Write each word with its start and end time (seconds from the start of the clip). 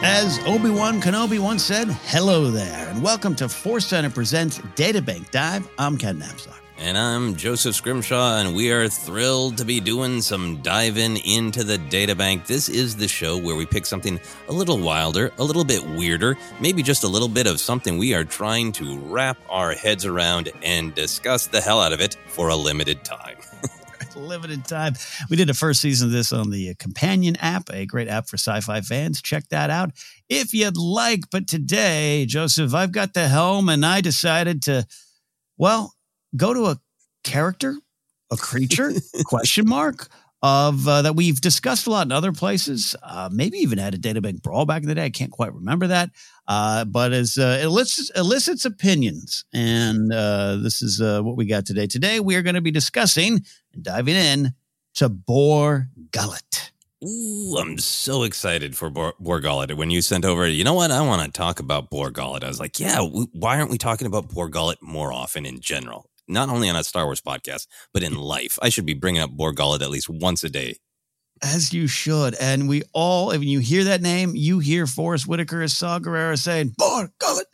As 0.00 0.38
Obi 0.46 0.70
Wan 0.70 1.00
Kenobi 1.00 1.40
once 1.40 1.64
said, 1.64 1.88
hello 1.88 2.52
there, 2.52 2.88
and 2.88 3.02
welcome 3.02 3.34
to 3.34 3.48
Force 3.48 3.84
Center 3.84 4.08
Presents 4.08 4.58
Databank 4.76 5.32
Dive. 5.32 5.68
I'm 5.76 5.98
Ken 5.98 6.20
Napzok. 6.20 6.54
And 6.78 6.96
I'm 6.96 7.34
Joseph 7.34 7.74
Scrimshaw, 7.74 8.38
and 8.38 8.54
we 8.54 8.70
are 8.70 8.88
thrilled 8.88 9.58
to 9.58 9.64
be 9.64 9.80
doing 9.80 10.20
some 10.20 10.62
diving 10.62 11.16
into 11.16 11.64
the 11.64 11.78
databank. 11.78 12.46
This 12.46 12.68
is 12.68 12.94
the 12.94 13.08
show 13.08 13.36
where 13.36 13.56
we 13.56 13.66
pick 13.66 13.86
something 13.86 14.20
a 14.48 14.52
little 14.52 14.78
wilder, 14.78 15.32
a 15.36 15.42
little 15.42 15.64
bit 15.64 15.84
weirder, 15.84 16.38
maybe 16.60 16.84
just 16.84 17.02
a 17.02 17.08
little 17.08 17.26
bit 17.26 17.48
of 17.48 17.58
something 17.58 17.98
we 17.98 18.14
are 18.14 18.24
trying 18.24 18.70
to 18.72 19.00
wrap 19.00 19.36
our 19.50 19.72
heads 19.72 20.04
around 20.04 20.52
and 20.62 20.94
discuss 20.94 21.48
the 21.48 21.60
hell 21.60 21.80
out 21.80 21.92
of 21.92 22.00
it 22.00 22.16
for 22.28 22.50
a 22.50 22.56
limited 22.56 23.02
time. 23.02 23.38
limited 24.18 24.64
time. 24.64 24.94
We 25.30 25.36
did 25.36 25.50
a 25.50 25.54
first 25.54 25.80
season 25.80 26.08
of 26.08 26.12
this 26.12 26.32
on 26.32 26.50
the 26.50 26.74
Companion 26.76 27.36
app, 27.36 27.70
a 27.72 27.86
great 27.86 28.08
app 28.08 28.28
for 28.28 28.36
sci 28.36 28.60
fi 28.60 28.80
fans. 28.80 29.22
Check 29.22 29.48
that 29.48 29.70
out 29.70 29.90
if 30.28 30.52
you'd 30.52 30.76
like. 30.76 31.30
But 31.30 31.46
today, 31.46 32.26
Joseph, 32.26 32.74
I've 32.74 32.92
got 32.92 33.14
the 33.14 33.28
helm 33.28 33.68
and 33.68 33.84
I 33.84 34.00
decided 34.00 34.62
to, 34.62 34.86
well, 35.56 35.94
go 36.36 36.52
to 36.54 36.66
a 36.66 36.80
character, 37.24 37.76
a 38.30 38.36
creature, 38.36 38.92
question 39.24 39.68
mark. 39.68 40.08
Of 40.40 40.86
uh, 40.86 41.02
that 41.02 41.16
we've 41.16 41.40
discussed 41.40 41.88
a 41.88 41.90
lot 41.90 42.06
in 42.06 42.12
other 42.12 42.30
places, 42.30 42.94
uh, 43.02 43.28
maybe 43.32 43.58
even 43.58 43.78
had 43.78 43.94
a 43.94 43.98
databank 43.98 44.40
brawl 44.40 44.66
back 44.66 44.82
in 44.82 44.88
the 44.88 44.94
day. 44.94 45.06
I 45.06 45.10
can't 45.10 45.32
quite 45.32 45.52
remember 45.52 45.88
that, 45.88 46.10
uh, 46.46 46.84
but 46.84 47.12
as 47.12 47.38
uh, 47.38 47.58
elicits, 47.60 48.10
elicits 48.14 48.64
opinions, 48.64 49.44
and 49.52 50.12
uh, 50.12 50.54
this 50.62 50.80
is 50.80 51.00
uh, 51.00 51.22
what 51.22 51.36
we 51.36 51.44
got 51.44 51.66
today. 51.66 51.88
Today 51.88 52.20
we 52.20 52.36
are 52.36 52.42
going 52.42 52.54
to 52.54 52.60
be 52.60 52.70
discussing 52.70 53.44
and 53.74 53.82
diving 53.82 54.14
in 54.14 54.52
to 54.94 55.08
Bor 55.08 55.88
Gullet. 56.12 56.70
Ooh, 57.04 57.56
I'm 57.60 57.78
so 57.78 58.24
excited 58.24 58.76
for 58.76 58.90
Bor- 58.90 59.14
Borgullet. 59.20 59.76
When 59.76 59.90
you 59.90 60.02
sent 60.02 60.24
over, 60.24 60.48
you 60.48 60.64
know 60.64 60.74
what? 60.74 60.90
I 60.90 61.00
want 61.00 61.24
to 61.24 61.30
talk 61.30 61.60
about 61.60 61.90
Borgullet. 61.90 62.42
I 62.42 62.48
was 62.48 62.58
like, 62.58 62.80
yeah, 62.80 63.00
why 63.00 63.58
aren't 63.58 63.70
we 63.70 63.78
talking 63.78 64.06
about 64.06 64.28
Borgullet 64.28 64.82
more 64.82 65.12
often 65.12 65.46
in 65.46 65.60
general? 65.60 66.10
Not 66.28 66.48
only 66.48 66.68
on 66.68 66.76
a 66.76 66.84
Star 66.84 67.04
Wars 67.04 67.20
podcast, 67.20 67.66
but 67.92 68.02
in 68.02 68.14
mm. 68.14 68.22
life. 68.22 68.58
I 68.62 68.68
should 68.68 68.86
be 68.86 68.94
bringing 68.94 69.22
up 69.22 69.30
Borgullet 69.30 69.82
at 69.82 69.90
least 69.90 70.08
once 70.08 70.44
a 70.44 70.50
day. 70.50 70.76
As 71.42 71.72
you 71.72 71.86
should. 71.86 72.34
And 72.34 72.68
we 72.68 72.82
all, 72.92 73.28
when 73.28 73.42
you 73.42 73.60
hear 73.60 73.84
that 73.84 74.02
name, 74.02 74.32
you 74.34 74.58
hear 74.58 74.86
Forest 74.86 75.28
Whitaker 75.28 75.62
as 75.62 75.76
Saw 75.76 75.98
Gerrera 75.98 76.36
saying, 76.36 76.74
Bor 76.76 77.12
Gullet. 77.18 77.46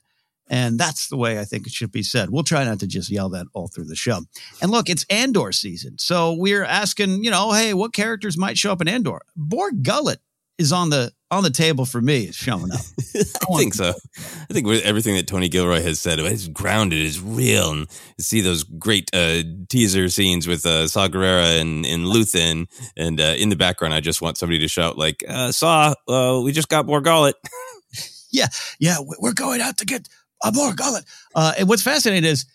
And 0.48 0.78
that's 0.78 1.08
the 1.08 1.16
way 1.16 1.38
I 1.38 1.44
think 1.44 1.66
it 1.66 1.72
should 1.72 1.92
be 1.92 2.02
said. 2.02 2.30
We'll 2.30 2.44
try 2.44 2.64
not 2.64 2.80
to 2.80 2.86
just 2.86 3.10
yell 3.10 3.30
that 3.30 3.46
all 3.54 3.68
through 3.68 3.86
the 3.86 3.96
show. 3.96 4.20
And 4.60 4.70
look, 4.70 4.90
it's 4.90 5.06
Andor 5.08 5.52
season. 5.52 5.98
So 5.98 6.34
we're 6.34 6.64
asking, 6.64 7.24
you 7.24 7.30
know, 7.30 7.52
hey, 7.52 7.72
what 7.72 7.94
characters 7.94 8.36
might 8.36 8.58
show 8.58 8.72
up 8.72 8.82
in 8.82 8.88
Andor? 8.88 9.20
Bor 9.36 9.70
Gullet 9.72 10.20
is 10.58 10.72
on 10.72 10.90
the 10.90 11.12
on 11.36 11.42
the 11.42 11.50
table 11.50 11.84
for 11.84 12.00
me 12.00 12.25
is 12.25 12.34
showing 12.34 12.70
up. 12.72 12.81
I 13.14 13.56
think 13.56 13.75
so. 13.75 13.92
I 14.16 14.52
think 14.52 14.66
with 14.66 14.84
everything 14.84 15.14
that 15.16 15.26
Tony 15.26 15.48
Gilroy 15.48 15.82
has 15.82 16.00
said, 16.00 16.19
is 16.19 16.48
grounded, 16.48 17.00
is 17.00 17.20
real, 17.20 17.70
and 17.70 17.81
you 18.16 18.25
see 18.25 18.40
those 18.40 18.64
great 18.64 19.10
uh, 19.14 19.42
teaser 19.69 20.08
scenes 20.08 20.46
with 20.46 20.64
uh, 20.64 20.88
Saw 20.88 21.08
Gerrera 21.08 21.60
and, 21.60 21.84
and 21.84 22.04
Luthen, 22.04 22.66
and 22.96 23.20
uh, 23.20 23.34
in 23.36 23.48
the 23.48 23.56
background, 23.56 23.94
I 23.94 24.00
just 24.00 24.22
want 24.22 24.38
somebody 24.38 24.58
to 24.60 24.69
shout 24.69 24.96
like, 24.96 25.25
uh, 25.28 25.52
"Saw, 25.52 25.94
uh, 26.08 26.40
we 26.42 26.52
just 26.52 26.69
got 26.69 26.86
more 26.86 27.00
gullet." 27.00 27.36
yeah, 28.31 28.46
yeah, 28.78 28.96
we're 29.00 29.32
going 29.32 29.60
out 29.60 29.78
to 29.78 29.84
get 29.84 30.08
a 30.42 30.52
more 30.52 30.75
gullet. 30.75 31.04
Uh, 31.34 31.54
and 31.58 31.69
what's 31.69 31.82
fascinating 31.82 32.28
is 32.28 32.46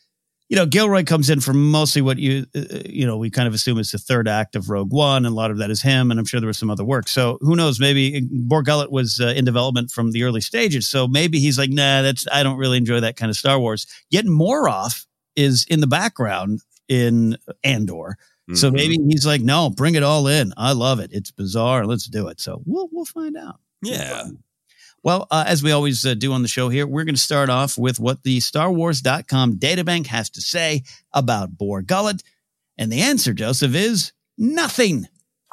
you 0.49 0.55
know, 0.55 0.65
Gilroy 0.65 1.03
comes 1.03 1.29
in 1.29 1.39
for 1.39 1.53
mostly 1.53 2.01
what 2.01 2.17
you, 2.17 2.45
uh, 2.55 2.81
you 2.85 3.05
know, 3.05 3.17
we 3.17 3.29
kind 3.29 3.47
of 3.47 3.53
assume 3.53 3.77
is 3.77 3.91
the 3.91 3.99
third 3.99 4.27
act 4.27 4.55
of 4.55 4.69
Rogue 4.69 4.91
One, 4.91 5.25
and 5.25 5.31
a 5.31 5.35
lot 5.35 5.51
of 5.51 5.59
that 5.59 5.69
is 5.69 5.83
him, 5.83 6.09
and 6.09 6.19
I'm 6.19 6.25
sure 6.25 6.39
there 6.39 6.47
was 6.47 6.57
some 6.57 6.71
other 6.71 6.83
work. 6.83 7.07
So 7.07 7.37
who 7.41 7.55
knows? 7.55 7.79
Maybe 7.79 8.27
Bor 8.31 8.63
Gullet 8.63 8.91
was 8.91 9.21
uh, 9.21 9.27
in 9.27 9.45
development 9.45 9.91
from 9.91 10.11
the 10.11 10.23
early 10.23 10.41
stages, 10.41 10.87
so 10.87 11.07
maybe 11.07 11.39
he's 11.39 11.59
like, 11.59 11.69
nah, 11.69 12.01
that's 12.01 12.27
I 12.31 12.41
don't 12.41 12.57
really 12.57 12.77
enjoy 12.77 12.99
that 12.99 13.15
kind 13.15 13.29
of 13.29 13.37
Star 13.37 13.59
Wars. 13.59 13.85
Yet 14.09 14.25
Moroff 14.25 15.05
is 15.35 15.65
in 15.69 15.81
the 15.81 15.87
background 15.87 16.61
in 16.87 17.37
Andor. 17.63 18.17
Mm-hmm. 18.49 18.55
So 18.55 18.71
maybe 18.71 18.97
he's 19.07 19.27
like, 19.27 19.41
no, 19.41 19.69
bring 19.69 19.93
it 19.93 20.01
all 20.01 20.25
in. 20.27 20.51
I 20.57 20.73
love 20.73 20.99
it. 20.99 21.11
It's 21.13 21.29
bizarre. 21.29 21.85
Let's 21.85 22.07
do 22.07 22.27
it. 22.27 22.41
So 22.41 22.63
we'll 22.65 22.89
we'll 22.91 23.05
find 23.05 23.37
out. 23.37 23.59
Yeah. 23.83 24.23
Well, 24.23 24.31
uh, 25.31 25.43
as 25.47 25.63
we 25.63 25.71
always 25.71 26.05
uh, 26.05 26.13
do 26.13 26.33
on 26.33 26.41
the 26.41 26.47
show 26.47 26.69
here, 26.69 26.85
we're 26.85 27.05
going 27.05 27.15
to 27.15 27.21
start 27.21 27.49
off 27.49 27.77
with 27.77 27.99
what 27.99 28.23
the 28.23 28.39
StarWars.com 28.39 29.55
databank 29.55 30.07
has 30.07 30.29
to 30.31 30.41
say 30.41 30.83
about 31.13 31.57
Bor 31.57 31.81
Gullet. 31.81 32.23
And 32.77 32.91
the 32.91 33.01
answer, 33.01 33.33
Joseph, 33.33 33.75
is 33.75 34.13
nothing. 34.37 35.07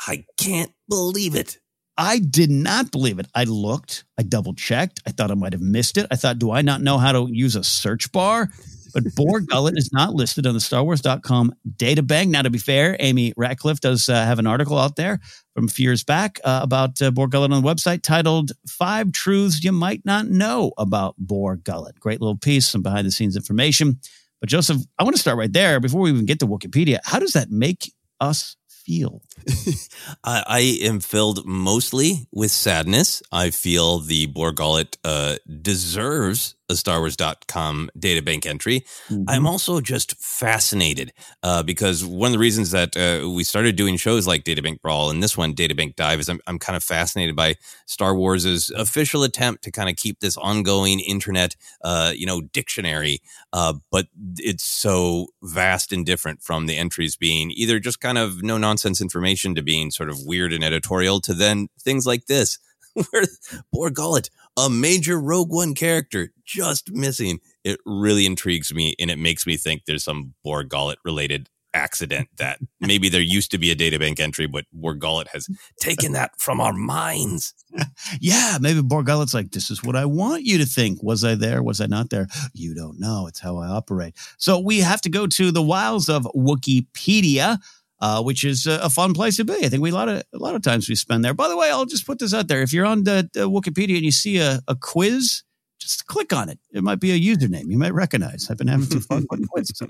I 0.07 0.25
can't 0.37 0.73
believe 0.89 1.35
it. 1.35 1.59
I 1.99 2.19
did 2.19 2.51
not 2.51 2.91
believe 2.91 3.19
it. 3.19 3.27
I 3.35 3.45
looked, 3.45 4.05
I 4.19 4.23
double 4.23 4.55
checked. 4.55 5.01
I 5.07 5.13
thought 5.13 5.31
I 5.31 5.35
might 5.35 5.55
have 5.55 5.63
missed 5.63 5.97
it. 5.97 6.07
I 6.11 6.17
thought, 6.17 6.39
do 6.39 6.51
I 6.51 6.61
not 6.61 6.83
know 6.83 6.99
how 6.99 7.13
to 7.13 7.27
use 7.31 7.57
a 7.57 7.65
search 7.65 8.13
bar? 8.13 8.51
But 8.97 9.15
Bor 9.15 9.41
Gullet 9.41 9.77
is 9.77 9.91
not 9.93 10.15
listed 10.15 10.47
on 10.47 10.55
the 10.55 10.59
StarWars.com 10.59 11.53
databank. 11.77 12.29
Now, 12.29 12.41
to 12.41 12.49
be 12.49 12.57
fair, 12.57 12.97
Amy 12.99 13.35
Ratcliffe 13.37 13.81
does 13.81 14.09
uh, 14.09 14.25
have 14.25 14.39
an 14.39 14.47
article 14.47 14.79
out 14.79 14.97
there 14.97 15.21
from 15.55 15.67
a 15.67 15.69
few 15.69 15.83
years 15.83 16.03
back 16.03 16.41
uh, 16.45 16.61
about 16.63 17.03
uh, 17.03 17.11
Bor 17.11 17.29
Gullet 17.29 17.53
on 17.53 17.63
the 17.63 17.69
website 17.69 18.01
titled 18.01 18.53
Five 18.67 19.13
Truths 19.13 19.63
You 19.63 19.73
Might 19.73 20.01
Not 20.07 20.29
Know 20.29 20.73
About 20.79 21.15
Bor 21.19 21.57
Gullet. 21.57 22.01
Great 22.01 22.23
little 22.23 22.39
piece, 22.39 22.69
some 22.69 22.81
behind 22.81 23.07
the 23.07 23.11
scenes 23.11 23.37
information. 23.37 24.01
But 24.41 24.49
Joseph, 24.49 24.81
I 24.99 25.05
want 25.05 25.15
to 25.15 25.21
start 25.21 25.37
right 25.37 25.53
there 25.53 25.79
before 25.79 26.01
we 26.01 26.11
even 26.11 26.25
get 26.25 26.41
to 26.41 26.47
Wikipedia. 26.47 27.01
How 27.05 27.19
does 27.19 27.35
that 27.35 27.51
make 27.51 27.93
us 28.19 28.57
feel? 28.87 29.23
I, 30.25 30.45
I, 30.47 30.61
am 30.83 31.01
filled 31.01 31.45
mostly 31.45 32.29
with 32.31 32.53
sadness. 32.53 33.23
I 33.33 33.51
feel 33.51 33.99
the 33.99 34.27
Bor 34.27 34.53
Gullet 34.53 34.97
uh, 35.05 35.37
deserves 35.61 36.55
a 36.69 36.73
StarWars.com 36.73 37.91
databank 37.99 38.47
entry. 38.47 38.81
Mm-hmm. 39.09 39.25
I'm 39.29 39.47
also 39.47 39.81
just 39.81 40.17
fascinated 40.21 41.13
uh, 41.43 41.63
because 41.63 42.05
one 42.05 42.29
of 42.29 42.33
the 42.33 42.39
reasons 42.39 42.73
that 42.73 42.97
uh, 42.97 43.29
we 43.31 43.45
started 43.45 43.77
doing 43.77 43.97
shows 43.97 44.27
like 44.27 44.45
Databank 44.45 44.81
Brawl 44.83 45.11
and 45.11 45.23
this 45.23 45.37
one, 45.37 45.55
Databank 45.55 45.97
Dive, 45.97 46.21
is 46.21 46.29
I'm, 46.29 46.41
I'm 46.47 46.59
kind 46.59 46.77
of 46.77 46.83
fascinated 46.83 47.37
by 47.37 47.57
Star 47.87 48.15
Wars's 48.15 48.71
official 48.71 49.23
attempt 49.23 49.63
to 49.65 49.71
kind 49.71 49.89
of 49.89 49.97
keep 49.97 50.21
this 50.21 50.37
ongoing 50.37 51.01
internet, 51.01 51.55
uh, 51.83 52.13
you 52.15 52.27
know, 52.27 52.41
dictionary. 52.41 53.21
Uh, 53.57 53.73
but 53.91 54.09
it's 54.37 54.65
so 54.65 55.29
vast 55.43 55.91
and 55.91 56.05
different 56.05 56.43
from 56.43 56.67
the 56.67 56.77
entries 56.77 57.17
being 57.17 57.51
either 57.53 57.81
just 57.81 58.01
kind 58.01 58.19
of 58.19 58.43
no 58.43 58.59
nonsense 58.59 59.01
information 59.01 59.55
to 59.55 59.63
being 59.63 59.91
sort 59.91 60.11
of 60.11 60.19
weird 60.27 60.53
and 60.53 60.63
editorial 60.63 61.23
to 61.23 61.33
then 61.33 61.67
things 61.81 62.05
like 62.05 62.27
this 62.27 62.59
where 63.11 63.25
Bor 63.73 63.89
Gullet, 63.89 64.29
a 64.59 64.69
major 64.69 65.19
Rogue 65.19 65.51
One 65.51 65.75
character, 65.75 66.35
just 66.45 66.93
missing. 66.93 67.41
It 67.65 67.81
really 67.87 68.27
intrigues 68.27 68.75
me, 68.75 68.95
and 68.99 69.11
it 69.11 69.19
makes 69.19 69.47
me 69.47 69.57
think 69.57 69.87
there's 69.87 70.05
some 70.05 70.35
Bor 70.45 70.63
Gullet 70.63 70.99
related 71.03 71.49
accident 71.77 72.29
that 72.39 72.59
maybe 72.81 73.09
there 73.09 73.21
used 73.21 73.51
to 73.51 73.59
be 73.59 73.71
a 73.71 73.77
databank 73.77 74.19
entry, 74.19 74.47
but 74.47 74.65
Bor 74.73 74.95
Gullet 74.95 75.29
has 75.33 75.49
taken 75.79 76.13
that 76.13 76.33
from 76.39 76.61
our 76.61 76.73
minds. 76.73 77.55
yeah, 78.21 78.59
maybe 78.61 78.81
Bor 78.83 79.03
Gullet's 79.03 79.35
like, 79.35 79.51
this 79.51 79.71
is 79.71 79.85
what 79.85 79.95
I 79.95 80.07
want 80.07 80.43
you 80.43 80.59
to 80.59 80.67
think. 80.67 81.03
Was 81.03 81.23
I 81.23 81.35
there? 81.35 81.63
Was 81.63 81.81
I 81.81 81.87
not 81.87 82.11
there? 82.11 82.27
You 82.55 82.75
don't 82.75 82.99
know. 82.99 83.27
It's 83.27 83.41
how 83.41 83.59
I 83.59 83.69
operate. 83.69 84.15
So 84.39 84.59
we 84.59 84.81
have 84.81 85.03
to 85.03 85.11
go 85.11 85.27
to 85.27 85.53
the 85.53 85.63
wiles 85.63 86.09
of 86.09 86.23
Wikipedia 86.35 87.59
uh, 88.01 88.23
which 88.23 88.45
is 88.45 88.67
a, 88.67 88.79
a, 88.83 88.91
fun 88.91 89.15
place 89.15 89.37
to 89.37 89.45
be. 89.45 89.55
I 89.55 89.69
think 89.69 89.83
we 89.83 89.91
a 89.91 89.95
lot 89.95 90.09
of 90.09 90.23
a 90.35 90.39
lot 90.39 90.55
of 90.55 90.63
times 90.63 90.89
we 90.89 90.95
spend 90.95 91.25
there. 91.25 91.33
By 91.33 91.49
the 91.49 91.57
way, 91.57 91.71
I'll 91.71 91.87
just 91.87 92.07
put 92.07 92.19
this 92.19 92.35
out 92.35 92.49
there: 92.49 92.61
if 92.61 92.73
you're 92.73 92.85
on 92.85 93.05
the, 93.05 93.31
the 93.33 93.49
Wikipedia 93.49 93.97
and 93.97 94.05
you 94.05 94.13
see 94.13 94.39
a, 94.39 94.61
a, 94.69 94.75
quiz, 94.75 95.43
just 95.87 96.07
click 96.07 96.33
on 96.33 96.49
it. 96.49 96.59
It 96.73 96.83
might 96.83 97.01
be 97.01 97.13
a 97.13 97.21
username 97.21 97.71
you 97.71 97.79
might 97.79 97.95
recognize. 97.95 98.51
I've 98.51 98.59
been 98.59 98.69
having 98.69 98.87
some 98.87 99.01
fun 99.01 99.27
with 99.31 99.49
quizzes. 99.51 99.83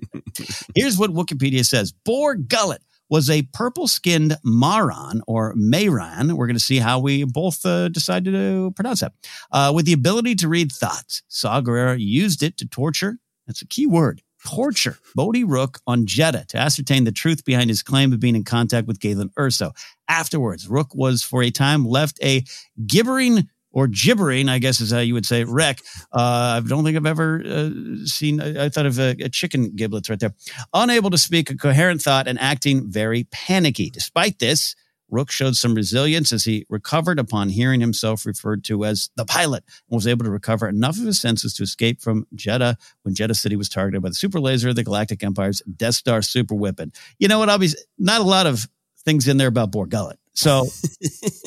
Here's 0.75 0.99
what 0.99 1.11
Wikipedia 1.11 1.65
says: 1.65 1.93
Bor 1.93 2.35
Gullet 2.35 2.83
was 3.09 3.31
a 3.31 3.43
purple-skinned 3.53 4.37
Maran 4.43 5.23
or 5.29 5.55
Mayran. 5.55 6.33
We're 6.33 6.49
going 6.49 6.57
to 6.57 6.61
see 6.61 6.79
how 6.79 6.99
we 6.99 7.23
both 7.23 7.65
uh, 7.65 7.89
decided 7.89 8.33
to 8.33 8.73
pronounce 8.75 8.99
that. 8.99 9.13
Uh, 9.53 9.73
with 9.73 9.87
the 9.87 9.93
ability 9.93 10.35
to 10.37 10.49
read 10.49 10.73
thoughts, 10.73 11.23
Saw 11.29 11.61
Gerrera 11.61 11.97
used 12.01 12.43
it 12.43 12.57
to 12.57 12.67
torture. 12.67 13.19
That's 13.47 13.63
a 13.63 13.67
key 13.67 13.87
word 13.87 14.23
torture 14.47 14.99
Bodhi 15.15 15.45
Rook 15.45 15.81
on 15.87 16.07
Jedha 16.07 16.47
to 16.49 16.59
ascertain 16.59 17.05
the 17.05 17.13
truth 17.13 17.45
behind 17.45 17.69
his 17.69 17.83
claim 17.83 18.13
of 18.13 18.21
being 18.21 18.37
in 18.37 18.45
contact 18.45 18.87
with 18.87 19.01
Galen 19.01 19.31
Erso. 19.39 19.73
Afterwards, 20.09 20.69
Rook 20.69 20.95
was 20.95 21.23
for 21.23 21.43
a 21.43 21.51
time 21.51 21.85
left 21.85 22.19
a 22.23 22.45
gibbering 22.87 23.49
or 23.77 23.87
gibbering, 23.87 24.49
I 24.49 24.59
guess 24.59 24.81
is 24.81 24.91
how 24.91 25.01
you 25.01 25.13
would 25.13 25.27
say, 25.27 25.43
it, 25.43 25.49
wreck. 25.49 25.83
Uh, 26.11 26.63
I 26.65 26.67
don't 26.67 26.83
think 26.83 26.97
I've 26.97 27.05
ever 27.05 27.43
uh, 27.45 27.71
seen, 28.07 28.41
I, 28.41 28.65
I, 28.65 28.69
thought 28.71 28.87
of 28.87 28.99
a, 28.99 29.11
a, 29.21 29.29
chicken 29.29 29.77
giblets 29.77 30.09
right 30.09 30.19
there. 30.19 30.35
Unable 30.73 31.11
to 31.11 31.19
speak 31.19 31.51
a 31.51 31.57
coherent 31.57 32.01
thought 32.01 32.27
and 32.27 32.41
acting 32.41 32.91
very 32.91 33.25
panicky. 33.25 33.91
Despite 33.91 34.39
this, 34.39 34.75
Rook 35.11 35.31
showed 35.31 35.57
some 35.57 35.75
resilience 35.75 36.33
as 36.33 36.47
he 36.47 36.65
recovered 36.71 37.19
upon 37.19 37.51
hearing 37.51 37.83
himself 37.83 38.25
referred 38.25 38.65
to 38.65 38.87
as 38.87 39.11
the 39.15 39.27
pilot 39.27 39.63
and 39.91 39.95
was 39.95 40.07
able 40.07 40.25
to 40.25 40.31
recover 40.31 40.67
enough 40.67 40.97
of 40.97 41.05
his 41.05 41.21
senses 41.21 41.53
to 41.57 41.63
escape 41.63 42.01
from 42.01 42.27
Jedha 42.35 42.77
when 43.03 43.15
Jedha 43.15 43.37
City 43.37 43.57
was 43.57 43.69
targeted 43.69 44.01
by 44.01 44.09
the 44.09 44.15
super 44.15 44.41
laser, 44.41 44.71
of 44.71 44.77
the 44.77 44.85
Galactic 44.85 45.23
Empire's 45.23 45.61
Death 45.77 45.97
Star 45.97 46.23
super 46.23 46.55
weapon. 46.55 46.93
You 47.19 47.29
know 47.29 47.39
what? 47.39 47.51
I'll 47.51 47.59
be 47.59 47.69
not 47.99 48.23
a 48.23 48.25
lot 48.25 48.47
of 48.47 48.67
things 49.05 49.29
in 49.29 49.37
there 49.37 49.49
about 49.49 49.71
Borgullet. 49.71 50.17
So 50.33 50.67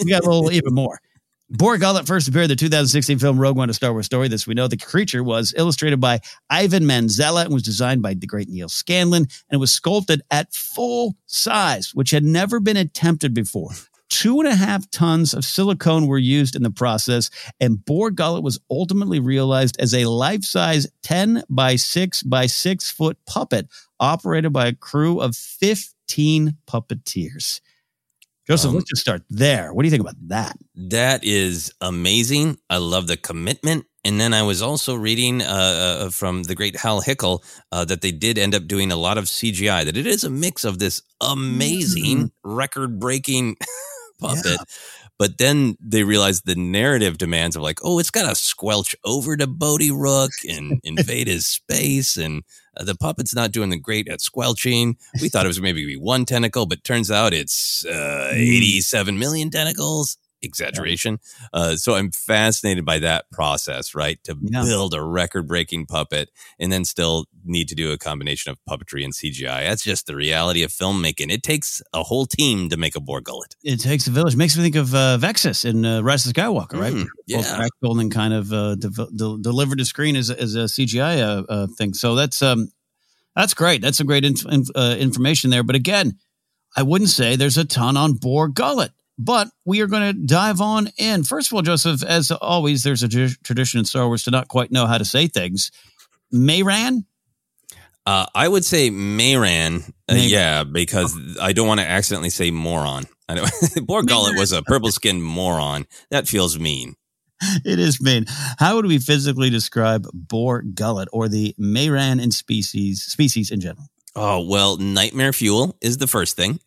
we 0.03 0.12
got 0.12 0.24
a 0.24 0.29
little 0.29 0.51
even 0.51 0.75
more. 0.75 1.01
Bor 1.51 1.79
Gullet 1.79 2.06
first 2.06 2.27
appeared 2.27 2.44
in 2.44 2.50
the 2.50 2.56
2016 2.56 3.18
film 3.18 3.39
Rogue 3.39 3.58
One: 3.58 3.72
A 3.72 3.74
Star 3.74 3.91
Wars 3.91 4.06
Story. 4.06 4.27
This 4.27 4.46
we 4.46 4.53
know 4.53 4.68
the 4.68 4.77
creature 4.77 5.24
was 5.24 5.51
illustrated 5.58 6.00
by 6.00 6.20
Ivan 6.48 6.84
Manzella 6.84 7.46
and 7.46 7.53
was 7.53 7.63
designed 7.63 8.03
by 8.03 8.13
the 8.13 8.27
great 8.27 8.50
Neal 8.50 8.70
Scanlan, 8.70 9.24
and 9.24 9.29
it 9.51 9.58
was 9.58 9.72
sculpted 9.72 10.22
at 10.29 10.53
full 10.53 11.15
size, 11.25 11.89
which 11.96 12.12
had 12.12 12.24
never 12.24 12.60
been 12.60 12.77
attempted 12.77 13.34
before. 13.34 13.72
Two 14.10 14.39
and 14.39 14.48
a 14.48 14.56
half 14.56 14.91
tons 14.91 15.34
of 15.34 15.44
silicone 15.44 16.06
were 16.06 16.20
used 16.20 16.56
in 16.56 16.62
the 16.62 16.70
process, 16.70 17.32
and 17.60 17.84
Bor 17.84 18.12
Gullet 18.12 18.44
was 18.44 18.60
ultimately 18.70 19.20
realized 19.20 19.75
as 19.79 19.96
a 19.96 20.06
life-size 20.06 20.86
10 21.01 21.44
by 21.50 21.77
6 21.77 22.24
by 22.24 22.46
6 22.46 22.91
foot 22.91 23.18
puppet 23.25 23.68
operated 24.00 24.53
by 24.53 24.68
a 24.68 24.75
crew 24.75 25.20
of 25.20 25.36
15 25.36 26.58
puppeteers. 26.68 27.60
Joseph, 28.50 28.70
um, 28.70 28.75
let's 28.77 28.89
just 28.89 29.01
start 29.01 29.22
there. 29.29 29.72
What 29.72 29.84
do 29.84 29.88
you 29.88 29.91
think 29.91 30.01
about 30.01 30.15
that? 30.29 30.58
That 30.74 31.24
is 31.24 31.72
amazing. 31.82 32.58
I 32.68 32.77
love 32.77 33.06
the 33.06 33.15
commitment. 33.15 33.86
And 34.03 34.20
then 34.20 34.34
I 34.34 34.41
was 34.41 34.63
also 34.63 34.96
reading 34.96 35.44
uh, 35.44 35.46
uh, 35.46 36.10
from 36.10 36.44
the 36.44 36.56
great 36.56 36.75
Hal 36.75 37.01
Hickel 37.01 37.44
uh, 37.72 37.86
that 37.86 38.01
they 38.01 38.12
did 38.12 38.39
end 38.39 38.56
up 38.56 38.65
doing 38.65 38.91
a 38.91 38.96
lot 38.96 39.20
of 39.20 39.25
CGI, 39.25 39.86
that 39.86 39.96
it 39.96 40.08
is 40.08 40.24
a 40.24 40.32
mix 40.32 40.63
of 40.63 40.79
this 40.79 41.03
amazing, 41.22 42.18
mm-hmm. 42.18 42.56
record 42.56 43.00
breaking 43.00 43.58
puppet. 44.20 44.46
Yeah. 44.46 44.58
But 45.20 45.38
then 45.38 45.75
they 45.79 46.03
realized 46.03 46.46
the 46.46 46.56
narrative 46.56 47.20
demands 47.20 47.56
of 47.56 47.62
like, 47.62 47.79
oh, 47.84 48.00
it's 48.00 48.10
got 48.10 48.27
to 48.27 48.36
squelch 48.36 48.96
over 49.03 49.38
to 49.38 49.46
Bodhi 49.46 49.91
Rook 49.91 50.32
and 50.50 50.79
invade 50.84 51.27
his 51.27 51.46
space. 51.46 52.18
And 52.18 52.44
uh, 52.79 52.83
the 52.83 52.95
puppet's 52.95 53.36
not 53.36 53.51
doing 53.51 53.69
the 53.69 53.77
great 53.77 54.07
at 54.07 54.21
squelching. 54.21 54.98
We 55.21 55.29
thought 55.29 55.45
it 55.45 55.50
was 55.50 55.62
maybe 55.62 55.95
one 55.98 56.25
tentacle, 56.25 56.65
but 56.65 56.83
turns 56.83 57.12
out 57.12 57.33
it's 57.33 57.86
uh, 57.86 58.29
hmm. 58.31 58.39
87 58.39 59.19
million 59.19 59.50
tentacles. 59.50 60.17
Exaggeration. 60.41 61.19
Uh, 61.53 61.75
so 61.75 61.96
I'm 61.96 62.12
fascinated 62.12 62.86
by 62.86 63.00
that 63.00 63.25
process, 63.31 63.93
right? 63.93 64.24
To 64.24 64.38
Yeah. 64.41 64.63
build 64.63 64.93
a 64.93 65.01
record 65.03 65.48
breaking 65.48 65.86
puppet 65.88 66.29
and 66.60 66.72
then 66.72 66.86
still 66.86 67.25
need 67.43 67.67
to 67.69 67.75
do 67.75 67.91
a 67.91 67.98
combination 67.98 68.51
of 68.51 68.58
puppetry 68.69 69.03
and 69.03 69.13
CGI. 69.13 69.63
That's 69.67 69.84
just 69.84 70.08
the 70.08 70.15
reality 70.15 70.63
of 70.63 70.72
filmmaking. 70.72 71.31
It 71.31 71.43
takes 71.43 71.81
a 71.93 72.03
whole 72.03 72.25
team 72.25 72.69
to 72.69 72.77
make 72.77 72.96
a 72.96 73.00
Bor 73.00 73.22
Gullet. 73.22 73.55
It 73.63 73.77
takes 73.81 74.08
a 74.08 74.12
village. 74.12 74.36
Makes 74.36 74.55
me 74.58 74.63
think 74.63 74.75
of 74.75 74.93
uh, 74.96 75.17
Vexis 75.17 75.65
in 75.65 75.86
uh, 75.86 76.01
Rise 76.01 76.25
of 76.25 76.34
Skywalker, 76.34 76.79
right? 76.79 76.93
Mm, 76.93 77.03
Both 77.03 77.10
yeah. 77.27 77.55
practical 77.55 78.00
and 78.00 78.12
kind 78.12 78.34
of 78.34 78.53
uh, 78.53 78.75
de- 78.75 78.89
de- 78.89 79.38
delivered 79.41 79.77
to 79.79 79.86
screen 79.86 80.15
as, 80.15 80.29
a- 80.29 80.39
as 80.39 80.55
a 80.55 80.65
CGI 80.65 81.19
uh, 81.22 81.43
uh, 81.50 81.67
thing. 81.77 81.93
So 81.93 82.15
that's 82.15 82.41
um, 82.41 82.72
that's 83.36 83.53
great. 83.53 83.81
That's 83.81 83.98
some 83.98 84.08
great 84.08 84.25
inf- 84.25 84.46
inf- 84.46 84.69
uh, 84.75 84.96
information 85.00 85.50
there. 85.50 85.63
But 85.63 85.75
again, 85.75 86.17
I 86.77 86.84
wouldn't 86.84 87.10
say 87.10 87.36
there's 87.36 87.58
a 87.58 87.65
ton 87.65 87.98
on 87.98 88.13
Bor 88.13 88.48
Gullet. 88.48 88.91
But 89.21 89.49
we 89.65 89.81
are 89.81 89.88
going 89.88 90.13
to 90.13 90.13
dive 90.13 90.61
on 90.61 90.88
in. 90.97 91.23
First 91.25 91.49
of 91.51 91.55
all, 91.55 91.61
Joseph, 91.61 92.01
as 92.03 92.31
always, 92.31 92.83
there's 92.83 93.03
a 93.03 93.09
tr- 93.09 93.35
tradition 93.43 93.79
in 93.79 93.85
Star 93.85 94.07
Wars 94.07 94.23
to 94.23 94.31
not 94.31 94.47
quite 94.47 94.71
know 94.71 94.85
how 94.88 94.97
to 94.97 95.03
say 95.03 95.27
things. 95.27 95.71
Mayran, 96.33 97.03
Uh, 98.05 98.25
I 98.33 98.47
would 98.47 98.63
say 98.63 98.89
Mayran, 98.89 99.88
uh, 100.09 100.15
yeah, 100.15 100.63
because 100.63 101.15
I 101.41 101.51
don't 101.53 101.67
want 101.67 101.81
to 101.81 101.85
accidentally 101.85 102.29
say 102.29 102.49
moron. 102.49 103.05
I. 103.27 103.45
Boar 103.83 104.03
Gullet 104.07 104.38
was 104.39 104.51
a 104.53 104.63
purple 104.63 104.91
skinned 104.91 105.21
moron. 105.21 105.85
That 106.11 106.27
feels 106.27 106.57
mean. 106.57 106.95
it 107.65 107.77
is 107.77 108.01
mean. 108.01 108.25
How 108.57 108.75
would 108.75 108.85
we 108.85 108.99
physically 108.99 109.49
describe 109.49 110.07
Bor 110.13 110.61
Gullet 110.61 111.09
or 111.11 111.27
the 111.27 111.53
Mayran 111.59 112.21
in 112.21 112.31
species 112.31 113.03
species 113.03 113.51
in 113.51 113.59
general? 113.59 113.88
Oh 114.16 114.42
well, 114.42 114.78
nightmare 114.78 115.32
fuel 115.32 115.78
is 115.82 115.98
the 115.98 116.08
first 116.08 116.36
thing. 116.36 116.60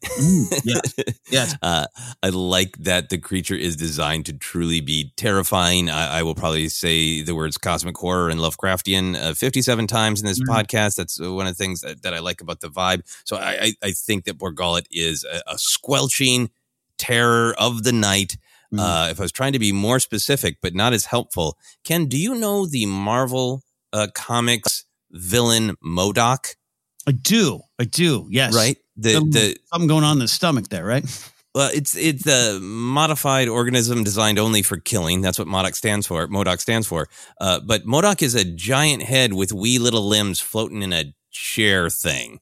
yes. 0.65 0.95
Yes. 1.31 1.57
Uh, 1.63 1.87
I 2.23 2.29
like 2.29 2.77
that 2.79 3.09
the 3.09 3.17
creature 3.17 3.55
is 3.55 3.75
designed 3.75 4.27
to 4.27 4.35
truly 4.35 4.81
be 4.83 5.13
terrifying. 5.17 5.89
I, 5.89 6.19
I 6.19 6.23
will 6.23 6.35
probably 6.35 6.69
say 6.69 7.23
the 7.23 7.35
words 7.35 7.57
cosmic 7.57 7.97
horror 7.97 8.29
and 8.29 8.39
Lovecraftian 8.39 9.17
uh, 9.17 9.33
57 9.35 9.87
times 9.87 10.21
in 10.21 10.27
this 10.27 10.41
Mhm. 10.41 10.47
podcast. 10.55 10.97
That's 10.97 11.19
uh, 11.19 11.33
one 11.33 11.47
of 11.47 11.57
the 11.57 11.65
things 11.65 11.81
that, 11.81 12.03
that 12.03 12.13
I 12.13 12.19
like 12.19 12.43
about 12.43 12.61
the 12.61 12.69
vibe. 12.69 13.01
So 13.25 13.37
I, 13.37 13.51
I, 13.63 13.73
I 13.83 13.93
think 13.93 14.25
that 14.25 14.37
Borgullet 14.39 14.85
is 14.91 15.25
a, 15.25 15.41
a 15.55 15.59
squelching 15.59 16.51
terror 16.99 17.55
of 17.59 17.83
the 17.83 17.93
night. 17.93 18.37
Mhm. 18.73 18.79
Uh, 18.79 19.11
if 19.11 19.19
I 19.19 19.23
was 19.23 19.33
trying 19.33 19.55
to 19.55 19.59
be 19.59 19.73
more 19.73 19.99
specific, 19.99 20.59
but 20.61 20.75
not 20.75 20.93
as 20.93 21.07
helpful, 21.07 21.57
Ken, 21.83 22.07
do 22.07 22.19
you 22.19 22.35
know 22.35 22.67
the 22.67 22.85
Marvel 22.87 23.63
uh, 23.95 24.09
Comics 24.15 24.85
villain 25.11 25.77
MODOK? 25.83 26.57
I 27.07 27.13
do. 27.13 27.61
I 27.79 27.85
do. 27.85 28.29
Yes. 28.31 28.55
Right? 28.55 28.77
The 28.97 29.15
Some- 29.15 29.31
the 29.31 29.57
something 29.73 29.89
going 29.89 30.05
on 30.05 30.17
in 30.17 30.21
the 30.21 30.29
stomach 30.29 30.69
there, 30.69 30.85
right? 30.85 31.05
Well, 31.55 31.71
it's 31.75 31.95
it's 31.95 32.27
a 32.27 32.59
modified 32.61 33.47
organism 33.47 34.05
designed 34.05 34.39
only 34.39 34.63
for 34.63 34.79
killing. 34.79 35.21
That's 35.21 35.39
what 35.39 35.49
MODOK 35.49 35.75
stands 35.75 36.07
for. 36.07 36.27
MODOK 36.27 36.61
stands 36.61 36.87
for. 36.87 37.09
Uh, 37.39 37.61
but 37.61 37.85
MODOK 37.85 38.23
is 38.23 38.35
a 38.35 38.43
giant 38.43 39.03
head 39.03 39.35
with 39.35 39.53
wee 39.53 39.79
little 39.79 40.09
limbs 40.09 40.41
floating 40.41 40.83
in 40.83 40.95
a 40.95 41.15
chair 41.31 41.91
thing. 41.91 42.41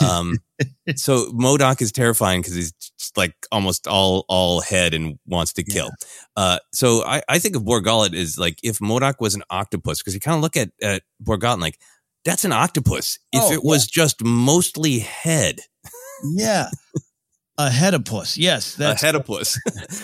Um, 0.00 0.38
so 0.94 1.32
MODOK 1.32 1.82
is 1.82 1.90
terrifying 1.90 2.42
because 2.42 2.54
he's 2.54 2.72
like 3.16 3.34
almost 3.50 3.88
all 3.88 4.24
all 4.28 4.60
head 4.60 4.94
and 4.94 5.18
wants 5.26 5.52
to 5.54 5.64
kill. 5.64 5.90
Uh, 6.36 6.60
so 6.72 7.04
I, 7.04 7.22
I 7.28 7.40
think 7.40 7.56
of 7.56 7.62
Borgullet 7.64 8.14
as 8.14 8.38
like 8.38 8.60
if 8.62 8.78
MODOK 8.78 9.14
was 9.18 9.34
an 9.34 9.42
octopus 9.50 9.98
because 9.98 10.14
you 10.14 10.20
kind 10.20 10.36
of 10.36 10.42
look 10.42 10.56
at 10.56 10.70
at 10.80 11.02
Borgullet 11.20 11.54
and 11.54 11.62
like 11.62 11.80
that's 12.24 12.44
an 12.44 12.52
octopus. 12.52 13.18
If 13.32 13.42
Oh, 13.44 13.52
it 13.52 13.62
was 13.64 13.86
just 13.86 14.22
mostly 14.24 15.00
head, 15.00 15.60
Yeah. 16.24 16.68
A 17.56 17.68
headopus. 17.70 18.36
Yes. 18.36 18.74
That's 18.74 19.02
a 19.02 19.06
headopus, 19.06 19.58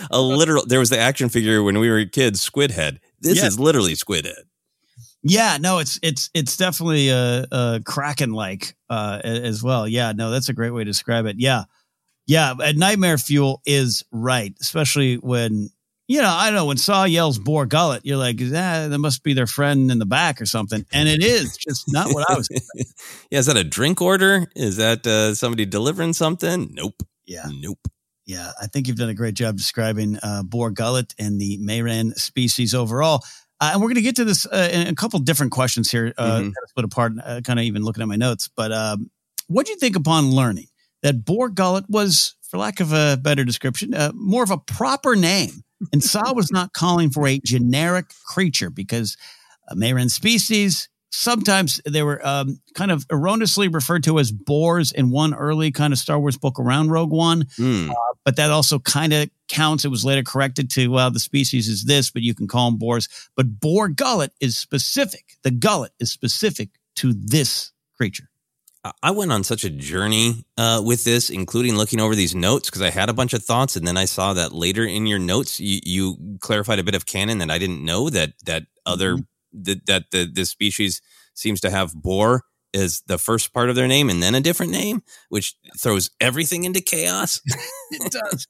a 0.11 0.21
literal. 0.21 0.65
There 0.65 0.79
was 0.79 0.89
the 0.89 0.97
action 0.99 1.27
figure 1.29 1.61
when 1.63 1.79
we 1.79 1.89
were 1.89 2.05
kids, 2.05 2.39
Squid 2.41 2.71
Head. 2.71 2.99
This 3.19 3.37
Yeah. 3.39 3.47
is 3.47 3.59
literally 3.59 3.95
Squid 3.95 4.25
Head. 4.25 4.43
Yeah, 5.23 5.57
no, 5.59 5.79
it's 5.79 5.99
it's 6.01 6.29
it's 6.33 6.55
definitely 6.57 7.11
uh 7.11 7.45
uh 7.51 7.79
Kraken 7.85 8.31
like 8.31 8.75
uh 8.89 9.19
as 9.23 9.61
well. 9.61 9.87
Yeah, 9.87 10.13
no, 10.13 10.31
that's 10.31 10.49
a 10.49 10.53
great 10.53 10.71
way 10.71 10.83
to 10.83 10.89
describe 10.89 11.25
it. 11.25 11.35
Yeah. 11.39 11.65
Yeah, 12.27 12.53
Nightmare 12.75 13.17
Fuel 13.17 13.61
is 13.65 14.03
right, 14.11 14.53
especially 14.61 15.15
when 15.15 15.69
you 16.11 16.21
know, 16.21 16.27
I 16.29 16.47
don't 16.47 16.55
know, 16.55 16.65
when 16.65 16.75
Saw 16.75 17.05
yells 17.05 17.39
Bor 17.39 17.65
Gullet, 17.65 18.05
you're 18.05 18.17
like, 18.17 18.35
ah, 18.41 18.87
that 18.89 18.99
must 18.99 19.23
be 19.23 19.33
their 19.33 19.47
friend 19.47 19.89
in 19.89 19.97
the 19.97 20.05
back 20.05 20.41
or 20.41 20.45
something. 20.45 20.85
And 20.91 21.07
it 21.07 21.23
is 21.23 21.55
just 21.55 21.85
not 21.87 22.13
what 22.13 22.29
I 22.29 22.35
was 22.35 22.49
yeah, 23.31 23.39
is 23.39 23.45
that 23.45 23.55
a 23.55 23.63
drink 23.63 24.01
order? 24.01 24.45
Is 24.53 24.75
that 24.75 25.07
uh, 25.07 25.33
somebody 25.35 25.65
delivering 25.65 26.11
something? 26.11 26.71
Nope. 26.73 27.01
Yeah. 27.25 27.45
Nope. 27.49 27.87
Yeah, 28.25 28.51
I 28.61 28.67
think 28.67 28.87
you've 28.87 28.97
done 28.97 29.07
a 29.09 29.13
great 29.13 29.35
job 29.35 29.55
describing 29.55 30.17
uh, 30.21 30.43
Bor 30.43 30.69
Gullet 30.69 31.15
and 31.17 31.39
the 31.39 31.57
Mayran 31.59 32.13
species 32.15 32.75
overall. 32.75 33.23
Uh, 33.61 33.69
and 33.73 33.81
we're 33.81 33.87
going 33.87 33.95
to 33.95 34.01
get 34.01 34.17
to 34.17 34.25
this 34.25 34.45
uh, 34.45 34.69
in 34.73 34.87
a 34.87 34.95
couple 34.95 35.17
different 35.19 35.53
questions 35.53 35.89
here, 35.89 36.13
uh, 36.17 36.31
Mhm. 36.31 36.39
kind 36.41 36.55
of 36.63 36.69
split 36.69 36.85
apart, 36.85 37.13
uh, 37.23 37.39
kind 37.41 37.57
of 37.57 37.63
even 37.63 37.83
looking 37.83 38.01
at 38.01 38.07
my 38.09 38.17
notes. 38.17 38.49
But 38.53 38.73
um, 38.73 39.09
what 39.47 39.65
do 39.65 39.71
you 39.71 39.77
think 39.77 39.95
upon 39.95 40.31
learning 40.31 40.67
that 41.03 41.23
Bor 41.23 41.47
Gullet 41.49 41.85
was, 41.89 42.35
for 42.41 42.57
lack 42.57 42.81
of 42.81 42.91
a 42.91 43.17
better 43.21 43.45
description, 43.45 43.93
uh, 43.93 44.11
more 44.13 44.43
of 44.43 44.51
a 44.51 44.57
proper 44.57 45.15
name? 45.15 45.63
And 45.91 46.03
Saw 46.03 46.33
was 46.33 46.51
not 46.51 46.73
calling 46.73 47.09
for 47.09 47.27
a 47.27 47.39
generic 47.39 48.05
creature 48.25 48.69
because 48.69 49.17
Mayran 49.73 50.09
species, 50.09 50.89
sometimes 51.11 51.81
they 51.85 52.03
were 52.03 52.25
um, 52.25 52.59
kind 52.73 52.91
of 52.91 53.05
erroneously 53.11 53.67
referred 53.67 54.03
to 54.03 54.19
as 54.19 54.31
boars 54.31 54.91
in 54.91 55.11
one 55.11 55.33
early 55.33 55.71
kind 55.71 55.93
of 55.93 55.99
Star 55.99 56.19
Wars 56.19 56.37
book 56.37 56.59
around 56.59 56.89
Rogue 56.89 57.11
One 57.11 57.47
Hmm. 57.57 57.91
but 58.25 58.35
that 58.35 58.51
also 58.51 58.79
kind 58.79 59.13
of 59.13 59.29
counts. 59.47 59.83
It 59.85 59.89
was 59.89 60.05
later 60.05 60.23
corrected 60.23 60.69
to, 60.71 60.87
well, 60.89 61.11
the 61.11 61.19
species 61.19 61.67
is 61.67 61.85
this, 61.85 62.11
but 62.11 62.21
you 62.21 62.33
can 62.33 62.47
call 62.47 62.69
them 62.69 62.77
boars. 62.79 63.07
But 63.35 63.59
Bor 63.59 63.89
Gullet 63.89 64.31
is 64.39 64.57
specific. 64.57 65.37
The 65.43 65.51
gullet 65.51 65.91
is 65.99 66.11
specific 66.11 66.69
to 66.97 67.13
this 67.13 67.71
creature. 67.95 68.29
I- 69.03 69.11
went 69.11 69.31
on 69.31 69.43
such 69.43 69.63
a 69.63 69.69
journey 69.69 70.45
uh, 70.57 70.81
with 70.83 71.03
this, 71.03 71.29
including 71.29 71.75
looking 71.75 71.99
over 71.99 72.15
these 72.15 72.33
notes 72.33 72.69
because 72.69 72.81
I 72.81 72.89
had 72.89 73.09
a 73.09 73.13
bunch 73.13 73.33
of 73.33 73.43
thoughts, 73.43 73.75
and 73.75 73.85
then 73.85 73.97
I 73.97 74.05
saw 74.05 74.33
that 74.33 74.53
later 74.53 74.83
in 74.85 75.05
your 75.05 75.19
notes 75.19 75.59
you, 75.59 75.79
you 75.83 76.37
clarified 76.39 76.79
a 76.79 76.83
bit 76.83 76.95
of 76.95 77.05
canon 77.05 77.37
that 77.39 77.51
I 77.51 77.59
didn't 77.59 77.85
know 77.85 78.09
that 78.09 78.33
that 78.45 78.63
other 78.85 79.17
that 79.53 79.85
that 79.85 80.05
the 80.11 80.25
this 80.31 80.49
species 80.49 81.01
seems 81.33 81.61
to 81.61 81.69
have 81.69 81.93
boar 81.93 82.43
as 82.73 83.01
the 83.07 83.17
first 83.17 83.53
part 83.53 83.69
of 83.69 83.75
their 83.75 83.87
name 83.87 84.09
and 84.09 84.21
then 84.21 84.35
a 84.35 84.41
different 84.41 84.71
name, 84.71 85.03
which 85.29 85.55
throws 85.79 86.09
everything 86.19 86.63
into 86.63 86.81
chaos. 86.81 87.41
It 87.93 88.09
does. 88.13 88.47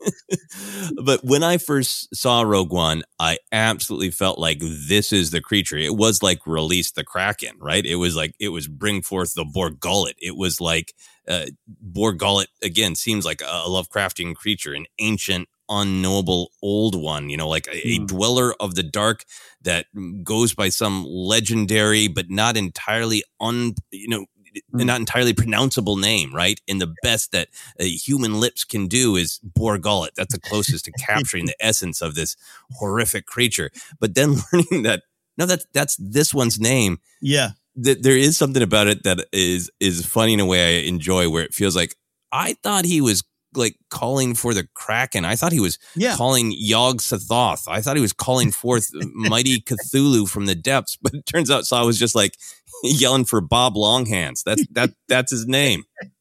but 1.04 1.26
when 1.26 1.42
I 1.42 1.58
first 1.58 2.16
saw 2.16 2.44
Rogue 2.44 2.72
One, 2.72 3.02
I 3.20 3.40
absolutely 3.52 4.12
felt 4.12 4.38
like 4.38 4.60
this 4.62 5.12
is 5.12 5.32
the 5.32 5.42
creature. 5.42 5.78
It 5.78 5.96
was 5.96 6.22
like 6.22 6.46
release 6.46 6.92
the 6.92 7.04
Kraken, 7.04 7.56
right? 7.60 7.84
It 7.84 7.96
was 7.96 8.16
like 8.16 8.36
it 8.40 8.50
was 8.50 8.68
bring 8.68 9.02
forth 9.02 9.34
the 9.34 9.44
Borgullet. 9.44 10.14
It 10.20 10.38
was 10.38 10.62
like 10.62 10.94
uh, 11.28 11.48
Borgullet 11.68 12.50
again 12.62 12.94
seems 12.94 13.26
like 13.26 13.42
a 13.42 13.66
Lovecraftian 13.68 14.36
creature, 14.36 14.74
an 14.74 14.86
ancient, 15.00 15.50
unknowable 15.72 16.52
old 16.62 16.96
one. 17.02 17.30
You 17.30 17.38
know, 17.38 17.48
like 17.48 17.68
a, 17.68 17.88
a 17.88 17.98
Hmm. 18.00 18.06
dweller 18.06 18.54
of 18.60 18.76
the 18.76 18.84
dark 18.84 19.24
that 19.64 19.88
goes 20.24 20.54
by 20.54 20.70
some 20.70 21.06
legendary 21.06 22.08
but 22.08 22.30
not 22.30 22.58
entirely 22.58 23.24
un. 23.40 23.74
You 23.92 24.08
know. 24.10 24.26
Hmm. 24.74 24.86
Not 24.86 25.00
entirely 25.00 25.34
pronounceable 25.34 25.98
name, 25.98 26.36
right? 26.36 26.60
And 26.68 26.82
the 26.82 26.94
best 27.04 27.32
that 27.32 27.48
uh, 27.80 27.86
human 27.86 28.42
lips 28.42 28.66
can 28.66 28.88
do 28.88 29.16
is 29.16 29.40
Borgullet. 29.46 30.14
That's 30.18 30.34
the 30.34 30.42
closest 30.42 30.84
to 30.86 30.92
capturing 31.00 31.46
the 31.46 31.56
essence 31.62 32.02
of 32.02 32.16
this 32.16 32.36
horrific 32.72 33.26
creature. 33.28 33.72
But 34.02 34.14
then 34.16 34.36
learning 34.54 34.84
that 34.84 35.04
no, 35.38 35.46
that's 35.46 35.66
that's 35.74 35.96
this 35.96 36.34
one's 36.34 36.60
name. 36.60 37.00
Yeah. 37.22 37.52
That 37.78 38.04
there 38.04 38.18
is 38.18 38.38
something 38.38 38.62
about 38.62 38.88
it 38.88 39.04
that 39.04 39.26
is 39.32 39.72
is 39.80 40.06
funny 40.06 40.34
in 40.34 40.42
a 40.42 40.46
way 40.46 40.80
I 40.82 40.82
enjoy, 40.82 41.30
where 41.30 41.44
it 41.46 41.54
feels 41.54 41.76
like 41.78 41.96
I 42.34 42.58
thought 42.62 42.84
he 42.84 43.00
was 43.00 43.24
like 43.54 43.76
calling 43.90 44.34
for 44.36 44.54
the 44.54 44.68
Kraken. 44.74 45.26
I 45.26 45.36
thought 45.36 45.52
he 45.52 45.60
was 45.60 45.78
Yeah. 45.96 46.16
calling 46.16 46.54
Yog 46.56 47.00
Sothoth. 47.00 47.68
I 47.68 47.82
thought 47.82 47.96
he 47.96 48.02
was 48.02 48.14
calling 48.14 48.52
forth 48.52 48.88
mighty 49.14 49.62
Cthulhu 49.62 50.28
from 50.30 50.46
the 50.46 50.56
depths. 50.56 50.98
But 51.02 51.14
it 51.14 51.26
turns 51.26 51.50
out 51.52 51.66
Saw 51.66 51.86
was 51.86 52.00
just 52.00 52.16
like 52.16 52.38
yelling 52.84 53.26
for 53.26 53.42
Bob 53.42 53.76
Longhands. 53.76 54.44
That's 54.44 54.66
that 54.72 54.92
that's 55.08 55.32
his 55.32 55.48
name. 55.48 55.84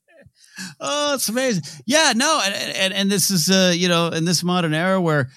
Oh, 0.79 1.15
it's 1.15 1.27
amazing. 1.31 1.63
Yeah, 1.87 2.13
no, 2.15 2.39
and 2.45 2.55
and, 2.77 2.93
and 2.93 3.11
this 3.11 3.31
is 3.31 3.49
uh, 3.49 3.73
you 3.75 3.89
know, 3.89 4.09
in 4.09 4.27
this 4.27 4.43
modern 4.45 4.75
era 4.75 5.01
where 5.01 5.31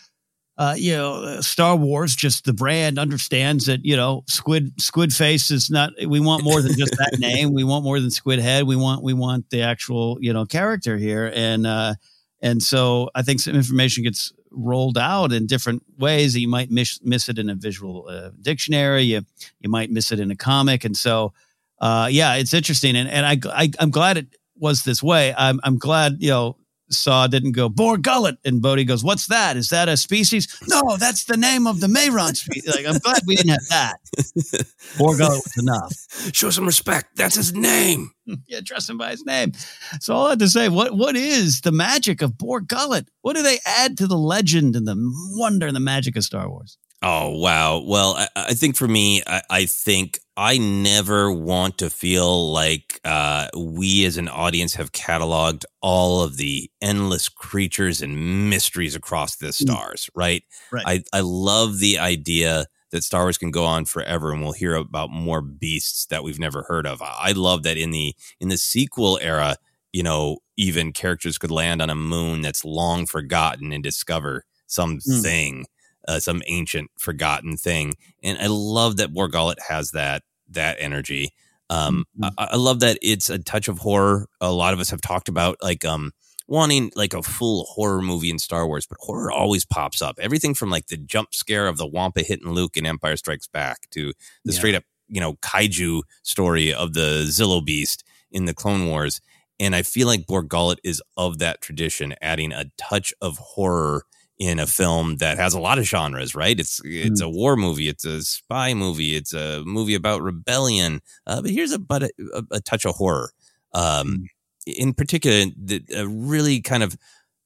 uh, 0.58 0.76
you 0.78 0.96
know, 0.96 1.24
uh, 1.24 1.42
Star 1.42 1.76
Wars, 1.76 2.16
just 2.16 2.46
the 2.46 2.54
brand 2.54 3.00
understands 3.00 3.66
that, 3.66 3.84
you 3.84 3.96
know, 3.96 4.24
squid 4.28 4.80
squid 4.80 5.12
face 5.12 5.50
is 5.50 5.72
not 5.72 5.92
we 6.08 6.20
want 6.20 6.44
more 6.44 6.62
than 6.62 6.78
just 6.78 6.96
that 6.98 7.18
name. 7.20 7.54
We 7.54 7.64
want 7.64 7.84
more 7.84 8.00
than 8.00 8.12
squid 8.12 8.40
head. 8.40 8.66
We 8.66 8.76
want 8.76 9.02
we 9.02 9.14
want 9.14 9.50
the 9.50 9.64
actual, 9.64 10.18
you 10.22 10.32
know, 10.32 10.46
character 10.46 10.98
here. 10.98 11.32
And 11.34 11.66
uh 11.66 11.96
and 12.42 12.62
so 12.62 13.10
I 13.16 13.24
think 13.24 13.40
some 13.40 13.56
information 13.56 14.04
gets 14.04 14.32
rolled 14.52 14.98
out 14.98 15.32
in 15.34 15.48
different 15.48 15.82
ways 15.98 16.34
that 16.34 16.40
you 16.40 16.48
might 16.50 16.70
miss 16.70 17.00
miss 17.02 17.30
it 17.30 17.40
in 17.40 17.50
a 17.50 17.56
visual 17.56 18.06
uh, 18.08 18.30
dictionary, 18.40 19.04
you 19.04 19.22
you 19.60 19.70
might 19.70 19.90
miss 19.90 20.12
it 20.12 20.20
in 20.20 20.30
a 20.30 20.36
comic. 20.36 20.86
And 20.86 20.96
so 20.96 21.34
uh 21.80 22.10
yeah, 22.12 22.36
it's 22.36 22.54
interesting 22.54 22.96
and 22.96 23.10
and 23.10 23.26
I, 23.26 23.40
I 23.52 23.72
I'm 23.80 23.90
glad 23.90 24.18
it 24.18 24.28
was 24.56 24.84
this 24.84 25.02
way. 25.02 25.34
I'm 25.36 25.60
I'm 25.64 25.80
glad, 25.80 26.18
you 26.20 26.30
know, 26.30 26.58
Saw 26.94 27.28
didn't 27.28 27.54
go 27.54 27.70
Bor 27.70 27.98
Gullet, 27.98 28.38
and 28.46 28.62
Bodhi 28.62 28.86
goes, 28.86 29.04
"What's 29.04 29.28
that? 29.28 29.58
Is 29.58 29.70
that 29.70 29.90
a 29.90 29.98
species?" 29.98 30.48
No, 30.68 30.98
that's 30.98 31.26
the 31.26 31.38
name 31.38 31.68
of 31.68 31.80
the 31.80 31.88
Mayran 31.88 32.36
species. 32.36 32.76
Like, 32.76 32.86
I'm 32.86 33.00
glad 33.00 33.22
we 33.26 33.36
didn't 33.36 33.52
have 33.52 33.70
that. 33.70 34.66
Bor 34.98 35.18
Gullet 35.18 35.44
was 35.44 35.58
enough. 35.58 36.34
Show 36.34 36.50
some 36.50 36.66
respect. 36.66 37.16
That's 37.16 37.36
his 37.36 37.54
name. 37.54 38.12
yeah, 38.48 38.62
trust 38.62 38.90
him 38.90 38.98
by 38.98 39.12
his 39.12 39.26
name. 39.26 39.54
So 40.00 40.16
all 40.16 40.28
I 40.28 40.30
have 40.32 40.40
to 40.40 40.50
say, 40.50 40.70
what 40.70 40.96
what 40.96 41.16
is 41.16 41.62
the 41.62 41.72
magic 41.72 42.22
of 42.22 42.38
Bor 42.38 42.62
Gullet? 42.62 43.08
What 43.22 43.36
do 43.36 43.44
they 43.44 43.60
add 43.66 43.98
to 43.98 44.08
the 44.08 44.18
legend 44.18 44.76
and 44.76 44.88
the 44.88 44.96
wonder 45.36 45.68
and 45.68 45.76
the 45.76 45.82
magic 45.82 46.16
of 46.16 46.24
Star 46.24 46.50
Wars? 46.50 46.78
Oh 47.06 47.32
wow! 47.32 47.84
Well, 47.86 48.16
I, 48.16 48.28
I 48.34 48.54
think 48.54 48.78
for 48.78 48.88
me, 48.88 49.22
I, 49.28 49.42
I, 49.50 49.66
think 49.66 50.20
I 50.38 50.58
never 50.58 51.30
want 51.34 51.78
to 51.80 51.90
feel 51.90 52.54
like 52.54 53.02
uh, 53.04 53.50
we 53.58 54.06
as 54.06 54.16
an 54.16 54.30
audience 54.30 54.74
have 54.76 54.94
cataloged 54.94 55.66
all 55.82 56.24
of 56.24 56.38
the 56.38 56.72
endless 56.82 57.28
creatures 57.28 58.02
and 58.02 58.50
mysteries 58.50 58.96
across 58.96 59.36
the 59.36 59.48
mm. 59.48 59.54
stars. 59.54 60.10
Right? 60.16 60.44
Right. 60.72 60.84
I 60.88 61.04
I 61.12 61.20
love 61.20 61.80
the 61.80 62.00
idea 62.00 62.68
that 62.92 63.04
Star 63.04 63.24
Wars 63.24 63.38
can 63.38 63.52
go 63.52 63.66
on 63.66 63.84
forever, 63.84 64.32
and 64.32 64.42
we'll 64.42 64.54
hear 64.54 64.74
about 64.76 65.10
more 65.10 65.42
beasts 65.42 66.06
that 66.06 66.24
we've 66.24 66.40
never 66.40 66.64
heard 66.64 66.88
of. 66.88 67.02
I 67.02 67.34
love 67.34 67.64
that 67.64 67.76
in 67.76 67.92
the 67.92 68.16
in 68.40 68.48
the 68.48 68.58
sequel 68.58 69.20
era, 69.22 69.58
you 69.92 70.04
know, 70.04 70.38
even 70.56 70.94
characters 70.94 71.38
could 71.38 71.52
land 71.52 71.82
on 71.82 71.90
a 71.90 71.96
moon 71.96 72.40
that's 72.40 72.64
long 72.64 73.08
forgotten 73.08 73.74
and 73.74 73.84
discover 73.84 74.46
something. 74.68 75.64
Mm 75.64 75.66
uh, 76.08 76.20
some 76.20 76.42
ancient 76.48 76.92
forgotten 76.98 77.58
thing. 77.58 77.96
And 78.24 78.38
I 78.38 78.48
love 78.48 78.98
that 78.98 79.14
Borgullet 79.14 79.60
has 79.68 79.92
that 79.92 80.24
that 80.50 80.78
energy. 80.80 81.32
Um, 81.70 82.06
mm-hmm. 82.20 82.30
I, 82.38 82.50
I, 82.52 82.56
love 82.58 82.82
that 82.82 83.00
it's 83.02 83.30
a 83.30 83.40
touch 83.40 83.68
of 83.68 83.80
horror. 83.80 84.28
A 84.42 84.52
lot 84.52 84.74
of 84.74 84.80
us 84.80 84.90
have 84.92 85.02
talked 85.02 85.30
about 85.30 85.58
like 85.62 85.86
um, 85.86 86.12
wanting 86.48 86.92
like 86.96 87.14
a 87.14 87.24
full 87.24 87.66
horror 87.66 88.02
movie 88.02 88.30
in 88.30 88.38
Star 88.38 88.68
Wars, 88.68 88.86
but 88.86 88.98
horror 89.00 89.32
always 89.32 89.66
pops 89.66 90.02
up. 90.02 90.20
Everything 90.22 90.54
from 90.54 90.70
like 90.70 90.88
the 90.88 90.98
jump 90.98 91.34
scare 91.34 91.68
of 91.68 91.78
the 91.78 91.88
Wampa 91.88 92.22
hitting 92.22 92.52
Luke 92.52 92.78
in 92.78 92.86
Empire 92.86 93.18
Strikes 93.18 93.48
Back 93.48 93.90
to 93.92 94.14
the 94.44 94.52
yeah. 94.52 94.58
straight 94.58 94.76
up 94.76 94.84
you 95.08 95.22
know 95.22 95.34
kaiju 95.36 96.02
story 96.24 96.74
of 96.74 96.94
the 96.94 97.26
Zillo 97.28 97.64
Beast 97.64 98.04
in 98.32 98.46
the 98.46 98.54
Clone 98.54 98.88
Wars. 98.88 99.22
And 99.60 99.76
I 99.76 99.84
feel 99.84 100.08
like 100.08 100.28
Bor 100.28 100.42
Gullet 100.42 100.80
is 100.84 101.02
of 101.16 101.40
that 101.40 101.62
tradition, 101.62 102.16
adding 102.22 102.52
a 102.52 102.66
touch 102.78 103.14
of 103.22 103.38
horror 103.38 104.04
in 104.40 104.60
a 104.60 104.68
film 104.68 105.18
that 105.18 105.38
has 105.38 105.54
a 105.54 105.60
lot 105.60 105.78
of 105.78 105.86
genres, 105.86 106.36
right? 106.36 106.60
It's 106.60 106.82
it's 106.84 107.22
mm. 107.22 107.26
a 107.26 107.30
war 107.30 107.56
movie, 107.56 107.88
it's 107.88 108.06
a 108.06 108.22
spy 108.24 108.74
movie, 108.74 109.16
it's 109.16 109.34
a 109.34 109.64
movie 109.66 109.96
about 109.96 110.22
rebellion. 110.22 111.02
Uh, 111.28 111.42
but 111.42 111.52
here's 111.52 111.72
a 111.72 111.80
but 111.80 112.04
a, 112.04 112.12
a, 112.52 112.60
touch 112.60 112.86
of 112.86 112.96
horror. 112.96 113.32
Um, 113.74 114.28
mm. 114.68 114.74
in 114.76 114.94
particular, 114.94 115.46
the, 115.56 115.84
really 116.08 116.62
kind 116.62 116.84
of 116.84 116.98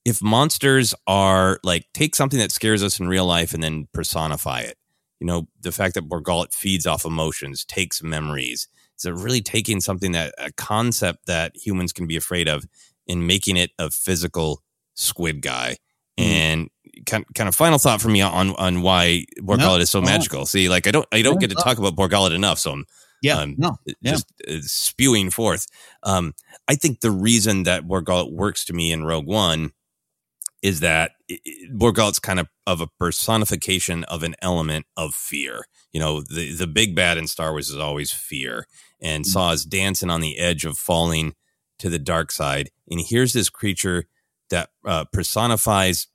if 0.06 0.22
monsters 0.22 0.96
are 1.06 1.60
like 1.64 1.86
take 1.94 2.16
something 2.16 2.40
that 2.40 2.52
scares 2.52 2.82
us 2.82 3.00
in 3.00 3.08
real 3.08 3.26
life 3.26 3.54
and 3.54 3.62
then 3.62 3.88
personify 3.94 4.62
it. 4.62 4.78
You 5.20 5.28
know, 5.28 5.48
the 5.62 5.72
fact 5.72 5.96
that 5.96 6.04
Bor 6.04 6.22
Gullet 6.22 6.54
feeds 6.54 6.88
off 6.88 7.04
emotions, 7.04 7.66
takes 7.66 8.04
memories. 8.04 8.68
So 8.96 9.12
really 9.12 9.42
taking 9.42 9.82
something 9.82 10.14
that 10.14 10.34
a 10.38 10.52
concept 10.54 11.26
that 11.28 11.56
humans 11.56 11.92
can 11.92 12.08
be 12.08 12.16
afraid 12.16 12.48
of 12.48 12.66
and 13.08 13.28
making 13.28 13.58
it 13.58 13.72
a 13.78 13.90
physical 13.90 14.62
squid 14.96 15.42
guy. 15.42 15.78
Mm. 16.20 16.24
And 16.24 16.70
kind 17.06 17.26
kind 17.36 17.48
of 17.48 17.56
final 17.56 17.78
thought 17.78 18.02
for 18.02 18.10
me 18.10 18.22
on 18.22 18.56
on 18.56 18.82
why 18.82 19.26
Bor 19.38 19.58
Gullet 19.58 19.82
is 19.82 19.90
so 19.90 20.02
magical. 20.02 20.46
See, 20.46 20.70
like 20.70 20.88
I 20.88 20.92
don't 20.92 21.08
I 21.12 21.22
don't 21.22 21.40
get 21.40 21.50
to 21.50 21.56
talk 21.56 21.78
about 21.78 21.96
Borgullet 21.96 22.34
enough, 22.34 22.60
so 22.60 22.72
I'm 22.72 22.86
yeah, 23.22 23.40
um, 23.40 23.56
no, 23.58 23.78
yeah. 23.86 24.12
just 24.12 24.32
uh, 24.48 24.62
spewing 24.62 25.32
forth. 25.32 25.68
Um, 26.04 26.34
I 26.68 26.76
think 26.76 27.00
the 27.00 27.12
reason 27.12 27.64
that 27.64 27.88
Borgullet 27.88 28.32
works 28.32 28.66
to 28.66 28.74
me 28.74 28.92
in 28.92 29.06
Rogue 29.06 29.26
One 29.26 29.72
is 30.62 30.82
that 30.82 31.12
Borgullet's 31.72 32.20
kind 32.20 32.40
of 32.40 32.48
of 32.66 32.82
a 32.82 32.88
personification 33.00 34.04
of 34.06 34.24
an 34.24 34.36
element 34.42 34.86
of 34.96 35.14
fear. 35.14 35.66
You 35.92 36.00
know, 36.00 36.22
the 36.22 36.54
the 36.54 36.68
big 36.68 36.96
bad 36.96 37.18
in 37.18 37.28
Star 37.28 37.52
Wars 37.52 37.70
is 37.70 37.78
always 37.78 38.12
fear, 38.12 38.68
and 39.02 39.24
mm-hmm. 39.24 39.32
Saw 39.32 39.52
is 39.52 39.66
dancing 39.66 40.10
on 40.10 40.22
the 40.22 40.38
edge 40.38 40.66
of 40.66 40.78
falling 40.78 41.34
to 41.80 41.90
the 41.90 42.00
dark 42.00 42.32
side, 42.32 42.70
and 42.90 43.02
here's 43.02 43.34
this 43.34 43.50
creature 43.50 44.06
that 44.50 44.70
uh, 44.86 45.06
personifies 45.12 46.08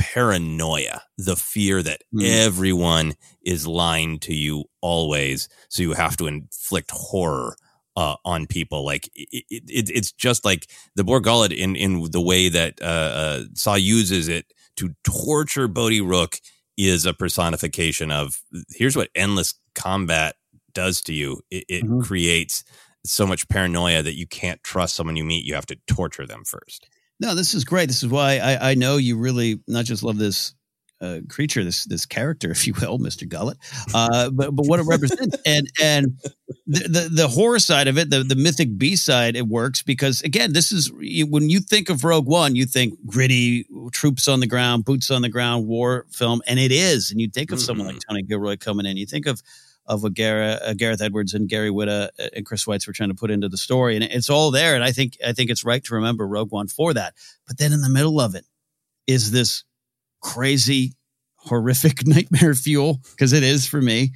paranoia, 0.00 1.02
the 1.18 1.36
fear 1.36 1.82
that 1.82 2.00
mm. 2.12 2.24
everyone 2.24 3.12
is 3.44 3.66
lying 3.66 4.18
to 4.20 4.34
you 4.34 4.64
always. 4.80 5.46
So 5.68 5.82
you 5.82 5.92
have 5.92 6.16
to 6.16 6.26
inflict 6.26 6.90
horror 6.90 7.54
uh, 7.96 8.16
on 8.24 8.46
people. 8.46 8.82
Like 8.82 9.10
it, 9.14 9.44
it, 9.50 9.90
it's 9.90 10.10
just 10.10 10.42
like 10.42 10.70
the 10.96 11.04
Boar 11.04 11.20
in, 11.52 11.76
in 11.76 12.10
the 12.10 12.20
way 12.20 12.48
that 12.48 12.80
uh, 12.80 12.84
uh, 12.84 13.42
Saw 13.52 13.74
uses 13.74 14.28
it 14.28 14.46
to 14.76 14.94
torture 15.04 15.68
Bodhi 15.68 16.00
Rook 16.00 16.38
is 16.78 17.04
a 17.04 17.12
personification 17.12 18.10
of 18.10 18.40
here's 18.70 18.96
what 18.96 19.10
endless 19.14 19.52
combat 19.74 20.36
does 20.72 21.02
to 21.02 21.12
you. 21.12 21.42
It, 21.50 21.64
it 21.68 21.84
mm-hmm. 21.84 22.00
creates 22.00 22.64
so 23.04 23.26
much 23.26 23.48
paranoia 23.50 24.02
that 24.02 24.16
you 24.16 24.26
can't 24.26 24.62
trust 24.62 24.96
someone 24.96 25.16
you 25.16 25.24
meet. 25.24 25.44
You 25.44 25.54
have 25.56 25.66
to 25.66 25.78
torture 25.86 26.26
them 26.26 26.44
first. 26.46 26.88
No, 27.20 27.34
this 27.34 27.54
is 27.54 27.64
great. 27.64 27.86
This 27.86 28.02
is 28.02 28.08
why 28.08 28.38
I, 28.38 28.70
I 28.70 28.74
know 28.74 28.96
you 28.96 29.18
really 29.18 29.60
not 29.68 29.84
just 29.84 30.02
love 30.02 30.16
this 30.16 30.54
uh, 31.02 31.20
creature, 31.28 31.64
this 31.64 31.84
this 31.84 32.04
character, 32.06 32.50
if 32.50 32.66
you 32.66 32.74
will, 32.80 32.98
Mister 32.98 33.26
Gullet, 33.26 33.58
uh, 33.94 34.30
but 34.30 34.54
but 34.54 34.66
what 34.66 34.80
it 34.80 34.84
represents, 34.84 35.36
and 35.46 35.66
and 35.80 36.18
the, 36.66 36.80
the, 36.88 37.08
the 37.10 37.28
horror 37.28 37.58
side 37.58 37.88
of 37.88 37.98
it, 37.98 38.10
the 38.10 38.22
the 38.22 38.36
mythic 38.36 38.76
beast 38.76 39.04
side, 39.04 39.36
it 39.36 39.46
works 39.46 39.82
because 39.82 40.22
again, 40.22 40.52
this 40.52 40.72
is 40.72 40.90
when 40.92 41.48
you 41.48 41.60
think 41.60 41.88
of 41.88 42.04
Rogue 42.04 42.26
One, 42.26 42.54
you 42.54 42.66
think 42.66 42.98
gritty 43.06 43.66
troops 43.92 44.28
on 44.28 44.40
the 44.40 44.46
ground, 44.46 44.84
boots 44.84 45.10
on 45.10 45.22
the 45.22 45.28
ground, 45.28 45.66
war 45.66 46.06
film, 46.10 46.42
and 46.46 46.58
it 46.58 46.72
is. 46.72 47.10
And 47.10 47.20
you 47.20 47.28
think 47.28 47.50
of 47.50 47.58
mm-hmm. 47.58 47.64
someone 47.64 47.86
like 47.86 47.96
mm-hmm. 47.96 48.12
Tony 48.12 48.22
Gilroy 48.22 48.56
coming 48.58 48.86
in, 48.86 48.96
you 48.96 49.06
think 49.06 49.26
of 49.26 49.42
of 49.90 50.04
what 50.04 50.14
Gareth, 50.14 50.60
uh, 50.64 50.72
Gareth 50.74 51.02
Edwards 51.02 51.34
and 51.34 51.48
Gary 51.48 51.68
Whitta 51.68 52.10
uh, 52.18 52.28
and 52.32 52.46
Chris 52.46 52.64
Weitz 52.64 52.86
were 52.86 52.92
trying 52.92 53.08
to 53.08 53.14
put 53.14 53.30
into 53.30 53.48
the 53.48 53.58
story, 53.58 53.96
and 53.96 54.04
it's 54.04 54.30
all 54.30 54.52
there. 54.52 54.76
And 54.76 54.84
I 54.84 54.92
think 54.92 55.18
I 55.26 55.32
think 55.32 55.50
it's 55.50 55.64
right 55.64 55.82
to 55.84 55.94
remember 55.96 56.26
Rogue 56.26 56.52
One 56.52 56.68
for 56.68 56.94
that. 56.94 57.14
But 57.46 57.58
then 57.58 57.72
in 57.72 57.80
the 57.80 57.90
middle 57.90 58.20
of 58.20 58.36
it 58.36 58.46
is 59.08 59.32
this 59.32 59.64
crazy, 60.22 60.94
horrific 61.36 61.98
nightmare 62.06 62.54
fuel 62.54 63.00
because 63.10 63.32
it 63.32 63.42
is 63.42 63.66
for 63.66 63.82
me, 63.82 64.12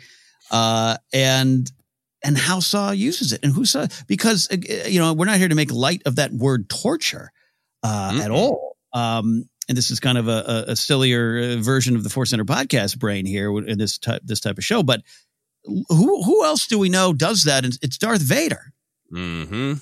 uh, 0.53 0.97
and 1.13 1.71
and 2.23 2.39
how 2.39 2.61
Saw 2.61 2.93
uses 2.93 3.33
it 3.33 3.41
and 3.43 3.53
who 3.53 3.65
saw 3.65 3.89
because 4.07 4.49
uh, 4.53 4.89
you 4.89 5.01
know 5.01 5.13
we're 5.13 5.27
not 5.27 5.39
here 5.39 5.49
to 5.49 5.57
make 5.57 5.73
light 5.73 6.03
of 6.07 6.17
that 6.17 6.33
word 6.33 6.69
torture 6.69 7.33
uh, 7.83 8.13
mm-hmm. 8.13 8.21
at 8.21 8.31
all. 8.31 8.77
Um, 8.93 9.49
and 9.69 9.77
this 9.77 9.91
is 9.91 9.99
kind 9.99 10.19
of 10.19 10.29
a, 10.29 10.67
a, 10.69 10.77
sillier 10.77 11.39
uh, 11.39 11.57
version 11.57 11.97
of 11.97 12.05
the 12.05 12.11
Force 12.11 12.31
Center 12.31 12.45
podcast 12.45 12.99
brain 12.99 13.27
here 13.27 13.51
in 13.67 13.77
this 13.77 13.99
type 13.99 14.23
this 14.25 14.41
type 14.41 14.59
of 14.59 14.65
show, 14.65 14.85
but 14.85 15.03
who 15.65 16.23
who 16.23 16.45
else 16.45 16.67
do 16.67 16.79
we 16.79 16.89
know 16.89 17.13
does 17.13 17.45
that? 17.45 17.65
It's 17.65 17.99
Darth 17.99 18.23
Vader. 18.23 18.73
Mm-hmm. 19.13 19.75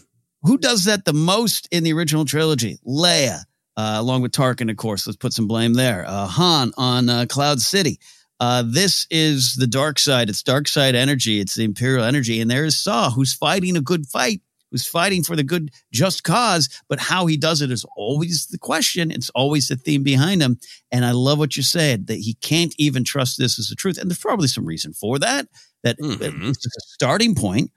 Who 0.42 0.58
does 0.58 0.84
that 0.84 1.04
the 1.04 1.12
most 1.12 1.68
in 1.70 1.84
the 1.84 1.92
original 1.92 2.24
trilogy? 2.24 2.78
Leia, 2.86 3.40
uh, 3.76 3.96
along 3.98 4.22
with 4.22 4.32
Tarkin, 4.32 4.70
of 4.70 4.76
course. 4.76 5.06
Let's 5.06 5.16
put 5.16 5.32
some 5.32 5.46
blame 5.46 5.74
there. 5.74 6.04
Uh, 6.06 6.26
Han 6.26 6.72
on 6.76 7.08
uh, 7.08 7.26
Cloud 7.28 7.60
City. 7.60 7.98
Uh, 8.40 8.64
this 8.66 9.06
is 9.10 9.54
the 9.54 9.68
dark 9.68 10.00
side. 10.00 10.28
It's 10.28 10.42
dark 10.42 10.66
side 10.66 10.96
energy. 10.96 11.38
It's 11.40 11.54
the 11.54 11.64
Imperial 11.64 12.04
energy, 12.04 12.40
and 12.40 12.50
there 12.50 12.64
is 12.64 12.76
Saw, 12.76 13.10
who's 13.10 13.32
fighting 13.32 13.76
a 13.76 13.80
good 13.80 14.06
fight, 14.06 14.40
who's 14.72 14.86
fighting 14.86 15.22
for 15.22 15.36
the 15.36 15.44
good, 15.44 15.70
just 15.92 16.24
cause. 16.24 16.68
But 16.88 16.98
how 16.98 17.26
he 17.26 17.36
does 17.36 17.62
it 17.62 17.70
is 17.70 17.86
always 17.96 18.46
the 18.46 18.58
question. 18.58 19.12
It's 19.12 19.30
always 19.30 19.68
the 19.68 19.76
theme 19.76 20.02
behind 20.02 20.42
him. 20.42 20.58
And 20.90 21.04
I 21.04 21.12
love 21.12 21.38
what 21.38 21.56
you 21.56 21.62
said 21.62 22.08
that 22.08 22.18
he 22.18 22.34
can't 22.34 22.74
even 22.78 23.04
trust 23.04 23.38
this 23.38 23.60
as 23.60 23.68
the 23.68 23.76
truth, 23.76 23.96
and 23.96 24.10
there's 24.10 24.18
probably 24.18 24.48
some 24.48 24.66
reason 24.66 24.92
for 24.92 25.20
that 25.20 25.46
that 25.82 25.98
mm-hmm. 25.98 26.48
it's 26.48 26.66
a 26.66 26.80
starting 26.94 27.34
point 27.34 27.70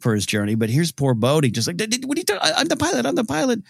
for 0.00 0.14
his 0.14 0.26
journey. 0.26 0.54
But 0.54 0.70
here's 0.70 0.92
poor 0.92 1.14
Bodhi, 1.14 1.50
just 1.50 1.68
like, 1.68 1.80
what 1.80 2.18
are 2.18 2.20
you 2.20 2.24
doing? 2.24 2.40
I'm 2.42 2.68
the 2.68 2.76
pilot. 2.76 3.06
I'm 3.06 3.14
the 3.14 3.24
pilot. 3.24 3.60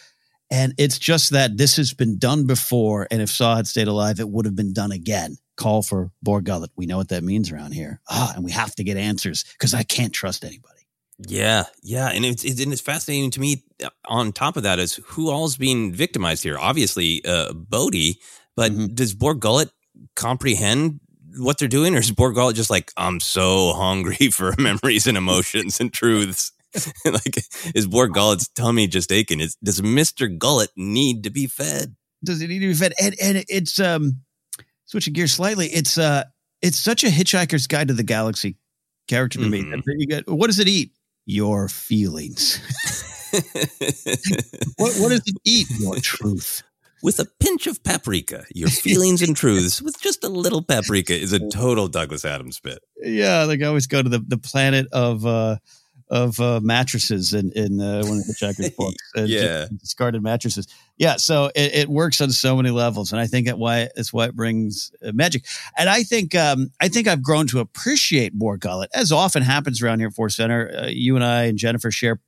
And 0.50 0.74
it's 0.76 0.98
just 0.98 1.30
that 1.30 1.56
this 1.56 1.76
has 1.76 1.94
been 1.94 2.18
done 2.18 2.46
before. 2.46 3.08
And 3.10 3.22
if 3.22 3.30
Saw 3.30 3.56
had 3.56 3.66
stayed 3.66 3.88
alive, 3.88 4.20
it 4.20 4.28
would 4.28 4.44
have 4.44 4.56
been 4.56 4.74
done 4.74 4.92
again. 4.92 5.36
Call 5.56 5.82
for 5.82 6.10
Bor 6.22 6.42
Gullet. 6.42 6.70
We 6.76 6.86
know 6.86 6.98
what 6.98 7.08
that 7.08 7.24
means 7.24 7.50
around 7.50 7.72
here. 7.72 8.00
Ah, 8.08 8.32
and 8.34 8.44
we 8.44 8.50
have 8.50 8.74
to 8.76 8.84
get 8.84 8.96
answers 8.96 9.44
because 9.52 9.72
I 9.72 9.82
can't 9.82 10.12
trust 10.12 10.44
anybody. 10.44 10.82
Yeah, 11.28 11.64
yeah, 11.82 12.08
and 12.08 12.24
it's, 12.24 12.44
it's 12.44 12.60
and 12.60 12.72
it's 12.72 12.82
fascinating 12.82 13.30
to 13.32 13.40
me. 13.40 13.62
Uh, 13.82 13.90
on 14.06 14.32
top 14.32 14.56
of 14.56 14.64
that, 14.64 14.78
is 14.78 14.96
who 15.04 15.30
all's 15.30 15.56
being 15.56 15.92
victimized 15.92 16.42
here? 16.42 16.58
Obviously, 16.58 17.24
uh, 17.24 17.52
Bodhi, 17.52 18.18
but 18.56 18.72
mm-hmm. 18.72 18.94
does 18.94 19.14
Bor 19.14 19.34
Gullet 19.34 19.70
comprehend 20.16 21.00
what 21.36 21.58
they're 21.58 21.68
doing, 21.68 21.94
or 21.94 21.98
is 21.98 22.10
Bor 22.10 22.32
Gullet 22.32 22.56
just 22.56 22.70
like, 22.70 22.92
I'm 22.96 23.20
so 23.20 23.72
hungry 23.72 24.28
for 24.32 24.54
memories 24.58 25.06
and 25.06 25.16
emotions 25.16 25.80
and 25.80 25.92
truths? 25.92 26.52
like, 27.04 27.44
is 27.74 27.86
Bor 27.86 28.08
Gullet's 28.08 28.48
tummy 28.48 28.86
just 28.86 29.12
aching? 29.12 29.40
Is, 29.40 29.56
does 29.62 29.82
Mister 29.82 30.28
Gullet 30.28 30.70
need 30.76 31.24
to 31.24 31.30
be 31.30 31.46
fed? 31.46 31.96
Does 32.24 32.40
it 32.40 32.48
need 32.48 32.60
to 32.60 32.68
be 32.68 32.74
fed? 32.74 32.94
And 33.00 33.14
and 33.20 33.44
it's 33.48 33.78
um 33.78 34.22
switching 34.86 35.12
gears 35.12 35.32
slightly. 35.32 35.66
It's 35.66 35.98
uh 35.98 36.24
it's 36.62 36.78
such 36.78 37.04
a 37.04 37.08
Hitchhiker's 37.08 37.66
Guide 37.66 37.88
to 37.88 37.94
the 37.94 38.02
Galaxy 38.02 38.56
character 39.08 39.38
to 39.40 39.44
mm-hmm. 39.44 39.80
me. 39.84 40.06
Got, 40.06 40.28
what 40.28 40.46
does 40.46 40.60
it 40.60 40.68
eat? 40.68 40.92
Your 41.26 41.68
feelings. 41.68 42.58
what, 44.76 44.94
what 44.96 45.10
does 45.10 45.22
it 45.26 45.36
eat? 45.44 45.66
Your 45.78 45.96
truth. 45.96 46.62
With 47.02 47.18
a 47.18 47.26
pinch 47.40 47.66
of 47.66 47.82
paprika, 47.82 48.44
your 48.54 48.68
feelings 48.84 49.22
and 49.22 49.36
truths 49.36 49.82
with 49.82 50.00
just 50.00 50.22
a 50.22 50.28
little 50.28 50.62
paprika 50.62 51.14
is 51.14 51.32
a 51.32 51.48
total 51.48 51.88
Douglas 51.88 52.24
Adams 52.24 52.60
bit. 52.60 52.78
Yeah, 53.00 53.44
like 53.44 53.60
I 53.60 53.66
always 53.66 53.88
go 53.88 54.02
to 54.02 54.08
the, 54.08 54.20
the 54.20 54.38
planet 54.38 54.86
of 54.92 55.26
uh, 55.26 55.56
of 56.12 56.38
uh, 56.40 56.60
mattresses 56.62 57.32
in 57.32 57.50
in 57.52 57.80
uh, 57.80 58.02
one 58.04 58.18
of 58.18 58.26
the 58.26 58.34
Checkers 58.38 58.70
books. 58.78 58.96
Yeah, 59.16 59.66
discarded 59.80 60.22
mattresses. 60.22 60.68
Yeah, 60.98 61.16
so 61.16 61.50
it, 61.54 61.74
it, 61.74 61.88
works 61.88 62.20
on 62.20 62.30
so 62.30 62.54
many 62.54 62.70
levels, 62.70 63.12
and 63.12 63.20
I 63.20 63.26
think 63.26 63.46
that 63.46 63.58
why 63.58 63.88
it's 63.96 64.12
why 64.12 64.26
it 64.26 64.36
brings 64.36 64.92
uh, 65.04 65.10
magic. 65.12 65.44
And 65.76 65.88
I 65.88 66.02
think 66.02 66.34
um, 66.34 66.70
I 66.80 66.88
think 66.88 67.08
I've 67.08 67.22
grown 67.22 67.46
to 67.48 67.60
appreciate 67.60 68.34
more 68.34 68.58
Gullet, 68.58 68.90
as 68.94 69.10
often 69.10 69.42
happens 69.42 69.82
around 69.82 70.00
here 70.00 70.08
at 70.08 70.14
Force 70.14 70.36
Center. 70.36 70.70
Uh, 70.76 70.86
you 70.86 71.16
and 71.16 71.24
I 71.24 71.44
and 71.44 71.58
Jennifer 71.58 71.90
share 71.90 72.20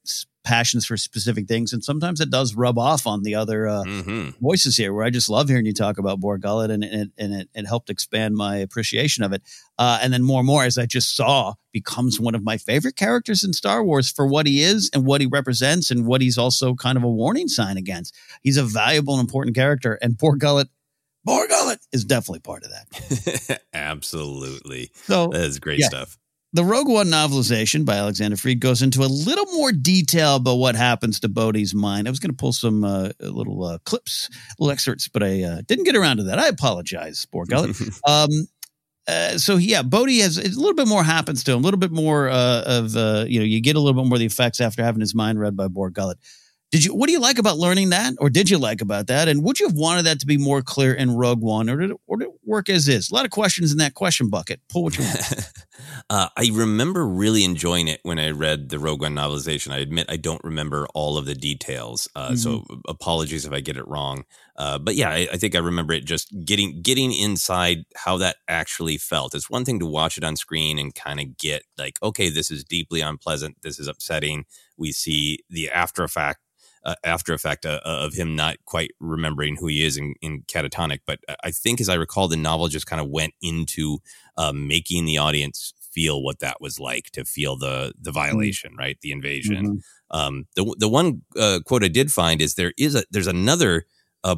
passions 0.45 0.87
for 0.87 0.97
specific 0.97 1.49
things, 1.49 1.73
and 1.73 1.83
sometimes 1.83 2.21
it 2.21 2.31
does 2.31 2.55
rub 2.55 2.79
off 2.79 3.07
on 3.07 3.23
the 3.23 3.35
other 3.35 3.67
uh, 3.67 3.83
mm-hmm. 3.83 4.31
voices 4.41 4.77
here. 4.77 4.93
Where 4.93 5.05
I 5.05 5.11
just 5.11 5.29
love 5.29 5.49
hearing 5.49 5.67
you 5.67 5.73
talk 5.73 5.99
about 5.99 6.21
Bor 6.21 6.39
Gullet, 6.39 6.71
and, 6.71 6.85
and, 6.85 7.11
and 7.19 7.35
it, 7.35 7.49
it, 7.55 7.67
helped 7.67 7.91
expand 7.91 8.37
my 8.37 8.57
appreciation 8.59 9.25
of 9.25 9.33
it. 9.33 9.43
Uh, 9.79 9.99
and 10.03 10.13
then 10.13 10.23
more 10.23 10.41
and 10.41 10.47
more, 10.47 10.65
as 10.65 10.79
I 10.79 10.87
just 10.87 11.17
saw, 11.17 11.55
becomes 11.73 12.21
one 12.21 12.35
of 12.35 12.45
my 12.45 12.59
favorite 12.59 12.95
characters 12.95 13.43
in 13.43 13.53
Star 13.53 13.83
Wars 13.83 14.11
for 14.11 14.27
what 14.27 14.47
he 14.47 14.63
is 14.63 14.91
and 14.95 15.05
what 15.05 15.21
he 15.21 15.27
represents, 15.27 15.91
and 15.91 16.07
what 16.07 16.21
he's 16.21 16.39
also 16.39 16.75
kind 16.75 16.97
of 16.97 17.03
a 17.03 17.11
warning 17.11 17.49
sign 17.49 17.77
against. 17.77 18.15
He's 18.43 18.59
a 18.59 18.65
valuable 18.65 19.15
and 19.15 19.23
important 19.23 19.57
character, 19.57 19.99
and 20.01 20.17
Bor 20.17 20.37
Gullet. 20.37 20.69
Bor 21.25 21.49
Gullet 21.49 21.81
is 21.91 22.05
definitely 22.05 22.41
part 22.41 22.65
of 22.65 22.71
that. 22.71 23.63
Absolutely. 23.73 24.91
So 24.95 25.29
that 25.29 25.41
is 25.41 25.59
great 25.59 25.81
yeah. 25.81 25.87
stuff. 25.87 26.19
The 26.55 26.65
Rogue 26.65 26.87
One 26.87 27.09
novelization 27.09 27.85
by 27.85 27.97
Alexander 27.97 28.37
Freed 28.37 28.61
goes 28.61 28.81
into 28.81 29.03
a 29.03 29.11
little 29.11 29.47
more 29.47 29.73
detail 29.73 30.37
about 30.37 30.55
what 30.55 30.77
happens 30.77 31.19
to 31.21 31.29
Bodhi's 31.29 31.75
mind. 31.75 32.07
I 32.07 32.13
was 32.13 32.21
going 32.21 32.31
to 32.31 32.37
pull 32.37 32.53
some 32.53 32.85
uh, 32.85 33.11
little 33.19 33.65
uh, 33.65 33.79
clips, 33.85 34.31
little 34.61 34.71
excerpts, 34.71 35.09
but 35.09 35.25
I 35.25 35.43
uh, 35.43 35.63
didn't 35.67 35.83
get 35.83 35.97
around 35.97 36.19
to 36.19 36.23
that. 36.25 36.39
I 36.39 36.47
apologize, 36.47 37.27
um, 38.07 38.29
uh, 39.09 39.37
so 39.37 39.57
yeah, 39.57 39.83
Bodhi 39.83 40.21
has 40.21 40.39
a 40.39 40.43
little 40.43 40.75
bit 40.75 40.87
more 40.87 41.03
happens 41.03 41.43
to 41.43 41.53
him, 41.53 41.59
a 41.59 41.63
little 41.63 41.81
bit 41.81 41.91
more 41.91 42.29
uh, 42.29 42.63
of 42.65 42.95
uh, 42.95 43.25
you 43.27 43.41
know 43.41 43.45
you 43.45 43.61
get 43.61 43.75
a 43.75 43.81
little 43.81 44.01
bit 44.01 44.09
more 44.09 44.15
of 44.15 44.21
the 44.21 44.27
effects 44.27 44.61
after 44.61 44.85
having 44.85 45.01
his 45.01 45.13
mind 45.13 45.41
read 45.41 45.57
by 45.57 45.67
Bor 45.67 45.91
Gullet. 45.91 46.19
Did 46.71 46.85
you? 46.85 46.95
What 46.95 47.07
do 47.07 47.13
you 47.13 47.21
like 47.21 47.39
about 47.39 47.57
learning 47.57 47.91
that, 47.91 48.15
or 48.19 48.29
did 48.29 48.51
you 48.51 48.59
like 48.59 48.81
about 48.81 49.07
that? 49.07 49.29
And 49.29 49.45
would 49.45 49.61
you 49.61 49.69
have 49.69 49.77
wanted 49.77 50.07
that 50.07 50.19
to 50.21 50.27
be 50.27 50.37
more 50.37 50.61
clear 50.61 50.93
in 50.93 51.13
Rogue 51.13 51.41
One, 51.41 51.71
or 51.71 51.77
did 51.77 51.93
it, 51.93 51.97
or 52.07 52.17
did 52.17 52.29
it 52.29 52.35
work 52.45 52.69
as 52.69 52.89
is? 52.89 53.11
A 53.11 53.15
lot 53.15 53.25
of 53.25 53.31
questions 53.31 53.71
in 53.71 53.79
that 53.79 53.95
question 53.95 54.29
bucket. 54.29 54.61
Pull 54.69 54.83
what 54.83 54.99
you 54.99 55.05
want. 55.05 55.53
uh, 56.11 56.29
I 56.37 56.51
remember 56.53 57.07
really 57.07 57.45
enjoying 57.45 57.87
it 57.87 58.01
when 58.03 58.19
I 58.19 58.31
read 58.31 58.71
the 58.71 58.81
Rogue 58.81 59.03
One 59.03 59.15
novelization. 59.15 59.73
I 59.73 59.79
admit 59.79 60.07
I 60.09 60.17
don't 60.17 60.43
remember 60.43 60.89
all 60.95 61.17
of 61.17 61.27
the 61.27 61.35
details, 61.35 62.09
uh, 62.17 62.29
mm-hmm. 62.29 62.37
so 62.37 62.65
apologies 62.89 63.47
if 63.47 63.53
I 63.53 63.61
get 63.61 63.77
it 63.77 63.87
wrong. 63.87 64.25
Uh, 64.57 64.79
but 64.79 64.95
yeah, 64.95 65.11
I, 65.11 65.29
I, 65.33 65.37
think 65.37 65.57
I 65.57 65.59
remember 65.59 65.93
it 65.95 66.05
just 66.05 66.33
getting 66.45 66.81
getting 66.81 67.13
inside 67.13 67.85
how 67.97 68.17
that 68.19 68.37
actually 68.47 68.99
felt. 68.99 69.35
It's 69.35 69.51
one 69.51 69.65
thing 69.65 69.81
to 69.81 69.87
watch 69.87 70.17
it 70.17 70.23
on 70.23 70.37
screen 70.37 70.79
and 70.79 70.95
kind 70.95 71.19
of 71.19 71.37
get 71.37 71.65
like, 71.77 71.99
okay, 72.03 72.31
this 72.31 72.51
is 72.51 72.63
deeply 72.63 73.01
unpleasant. 73.01 73.57
This 73.63 73.81
is 73.81 73.89
upsetting. 73.89 74.45
We 74.77 74.93
see 74.93 75.41
the 75.49 75.71
after 75.71 76.05
effect 76.05 76.41
uh, 76.85 76.95
after 77.03 77.33
effect 77.33 77.65
uh, 77.65 77.81
uh, 77.85 78.01
of 78.05 78.15
him 78.15 78.37
not 78.37 78.57
quite 78.67 78.91
remembering 79.01 79.57
who 79.57 79.69
he 79.69 79.85
is 79.85 79.97
in, 79.97 80.15
in, 80.21 80.43
catatonic. 80.43 81.01
But 81.07 81.19
I 81.43 81.51
think, 81.51 81.81
as 81.81 81.89
I 81.89 81.95
recall, 81.95 82.29
the 82.29 82.37
novel 82.37 82.69
just 82.69 82.87
kind 82.87 83.01
of 83.01 83.09
went 83.09 83.33
into 83.41 83.99
uh, 84.37 84.53
making 84.53 85.07
the 85.07 85.19
audience 85.19 85.73
feel 85.93 86.23
what 86.23 86.41
that 86.41 86.61
was 86.61 86.79
like 86.79 87.11
to 87.13 87.25
feel 87.25 87.57
the 87.57 87.95
the 87.99 88.11
mm-hmm. 88.11 88.19
violation, 88.19 88.73
mm-hmm. 88.73 88.81
right, 88.81 88.99
the 89.01 89.13
invasion. 89.13 89.67
Mm-hmm. 89.67 90.17
Um, 90.17 90.47
the 90.57 90.77
the 90.79 90.89
one 90.89 91.23
uh, 91.39 91.61
quote 91.65 91.85
I 91.85 91.89
did 91.89 92.13
find 92.13 92.43
is 92.43 92.55
there 92.55 92.73
is 92.77 92.95
a 92.95 93.05
there's 93.11 93.27
another 93.27 93.87
uh, 94.23 94.37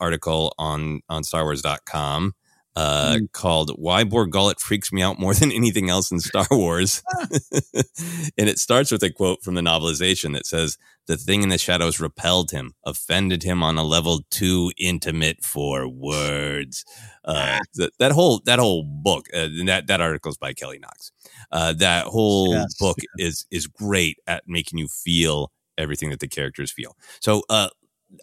article 0.00 0.54
on 0.58 1.00
on 1.08 1.22
StarWars.com 1.22 2.34
uh, 2.78 3.16
mm. 3.16 3.32
called 3.32 3.72
"Why 3.74 4.04
Bor 4.04 4.24
Gullet 4.24 4.60
Freaks 4.60 4.92
Me 4.92 5.02
Out 5.02 5.18
More 5.18 5.34
Than 5.34 5.50
Anything 5.50 5.90
Else 5.90 6.12
in 6.12 6.20
Star 6.20 6.46
Wars," 6.48 7.02
and 7.74 8.48
it 8.48 8.60
starts 8.60 8.92
with 8.92 9.02
a 9.02 9.10
quote 9.10 9.42
from 9.42 9.56
the 9.56 9.62
novelization 9.62 10.32
that 10.34 10.46
says, 10.46 10.78
"The 11.08 11.16
thing 11.16 11.42
in 11.42 11.48
the 11.48 11.58
shadows 11.58 11.98
repelled 11.98 12.52
him, 12.52 12.74
offended 12.86 13.42
him 13.42 13.64
on 13.64 13.78
a 13.78 13.82
level 13.82 14.20
too 14.30 14.70
intimate 14.78 15.42
for 15.42 15.88
words." 15.88 16.84
Uh, 17.24 17.58
that, 17.74 17.90
that 17.98 18.12
whole 18.12 18.40
that 18.44 18.60
whole 18.60 18.84
book, 18.84 19.26
uh, 19.34 19.48
that 19.66 19.88
that 19.88 20.00
article 20.00 20.30
is 20.30 20.38
by 20.38 20.52
Kelly 20.52 20.78
Knox. 20.78 21.10
Uh, 21.50 21.72
that 21.72 22.06
whole 22.06 22.54
yes, 22.54 22.76
book 22.78 22.98
is 23.16 23.44
is 23.50 23.66
great 23.66 24.18
at 24.28 24.44
making 24.46 24.78
you 24.78 24.86
feel 24.86 25.50
everything 25.76 26.10
that 26.10 26.20
the 26.20 26.28
characters 26.28 26.70
feel. 26.70 26.96
So 27.20 27.42
uh, 27.48 27.70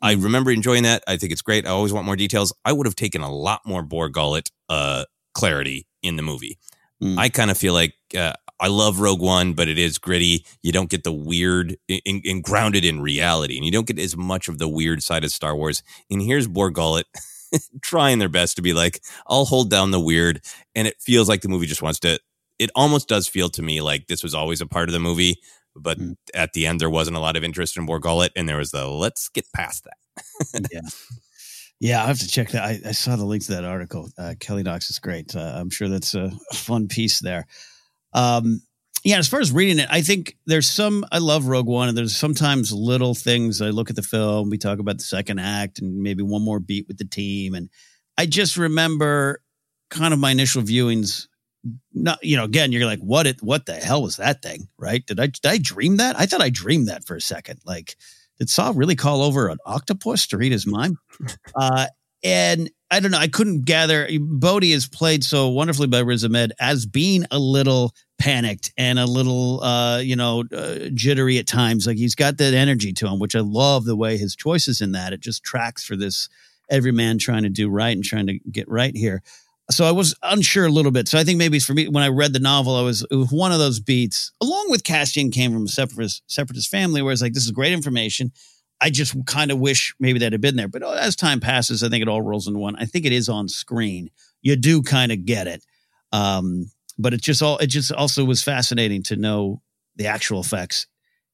I 0.01 0.13
remember 0.13 0.51
enjoying 0.51 0.83
that. 0.83 1.03
I 1.07 1.17
think 1.17 1.31
it's 1.31 1.41
great. 1.41 1.65
I 1.65 1.69
always 1.69 1.93
want 1.93 2.05
more 2.05 2.15
details. 2.15 2.53
I 2.63 2.71
would 2.71 2.87
have 2.87 2.95
taken 2.95 3.21
a 3.21 3.31
lot 3.31 3.61
more 3.65 3.83
Bor 3.83 4.09
Gullet 4.09 4.51
uh, 4.69 5.05
clarity 5.33 5.87
in 6.01 6.15
the 6.15 6.23
movie. 6.23 6.57
Mm. 7.01 7.17
I 7.17 7.29
kind 7.29 7.51
of 7.51 7.57
feel 7.57 7.73
like 7.73 7.93
uh, 8.17 8.33
I 8.59 8.67
love 8.67 8.99
Rogue 8.99 9.21
One, 9.21 9.53
but 9.53 9.67
it 9.67 9.77
is 9.77 9.97
gritty. 9.97 10.45
You 10.63 10.71
don't 10.71 10.89
get 10.89 11.03
the 11.03 11.11
weird 11.11 11.77
and 12.05 12.43
grounded 12.43 12.85
in 12.85 13.01
reality, 13.01 13.57
and 13.57 13.65
you 13.65 13.71
don't 13.71 13.87
get 13.87 13.99
as 13.99 14.15
much 14.15 14.47
of 14.47 14.59
the 14.59 14.67
weird 14.67 15.03
side 15.03 15.23
of 15.23 15.31
Star 15.31 15.55
Wars. 15.55 15.83
And 16.09 16.21
here's 16.21 16.47
Bor 16.47 16.69
Gullet 16.69 17.05
trying 17.81 18.19
their 18.19 18.29
best 18.29 18.55
to 18.55 18.61
be 18.61 18.73
like, 18.73 19.01
I'll 19.27 19.45
hold 19.45 19.69
down 19.69 19.91
the 19.91 19.99
weird, 19.99 20.41
and 20.73 20.87
it 20.87 20.95
feels 21.01 21.27
like 21.27 21.41
the 21.41 21.49
movie 21.49 21.67
just 21.67 21.81
wants 21.81 21.99
to. 21.99 22.19
It 22.57 22.71
almost 22.73 23.09
does 23.09 23.27
feel 23.27 23.49
to 23.49 23.61
me 23.61 23.81
like 23.81 24.07
this 24.07 24.23
was 24.23 24.33
always 24.33 24.61
a 24.61 24.65
part 24.65 24.87
of 24.87 24.93
the 24.93 24.99
movie, 24.99 25.41
but 25.75 25.99
mm. 25.99 26.15
at 26.33 26.53
the 26.53 26.65
end 26.65 26.79
there 26.79 26.89
wasn't 26.89 27.17
a 27.17 27.19
lot 27.19 27.35
of 27.35 27.43
interest 27.43 27.77
in 27.77 27.85
Bor 27.85 27.99
Gullet, 27.99 28.31
and 28.35 28.47
there 28.47 28.57
was 28.57 28.71
the 28.71 28.87
let's 28.87 29.29
get 29.29 29.45
past 29.55 29.85
that. 29.85 30.67
yeah. 30.71 30.81
Yeah, 31.81 32.03
I 32.03 32.07
have 32.07 32.19
to 32.19 32.27
check 32.27 32.51
that. 32.51 32.63
I, 32.63 32.79
I 32.85 32.91
saw 32.93 33.17
the 33.17 33.25
link 33.25 33.43
to 33.45 33.51
that 33.51 33.65
article. 33.65 34.09
Uh, 34.17 34.33
Kelly 34.39 34.63
Knox 34.63 34.89
is 34.89 34.99
great. 34.99 35.35
Uh, 35.35 35.55
I'm 35.55 35.69
sure 35.69 35.89
that's 35.89 36.15
a 36.15 36.31
fun 36.53 36.87
piece 36.87 37.19
there. 37.19 37.47
Um, 38.13 38.61
yeah, 39.03 39.19
as 39.19 39.27
far 39.27 39.41
as 39.41 39.51
reading 39.51 39.79
it, 39.79 39.87
I 39.91 40.01
think 40.01 40.37
there's 40.47 40.69
some. 40.69 41.05
I 41.11 41.19
love 41.19 41.47
Rogue 41.47 41.67
One, 41.67 41.89
and 41.89 41.97
there's 41.97 42.15
sometimes 42.15 42.71
little 42.71 43.13
things. 43.13 43.61
I 43.61 43.69
look 43.69 43.89
at 43.89 43.95
the 43.95 44.01
film, 44.01 44.49
we 44.49 44.57
talk 44.57 44.79
about 44.79 44.97
the 44.97 45.03
second 45.03 45.39
act, 45.39 45.79
and 45.79 46.01
maybe 46.01 46.23
one 46.23 46.43
more 46.43 46.59
beat 46.59 46.87
with 46.87 46.97
the 46.97 47.05
team, 47.05 47.53
and 47.53 47.69
I 48.17 48.25
just 48.25 48.57
remember 48.57 49.41
kind 49.91 50.13
of 50.13 50.19
my 50.19 50.31
initial 50.31 50.63
viewings 50.63 51.27
not 51.93 52.23
you 52.23 52.37
know 52.37 52.43
again 52.43 52.71
you're 52.71 52.85
like 52.85 52.99
what 52.99 53.27
it 53.27 53.41
what 53.41 53.65
the 53.65 53.73
hell 53.73 54.03
was 54.03 54.17
that 54.17 54.41
thing 54.41 54.67
right? 54.77 55.05
Did 55.05 55.19
i 55.19 55.27
did 55.27 55.45
i 55.45 55.57
dream 55.57 55.97
that? 55.97 56.19
I 56.19 56.25
thought 56.25 56.41
i 56.41 56.49
dreamed 56.49 56.87
that 56.87 57.05
for 57.05 57.15
a 57.15 57.21
second. 57.21 57.59
Like 57.65 57.95
did 58.39 58.49
saw 58.49 58.73
really 58.75 58.95
call 58.95 59.21
over 59.21 59.47
an 59.47 59.57
octopus 59.65 60.27
to 60.27 60.37
read 60.37 60.51
his 60.51 60.67
mind? 60.67 60.97
Uh 61.55 61.87
and 62.25 62.71
i 62.91 62.99
don't 62.99 63.11
know 63.11 63.17
i 63.17 63.27
couldn't 63.27 63.65
gather 63.65 64.07
bodhi 64.19 64.71
is 64.71 64.87
played 64.87 65.23
so 65.23 65.47
wonderfully 65.47 65.87
by 65.87 65.99
riz 65.99 66.25
ahmed 66.25 66.51
as 66.59 66.85
being 66.85 67.23
a 67.31 67.39
little 67.39 67.93
panicked 68.17 68.73
and 68.77 68.99
a 68.99 69.05
little 69.05 69.61
uh 69.63 69.99
you 69.99 70.15
know 70.15 70.43
uh, 70.51 70.89
jittery 70.93 71.37
at 71.37 71.47
times. 71.47 71.85
Like 71.85 71.97
he's 71.97 72.15
got 72.15 72.37
that 72.37 72.53
energy 72.53 72.91
to 72.93 73.07
him 73.07 73.19
which 73.19 73.35
i 73.35 73.41
love 73.41 73.85
the 73.85 73.95
way 73.95 74.17
his 74.17 74.35
choices 74.35 74.81
in 74.81 74.93
that 74.93 75.13
it 75.13 75.21
just 75.21 75.43
tracks 75.43 75.85
for 75.85 75.95
this 75.95 76.27
every 76.69 76.91
man 76.91 77.17
trying 77.19 77.43
to 77.43 77.49
do 77.49 77.69
right 77.69 77.95
and 77.95 78.03
trying 78.03 78.27
to 78.27 78.39
get 78.51 78.67
right 78.67 78.95
here 78.95 79.21
so 79.71 79.85
I 79.85 79.91
was 79.91 80.15
unsure 80.21 80.65
a 80.65 80.71
little 80.71 80.91
bit. 80.91 81.07
So 81.07 81.17
I 81.17 81.23
think 81.23 81.39
maybe 81.39 81.59
for 81.59 81.73
me, 81.73 81.87
when 81.87 82.03
I 82.03 82.09
read 82.09 82.33
the 82.33 82.39
novel, 82.39 82.75
I 82.75 82.83
was, 82.83 83.05
it 83.09 83.15
was 83.15 83.31
one 83.31 83.51
of 83.51 83.59
those 83.59 83.79
beats, 83.79 84.31
along 84.41 84.67
with 84.69 84.83
Cassian 84.83 85.31
came 85.31 85.53
from 85.53 85.65
a 85.65 85.67
separatist, 85.67 86.23
separatist 86.27 86.69
family, 86.69 87.01
where 87.01 87.11
it's 87.11 87.21
like, 87.21 87.33
this 87.33 87.45
is 87.45 87.51
great 87.51 87.73
information. 87.73 88.31
I 88.79 88.89
just 88.89 89.15
kind 89.25 89.51
of 89.51 89.59
wish 89.59 89.95
maybe 89.99 90.19
that 90.19 90.33
had 90.33 90.41
been 90.41 90.55
there. 90.55 90.67
But 90.67 90.83
as 90.83 91.15
time 91.15 91.39
passes, 91.39 91.81
I 91.81 91.89
think 91.89 92.01
it 92.01 92.07
all 92.07 92.21
rolls 92.21 92.47
into 92.47 92.59
one. 92.59 92.75
I 92.75 92.85
think 92.85 93.05
it 93.05 93.11
is 93.11 93.29
on 93.29 93.47
screen. 93.47 94.09
You 94.41 94.55
do 94.55 94.83
kind 94.83 95.11
of 95.11 95.25
get 95.25 95.47
it. 95.47 95.65
Um, 96.11 96.69
but 96.97 97.13
it 97.13 97.21
just 97.21 97.41
all, 97.41 97.57
it 97.57 97.67
just 97.67 97.91
also 97.91 98.23
was 98.23 98.43
fascinating 98.43 99.01
to 99.03 99.15
know 99.15 99.61
the 99.95 100.07
actual 100.07 100.41
effects 100.41 100.87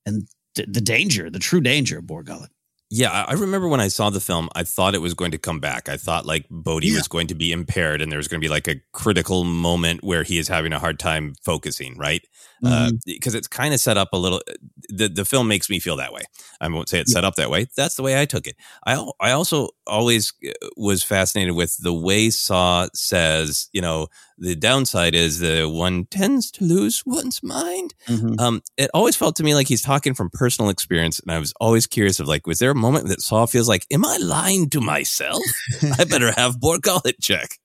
and 0.06 0.28
th- 0.56 0.70
the 0.72 0.82
danger, 0.82 1.30
the 1.30 1.40
true 1.40 1.62
danger 1.62 1.98
of 1.98 2.08
Bor 2.08 2.24
Gullet. 2.24 2.52
Yeah, 2.94 3.24
I 3.26 3.36
remember 3.36 3.70
when 3.70 3.80
I 3.80 3.88
saw 3.88 4.10
the 4.10 4.20
film, 4.20 4.50
I 4.54 4.64
thought 4.64 4.96
it 4.96 5.02
was 5.02 5.14
going 5.14 5.32
to 5.32 5.38
come 5.38 5.62
back. 5.62 5.88
I 5.88 5.96
thought 5.96 6.26
like 6.26 6.46
Bodhi 6.52 6.90
yeah. 6.90 6.98
was 6.98 7.08
going 7.08 7.28
to 7.28 7.36
be 7.36 7.54
impaired 7.54 8.02
and 8.02 8.12
there 8.12 8.18
was 8.18 8.28
going 8.28 8.42
to 8.42 8.46
be 8.46 8.52
like 8.52 8.68
a 8.68 8.82
critical 8.92 9.46
moment 9.46 10.04
where 10.04 10.24
he 10.24 10.38
is 10.38 10.50
having 10.50 10.74
a 10.74 10.80
hard 10.80 11.00
time 11.00 11.34
focusing, 11.42 11.98
right? 11.98 12.22
Because 12.62 12.92
mm-hmm. 12.92 13.30
uh, 13.30 13.38
it's 13.38 13.48
kind 13.48 13.74
of 13.74 13.80
set 13.80 13.96
up 13.96 14.10
a 14.12 14.18
little. 14.18 14.42
The 14.90 15.08
the 15.08 15.24
film 15.24 15.48
makes 15.48 15.70
me 15.70 15.80
feel 15.80 15.96
that 15.96 16.12
way. 16.12 16.24
I 16.60 16.68
won't 16.68 16.90
say 16.90 17.00
it's 17.00 17.12
yeah. 17.12 17.20
set 17.20 17.24
up 17.24 17.36
that 17.36 17.50
way. 17.50 17.68
That's 17.78 17.96
the 17.96 18.04
way 18.04 18.20
I 18.20 18.26
took 18.26 18.46
it. 18.46 18.58
I 18.86 19.02
I 19.22 19.32
also 19.32 19.70
always 19.88 20.34
uh, 20.46 20.52
was 20.76 21.02
fascinated 21.02 21.56
with 21.56 21.78
the 21.78 21.94
way 21.94 22.30
Saw 22.30 22.90
says, 22.94 23.70
you 23.72 23.82
know, 23.82 24.08
the 24.42 24.56
downside 24.56 25.14
is 25.14 25.40
that 25.40 25.70
one 25.70 26.06
tends 26.06 26.50
to 26.52 26.66
lose 26.66 27.04
one's 27.06 27.44
mind. 27.44 27.94
Mm-hmm. 28.08 28.40
Um, 28.40 28.64
it 28.76 28.90
always 28.94 29.16
felt 29.16 29.36
to 29.36 29.44
me 29.44 29.54
like 29.54 29.68
he's 29.68 29.84
talking 29.84 30.16
from 30.16 30.32
personal 30.32 30.72
experience, 30.72 31.20
and 31.20 31.32
I 31.32 31.38
was 31.38 31.54
always 31.60 31.86
curious 31.86 32.20
of 32.20 32.28
like, 32.28 32.48
was 32.48 32.60
there 32.60 32.72
a 32.72 32.76
moment 32.76 33.08
that 33.08 33.22
Saw 33.22 33.46
feels 33.46 33.70
like, 33.70 33.86
am 33.92 34.04
I 34.04 34.18
lying 34.18 34.70
to 34.72 34.82
myself? 34.82 35.44
I 36.00 36.06
better 36.06 36.32
have 36.32 36.60
Bor 36.60 36.80
check. 37.22 37.60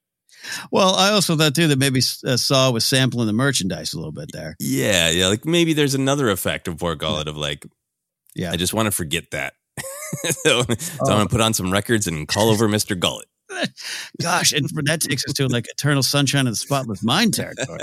Well, 0.71 0.95
I 0.95 1.11
also 1.11 1.35
thought 1.35 1.55
too 1.55 1.67
that 1.69 1.79
maybe 1.79 2.01
uh, 2.25 2.37
Saw 2.37 2.71
was 2.71 2.85
sampling 2.85 3.27
the 3.27 3.33
merchandise 3.33 3.95
a 3.95 3.97
little 3.97 4.13
bit 4.13 4.31
there. 4.33 4.55
Yeah, 4.61 5.09
yeah, 5.11 5.29
like 5.29 5.47
maybe 5.47 5.73
there's 5.73 5.95
another 5.95 6.29
effect 6.29 6.69
of 6.69 6.77
Bor 6.77 6.97
yeah. 7.01 7.23
of 7.23 7.37
like, 7.39 7.67
Yeah. 8.35 8.53
I 8.53 8.57
just 8.57 8.75
want 8.75 8.87
to 8.87 8.93
forget 8.93 9.31
that. 9.31 9.55
so, 10.25 10.63
so 10.63 11.05
I'm 11.07 11.17
going 11.17 11.27
to 11.27 11.33
put 11.33 11.41
on 11.41 11.55
some 11.55 11.73
records 11.73 12.07
and 12.07 12.29
call 12.29 12.51
over 12.51 12.69
Mr. 12.69 12.99
Gullet. 12.99 13.27
Gosh, 14.23 14.53
and 14.53 14.69
for, 14.71 14.83
that 14.85 15.01
takes 15.01 15.25
us 15.27 15.33
to 15.35 15.47
like 15.49 15.67
Eternal 15.71 16.03
Sunshine 16.03 16.47
of 16.47 16.53
the 16.53 16.57
Spotless 16.57 17.03
Mind 17.03 17.35
territory. 17.35 17.81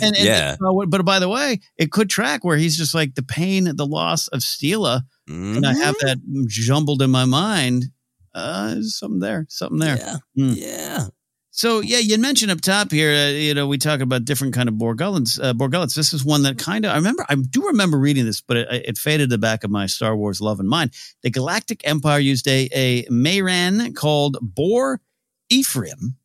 And, 0.00 0.16
and 0.16 0.16
Yeah. 0.16 0.56
uh, 0.64 0.86
but 0.86 1.04
by 1.04 1.18
the 1.18 1.28
way, 1.28 1.60
it 1.78 1.90
could 1.90 2.10
track 2.10 2.44
where 2.44 2.56
he's 2.56 2.76
just 2.76 2.94
like 2.94 3.14
the 3.14 3.22
pain, 3.22 3.74
the 3.76 3.86
loss 3.86 4.28
of 4.28 4.40
Steela, 4.40 5.02
and 5.28 5.64
I 5.66 5.72
have 5.74 5.94
Mhm. 5.96 6.00
that 6.00 6.46
jumbled 6.48 7.00
in 7.02 7.10
my 7.10 7.24
mind. 7.24 7.86
Uh, 8.34 8.74
there's 8.74 8.98
something 8.98 9.20
there, 9.20 9.46
something 9.48 9.78
there. 9.78 9.96
Yeah. 9.96 10.16
Mm. 10.38 10.56
Yeah. 10.56 11.06
So 11.54 11.80
yeah, 11.80 11.98
you 11.98 12.16
mentioned 12.16 12.50
up 12.50 12.62
top 12.62 12.90
here, 12.90 13.12
uh, 13.12 13.28
you 13.28 13.52
know, 13.52 13.66
we 13.66 13.76
talk 13.76 14.00
about 14.00 14.24
different 14.24 14.54
kind 14.54 14.70
of 14.70 14.76
Borgullets. 14.76 15.38
Uh. 15.38 15.52
This 15.94 16.14
is 16.14 16.24
one 16.24 16.44
that 16.44 16.56
kind 16.56 16.86
of 16.86 16.92
I 16.92 16.96
remember. 16.96 17.26
I 17.28 17.34
do 17.34 17.66
remember 17.66 17.98
reading 17.98 18.24
this, 18.24 18.40
but 18.40 18.56
it, 18.56 18.68
it 18.70 18.98
faded 18.98 19.28
the 19.28 19.36
back 19.36 19.62
of 19.62 19.70
my 19.70 19.84
Star 19.84 20.16
Wars 20.16 20.40
love 20.40 20.60
and 20.60 20.68
mind. 20.68 20.94
The 21.22 21.30
Galactic 21.30 21.82
Empire 21.84 22.18
used 22.18 22.48
a 22.48 22.70
a 22.72 23.04
Mayran 23.04 23.94
called 23.94 24.38
Bor 24.40 25.02
Ephraim 25.50 26.16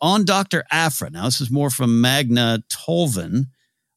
on 0.00 0.24
Doctor 0.24 0.62
Aphra. 0.70 1.10
Now 1.10 1.24
this 1.24 1.40
is 1.40 1.50
more 1.50 1.68
from 1.68 2.00
Magna 2.00 2.62
Tolvan. 2.68 3.46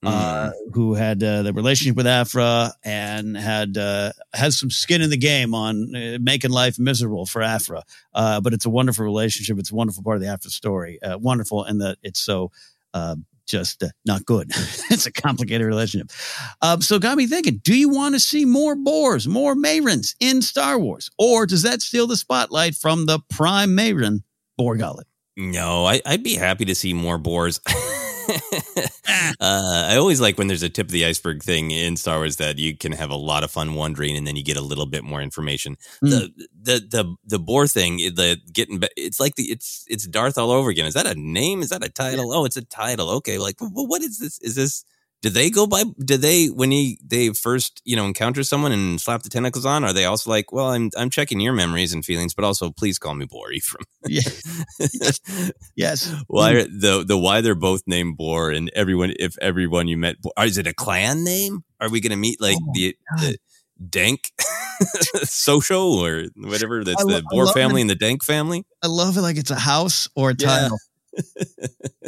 Uh, 0.06 0.52
who 0.74 0.94
had 0.94 1.24
uh, 1.24 1.41
the 1.41 1.54
relationship 1.54 1.96
with 1.96 2.08
Aphra 2.08 2.74
and 2.84 3.38
had 3.38 3.78
uh, 3.78 4.12
has 4.34 4.60
some 4.60 4.70
skin 4.70 5.02
in 5.02 5.10
the 5.10 5.18
game 5.18 5.54
on 5.54 5.96
uh, 5.96 6.18
making 6.22 6.52
life 6.52 6.78
miserable 6.78 7.26
for 7.26 7.41
Aphra. 7.41 7.84
Uh, 8.13 8.41
but 8.41 8.54
it's 8.54 8.65
a 8.65 8.70
wonderful 8.70 9.06
relationship. 9.06 9.58
It's 9.58 9.72
a 9.72 9.76
wonderful 9.76 10.04
part 10.04 10.18
of 10.18 10.22
the 10.22 10.28
Aphra 10.28 10.52
story. 10.52 11.02
Uh, 11.02 11.18
wonderful 11.18 11.63
in 11.63 11.80
that 11.80 11.98
it's 12.04 12.20
so 12.20 12.52
uh, 12.94 13.15
just 13.46 13.84
uh, 13.84 13.88
not 14.06 14.26
good. 14.26 14.50
it's 14.89 15.06
a 15.06 15.12
complicated 15.12 15.65
relationship. 15.65 16.12
Um, 16.62 16.82
so 16.82 17.00
got 17.00 17.18
me 17.18 17.28
thinking: 17.28 17.62
Do 17.63 17.76
you 17.76 17.89
want 17.89 18.15
to 18.15 18.20
see 18.20 18.46
more 18.46 18.76
Boars, 18.76 19.28
more 19.28 19.56
Mayrans 19.56 20.15
in 20.20 20.41
Star 20.41 20.80
Wars, 20.80 21.10
or 21.18 21.46
does 21.46 21.63
that 21.63 21.82
steal 21.82 22.08
the 22.08 22.18
spotlight 22.18 22.76
from 22.76 23.06
the 23.06 23.20
prime 23.30 23.76
Mayran, 23.76 24.24
Borgullet? 24.60 25.06
No, 25.38 25.86
I, 25.86 26.02
I'd 26.06 26.24
be 26.24 26.36
happy 26.36 26.65
to 26.65 26.76
see 26.76 26.94
more 26.94 27.18
boars. 27.18 27.60
uh, 29.39 29.85
I 29.89 29.97
always 29.97 30.21
like 30.21 30.38
when 30.38 30.47
there's 30.47 30.63
a 30.63 30.69
tip 30.69 30.88
of 30.88 30.91
the 30.91 31.05
iceberg 31.05 31.43
thing 31.43 31.71
in 31.71 31.97
Star 31.97 32.17
Wars 32.17 32.38
that 32.38 32.57
you 32.57 32.75
can 32.75 32.91
have 32.91 33.09
a 33.09 33.15
lot 33.15 33.43
of 33.43 33.51
fun 33.51 33.75
wondering, 33.75 34.15
and 34.15 34.25
then 34.25 34.35
you 34.35 34.43
get 34.43 34.57
a 34.57 34.61
little 34.61 34.85
bit 34.85 35.03
more 35.03 35.21
information. 35.21 35.77
Hmm. 36.01 36.09
The 36.09 36.47
the 36.61 36.88
the 36.89 37.15
the 37.25 37.39
boar 37.39 37.67
thing, 37.67 37.97
the 37.97 38.38
getting 38.51 38.81
it's 38.95 39.19
like 39.19 39.35
the 39.35 39.43
it's 39.43 39.85
it's 39.88 40.07
Darth 40.07 40.38
all 40.38 40.51
over 40.51 40.69
again. 40.69 40.85
Is 40.85 40.93
that 40.93 41.07
a 41.07 41.15
name? 41.15 41.61
Is 41.61 41.69
that 41.69 41.83
a 41.83 41.89
title? 41.89 42.33
Oh, 42.33 42.45
it's 42.45 42.57
a 42.57 42.65
title. 42.65 43.09
Okay, 43.17 43.38
like 43.38 43.59
well, 43.61 43.88
what 43.88 44.01
is 44.01 44.19
this? 44.19 44.39
Is 44.39 44.55
this? 44.55 44.85
Do 45.21 45.30
they 45.30 45.49
go 45.49 45.65
by? 45.65 45.84
Do 46.04 46.17
they 46.17 46.47
when 46.47 46.69
he 46.71 46.99
they 47.04 47.30
first 47.30 47.82
you 47.84 47.95
know 47.95 48.06
encounter 48.06 48.43
someone 48.43 48.71
and 48.71 49.01
slap 49.01 49.23
the 49.23 49.30
tentacles 49.30 49.65
on? 49.65 49.84
Are 49.84 49.93
they 49.93 50.06
also 50.06 50.30
like, 50.30 50.51
well, 50.51 50.67
I'm 50.67 50.91
I'm 50.97 51.10
checking 51.10 51.39
your 51.39 51.54
memories 51.54 51.93
and 51.93 52.06
feelings, 52.06 52.34
but 52.36 52.45
also 52.45 52.69
please 52.71 52.99
call 52.99 53.15
me 53.15 53.25
Boar 53.25 53.51
Ephraim. 53.51 53.86
Yeah. 54.08 54.21
yes. 55.75 56.13
why 56.28 56.54
mm. 56.54 56.56
are 56.56 56.63
the 56.65 57.04
the 57.06 57.17
why 57.17 57.41
they're 57.41 57.56
both 57.56 57.82
named 57.88 58.17
Boar 58.17 58.51
and 58.51 58.69
everyone 58.75 59.13
if 59.17 59.36
everyone 59.41 59.88
you 59.88 59.97
met 59.97 60.17
is 60.39 60.58
it 60.60 60.67
a 60.67 60.73
clan 60.73 61.23
name? 61.23 61.63
Are 61.82 61.89
we 61.89 62.01
gonna 62.01 62.17
meet 62.17 62.39
like 62.39 62.58
Oh, 62.62 62.71
the, 62.73 62.95
the 63.17 63.38
Dank 63.89 64.32
social 65.23 65.93
or 65.93 66.25
whatever 66.38 66.84
that's 66.84 67.04
I 67.04 67.08
the 67.08 67.23
Boar 67.30 67.47
family 67.47 67.82
it. 67.82 67.84
and 67.84 67.89
the 67.89 67.95
Dank 67.95 68.23
family? 68.23 68.63
I 68.84 68.88
love 68.88 69.17
it 69.17 69.21
like 69.21 69.38
it's 69.38 69.51
a 69.51 69.56
house 69.60 70.08
or 70.15 70.30
a 70.32 70.36
Yeah. 70.38 70.47
title. 70.47 70.78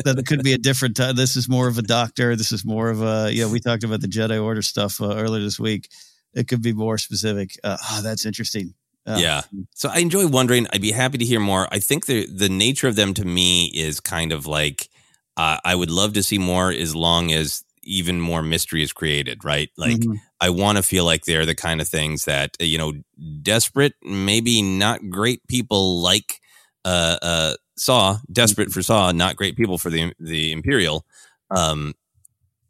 That 0.03 0.15
it 0.17 0.25
could 0.25 0.43
be 0.43 0.53
a 0.53 0.57
different 0.57 0.95
time. 0.95 1.15
This 1.15 1.35
is 1.35 1.49
more 1.49 1.67
of 1.67 1.77
a 1.77 1.81
doctor. 1.81 2.35
This 2.35 2.51
is 2.51 2.65
more 2.65 2.89
of 2.89 3.01
a, 3.01 3.31
you 3.33 3.43
know, 3.43 3.49
we 3.49 3.59
talked 3.59 3.83
about 3.83 4.01
the 4.01 4.07
Jedi 4.07 4.41
Order 4.41 4.61
stuff 4.61 5.01
uh, 5.01 5.15
earlier 5.15 5.43
this 5.43 5.59
week. 5.59 5.89
It 6.33 6.47
could 6.47 6.61
be 6.61 6.73
more 6.73 6.97
specific. 6.97 7.57
Uh, 7.63 7.77
oh, 7.91 8.01
that's 8.01 8.25
interesting. 8.25 8.73
Uh, 9.05 9.17
Yeah. 9.19 9.41
So 9.73 9.89
I 9.89 9.99
enjoy 9.99 10.27
wondering. 10.27 10.67
I'd 10.73 10.81
be 10.81 10.91
happy 10.91 11.17
to 11.17 11.25
hear 11.25 11.39
more. 11.39 11.67
I 11.71 11.79
think 11.79 12.05
the 12.05 12.27
the 12.27 12.49
nature 12.49 12.87
of 12.87 12.95
them 12.95 13.13
to 13.15 13.25
me 13.25 13.67
is 13.67 13.99
kind 13.99 14.31
of 14.31 14.45
like 14.45 14.89
uh, 15.37 15.57
I 15.63 15.75
would 15.75 15.89
love 15.89 16.13
to 16.13 16.23
see 16.23 16.37
more 16.37 16.71
as 16.71 16.95
long 16.95 17.31
as 17.31 17.63
even 17.83 18.19
more 18.19 18.41
mystery 18.41 18.83
is 18.83 18.91
created. 18.91 19.45
Right? 19.45 19.69
Like 19.77 19.97
Mhm. 19.97 20.19
I 20.41 20.49
want 20.49 20.77
to 20.77 20.83
feel 20.83 21.05
like 21.05 21.23
they're 21.25 21.45
the 21.45 21.55
kind 21.55 21.81
of 21.81 21.87
things 21.87 22.25
that 22.25 22.57
you 22.59 22.77
know, 22.77 22.93
desperate, 23.41 23.93
maybe 24.03 24.61
not 24.61 25.09
great 25.09 25.41
people 25.47 26.01
like 26.01 26.39
uh, 26.85 27.17
uh, 27.21 27.53
Saw, 27.77 28.17
desperate 28.31 28.71
for 28.71 28.81
Saw, 28.81 29.11
not 29.11 29.35
great 29.35 29.55
people 29.55 29.77
for 29.77 29.89
the 29.89 30.13
the 30.19 30.51
Imperial. 30.51 31.05
Um, 31.51 31.93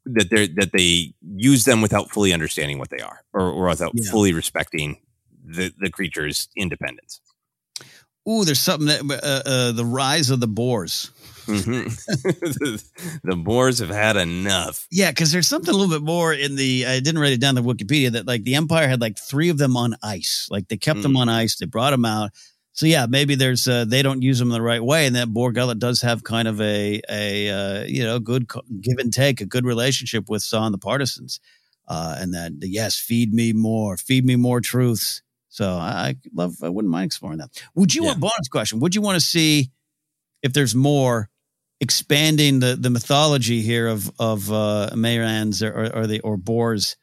that 0.06 0.30
they 0.30 0.48
that 0.50 0.72
they 0.74 1.14
use 1.36 1.66
them 1.66 1.82
without 1.82 2.10
fully 2.12 2.32
understanding 2.34 2.80
what 2.80 2.90
they 2.90 3.00
are, 3.00 3.22
or, 3.34 3.42
or 3.52 3.68
without 3.68 3.92
Yeah. 3.94 4.10
fully 4.12 4.34
respecting 4.34 4.98
the 5.44 5.74
the 5.80 5.90
creature's 5.90 6.48
independence. 6.56 7.20
Ooh, 8.30 8.44
there's 8.44 8.60
something 8.60 8.88
that 8.88 9.24
uh, 9.24 9.50
uh, 9.50 9.72
the 9.72 9.86
rise 9.86 10.30
of 10.30 10.40
the 10.42 10.48
Boars. 10.48 11.12
Mhm. 11.46 11.86
the, 12.24 12.84
the 13.24 13.36
Boers 13.38 13.80
have 13.80 13.90
had 13.90 14.18
enough. 14.18 14.86
Yeah, 14.92 15.12
because 15.12 15.32
there's 15.32 15.48
something 15.48 15.74
a 15.74 15.78
little 15.78 15.94
bit 15.98 16.06
more 16.06 16.34
in 16.34 16.56
the. 16.58 16.86
I 16.86 17.00
didn't 17.00 17.20
write 17.22 17.32
it 17.32 17.40
down 17.40 17.56
the 17.56 17.64
Wikipedia 17.64 18.12
that 18.12 18.28
like 18.28 18.44
the 18.44 18.56
Empire 18.56 18.88
had 18.90 19.00
like 19.02 19.18
three 19.18 19.48
of 19.50 19.58
them 19.58 19.78
on 19.78 19.96
ice. 20.04 20.48
Like 20.52 20.68
they 20.68 20.76
kept 20.78 21.02
them 21.04 21.14
Mm. 21.14 21.20
on 21.20 21.30
ice. 21.30 21.56
They 21.56 21.66
brought 21.68 21.92
them 21.92 22.04
out. 22.06 22.32
So 22.78 22.86
yeah, 22.86 23.08
maybe 23.10 23.34
there's 23.34 23.68
uh, 23.68 23.86
they 23.86 24.04
don't 24.04 24.22
use 24.22 24.38
them 24.38 24.50
the 24.50 24.62
right 24.62 24.84
way, 24.84 25.08
and 25.08 25.16
that 25.16 25.30
Borgullet 25.30 25.80
does 25.80 26.04
have 26.04 26.24
kind 26.24 26.48
of 26.48 26.62
a 26.62 27.02
a 27.10 27.50
uh, 27.50 27.84
you 27.86 28.04
know 28.04 28.20
good 28.20 28.48
co- 28.50 28.62
give 28.82 29.00
and 29.00 29.12
take, 29.12 29.42
a 29.42 29.48
good 29.48 29.66
relationship 29.66 30.30
with 30.30 30.44
Saw 30.44 30.64
and 30.64 30.74
the 30.76 30.78
partisans, 30.78 31.40
uh, 31.88 32.16
and 32.20 32.36
that 32.36 32.52
yes, 32.62 32.96
feed 33.00 33.34
me 33.34 33.52
more, 33.52 33.98
feed 33.98 34.26
me 34.26 34.36
more 34.36 34.62
truths. 34.62 35.24
So 35.50 35.72
I, 35.74 35.90
I 36.10 36.16
love. 36.36 36.58
I 36.62 36.70
wouldn't 36.70 36.92
mind 36.92 37.08
exploring 37.08 37.40
that. 37.40 37.50
Would 37.74 37.96
you 37.96 38.04
Yeah. 38.04 38.10
want 38.10 38.20
bonus 38.20 38.48
question? 38.52 38.80
Would 38.82 38.94
you 38.94 39.02
want 39.02 39.20
to 39.20 39.26
see 39.26 39.72
if 40.44 40.54
there's 40.54 40.76
more 40.76 41.32
expanding 41.82 42.60
the 42.60 42.76
the 42.76 42.92
mythology 42.92 43.64
here 43.64 43.88
of 43.88 44.12
of 44.20 44.52
uh 44.52 44.92
Mayrans 44.94 45.64
or, 45.68 45.86
or, 45.86 45.96
or 46.04 46.08
the 46.08 46.20
or 46.20 46.38
Boars, 46.38 46.96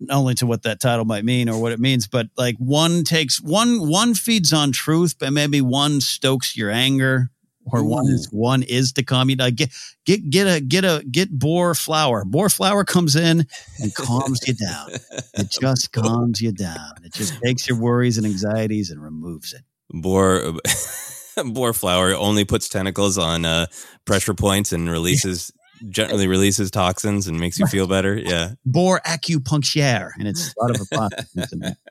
not 0.00 0.16
only 0.16 0.34
to 0.34 0.46
what 0.46 0.62
that 0.62 0.80
title 0.80 1.04
might 1.04 1.24
mean 1.24 1.48
or 1.48 1.60
what 1.60 1.72
it 1.72 1.78
means, 1.78 2.06
but 2.06 2.28
like 2.36 2.56
one 2.56 3.04
takes 3.04 3.40
one 3.40 3.88
one 3.88 4.14
feeds 4.14 4.52
on 4.52 4.72
truth, 4.72 5.16
but 5.18 5.32
maybe 5.32 5.60
one 5.60 6.00
stokes 6.00 6.56
your 6.56 6.70
anger, 6.70 7.30
or 7.66 7.84
one 7.84 8.06
is 8.06 8.28
one 8.32 8.62
is 8.62 8.92
to 8.92 9.02
calm 9.04 9.30
you. 9.30 9.36
Like 9.36 9.56
get 9.56 9.70
get 10.04 10.28
get 10.30 10.46
a 10.46 10.60
get 10.60 10.84
a 10.84 11.04
get 11.10 11.30
boar 11.30 11.74
flower. 11.74 12.24
Boar 12.24 12.48
flower 12.48 12.84
comes 12.84 13.14
in 13.14 13.46
and 13.78 13.94
calms 13.94 14.40
you 14.46 14.54
down. 14.54 14.90
It 15.34 15.50
just 15.50 15.92
calms 15.92 16.40
you 16.40 16.52
down. 16.52 16.92
It 17.04 17.12
just 17.12 17.34
takes 17.42 17.68
your 17.68 17.78
worries 17.78 18.16
and 18.16 18.26
anxieties 18.26 18.90
and 18.90 19.02
removes 19.02 19.52
it. 19.52 19.62
Boar 19.90 20.54
Boar 21.44 21.72
flower 21.72 22.14
only 22.14 22.44
puts 22.44 22.68
tentacles 22.68 23.16
on 23.16 23.44
uh, 23.44 23.66
pressure 24.04 24.34
points 24.34 24.72
and 24.72 24.90
releases 24.90 25.52
gently 25.88 26.26
releases 26.26 26.70
toxins 26.70 27.26
and 27.26 27.40
makes 27.40 27.58
you 27.58 27.66
feel 27.66 27.86
better. 27.86 28.16
Yeah. 28.16 28.52
Bore 28.64 29.00
acupuncture, 29.06 30.10
and 30.18 30.28
it's 30.28 30.54
a 30.56 30.62
lot 30.62 31.12
of 31.12 31.52
in. 31.52 31.76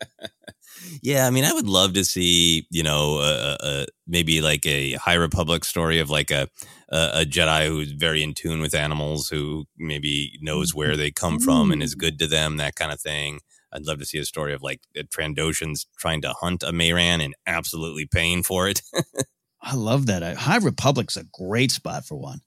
Yeah, 1.01 1.27
I 1.27 1.29
mean, 1.29 1.43
I 1.43 1.53
would 1.53 1.67
love 1.67 1.93
to 1.93 2.05
see, 2.05 2.65
you 2.71 2.83
know, 2.83 3.19
uh, 3.19 3.57
uh, 3.61 3.85
maybe 4.07 4.41
like 4.41 4.65
a 4.65 4.93
High 4.93 5.15
Republic 5.15 5.63
story 5.63 5.99
of 5.99 6.09
like 6.09 6.31
a, 6.31 6.47
a 6.89 7.09
a 7.13 7.25
Jedi 7.25 7.67
who's 7.67 7.91
very 7.91 8.23
in 8.23 8.33
tune 8.33 8.61
with 8.61 8.73
animals, 8.73 9.29
who 9.29 9.65
maybe 9.77 10.37
knows 10.41 10.73
where 10.73 10.95
they 10.95 11.11
come 11.11 11.39
from 11.39 11.71
and 11.71 11.83
is 11.83 11.95
good 11.95 12.17
to 12.19 12.27
them, 12.27 12.57
that 12.57 12.75
kind 12.75 12.91
of 12.91 13.01
thing. 13.01 13.39
I'd 13.71 13.85
love 13.85 13.99
to 13.99 14.05
see 14.05 14.17
a 14.17 14.25
story 14.25 14.53
of 14.53 14.63
like 14.63 14.81
the 14.95 15.03
Trandoshans 15.03 15.85
trying 15.97 16.21
to 16.21 16.33
hunt 16.33 16.63
a 16.63 16.71
Mayran 16.71 17.23
and 17.23 17.35
absolutely 17.45 18.05
paying 18.05 18.41
for 18.41 18.67
it. 18.67 18.81
I 19.61 19.75
love 19.75 20.07
that. 20.07 20.37
High 20.37 20.57
Republic's 20.57 21.17
a 21.17 21.25
great 21.25 21.71
spot 21.71 22.05
for 22.05 22.15
one. 22.15 22.39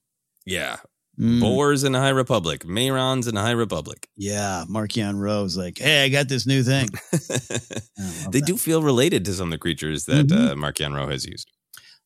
yeah, 0.47 0.79
Mm. 1.21 1.41
Boars 1.41 1.85
in 1.85 1.93
the 1.93 1.99
High 2.01 2.09
Republic, 2.09 2.65
Mayrans 2.65 3.29
in 3.29 3.35
the 3.35 3.43
High 3.43 3.51
Republic. 3.51 4.09
Yeah, 4.17 4.65
Marchion 4.69 5.19
Ro's, 5.21 5.57
like, 5.59 5.77
hey, 5.79 6.05
I 6.05 6.09
got 6.09 6.29
this 6.29 6.47
new 6.47 6.63
thing. 6.63 6.89
They 8.31 8.41
that. 8.41 8.47
do 8.47 8.57
feel 8.57 8.83
related 8.83 9.25
to 9.27 9.33
some 9.35 9.49
of 9.49 9.51
the 9.53 9.59
creatures 9.59 10.07
that 10.07 10.29
Mhm. 10.29 10.51
uh, 10.51 10.55
Marchion 10.55 10.95
Ro 10.95 11.09
has 11.09 11.25
used. 11.27 11.51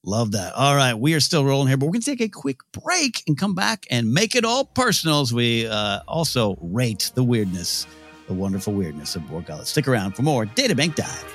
Love 0.05 0.33
that. 0.33 0.53
All 0.55 0.75
right, 0.77 0.95
we 0.95 1.15
are 1.15 1.21
still 1.21 1.45
rolling 1.45 1.69
here, 1.69 1.77
but 1.77 1.87
we're 1.87 1.93
going 1.93 2.03
to 2.03 2.11
take 2.11 2.21
a 2.21 2.29
quick 2.29 2.59
break 2.73 3.23
and 3.27 3.39
come 3.39 3.55
back 3.55 3.87
and 3.91 4.13
make 4.13 4.35
it 4.35 4.45
all 4.45 4.65
personal 4.65 5.21
as 5.21 5.33
we 5.33 5.67
uh, 5.67 6.01
also 6.09 6.57
rate 6.61 7.11
the 7.15 7.25
weirdness, 7.25 7.87
the 8.29 8.35
wonderful 8.35 8.73
weirdness 8.73 9.17
of 9.17 9.23
Borgullet. 9.23 9.67
Stick 9.67 9.89
around 9.89 10.13
for 10.17 10.23
more 10.23 10.47
Databank 10.47 10.95
Dive. 10.97 11.35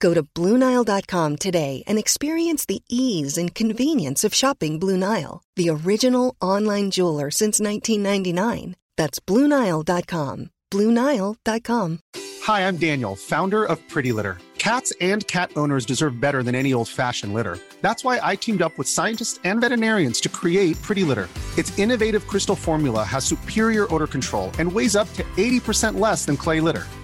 Go 0.00 0.14
to 0.14 0.22
BlueNile.com 0.22 1.36
today 1.36 1.82
and 1.86 1.98
experience 1.98 2.64
the 2.66 2.82
ease 2.88 3.36
and 3.38 3.54
convenience 3.54 4.24
of 4.24 4.34
shopping 4.34 4.78
Blue 4.78 4.96
Nile, 4.96 5.42
the 5.56 5.70
original 5.70 6.34
online 6.40 6.90
jeweler 6.90 7.30
since 7.30 7.60
1999. 7.60 8.76
That's 8.96 9.20
BlueNile.com. 9.20 10.50
BlueNile.com. 10.70 11.98
Hi, 12.42 12.68
I'm 12.68 12.76
Daniel, 12.76 13.16
founder 13.16 13.64
of 13.64 13.78
Pretty 13.88 14.12
Litter. 14.12 14.38
Cats 14.58 14.92
and 15.00 15.26
cat 15.26 15.50
owners 15.56 15.84
deserve 15.86 16.20
better 16.20 16.42
than 16.42 16.54
any 16.54 16.72
old 16.72 16.88
fashioned 16.88 17.34
litter. 17.34 17.58
That's 17.82 18.02
why 18.02 18.18
I 18.22 18.34
teamed 18.34 18.62
up 18.62 18.76
with 18.78 18.88
scientists 18.88 19.38
and 19.44 19.60
veterinarians 19.60 20.20
to 20.22 20.28
create 20.28 20.80
Pretty 20.80 21.04
Litter. 21.04 21.28
Its 21.58 21.78
innovative 21.78 22.26
crystal 22.26 22.56
formula 22.56 23.04
has 23.04 23.24
superior 23.24 23.92
odor 23.94 24.06
control 24.06 24.50
and 24.58 24.70
weighs 24.70 24.96
up 24.96 25.12
to 25.14 25.22
80% 25.36 25.98
less 26.00 26.24
than 26.24 26.36
clay 26.36 26.60
litter. 26.60 26.84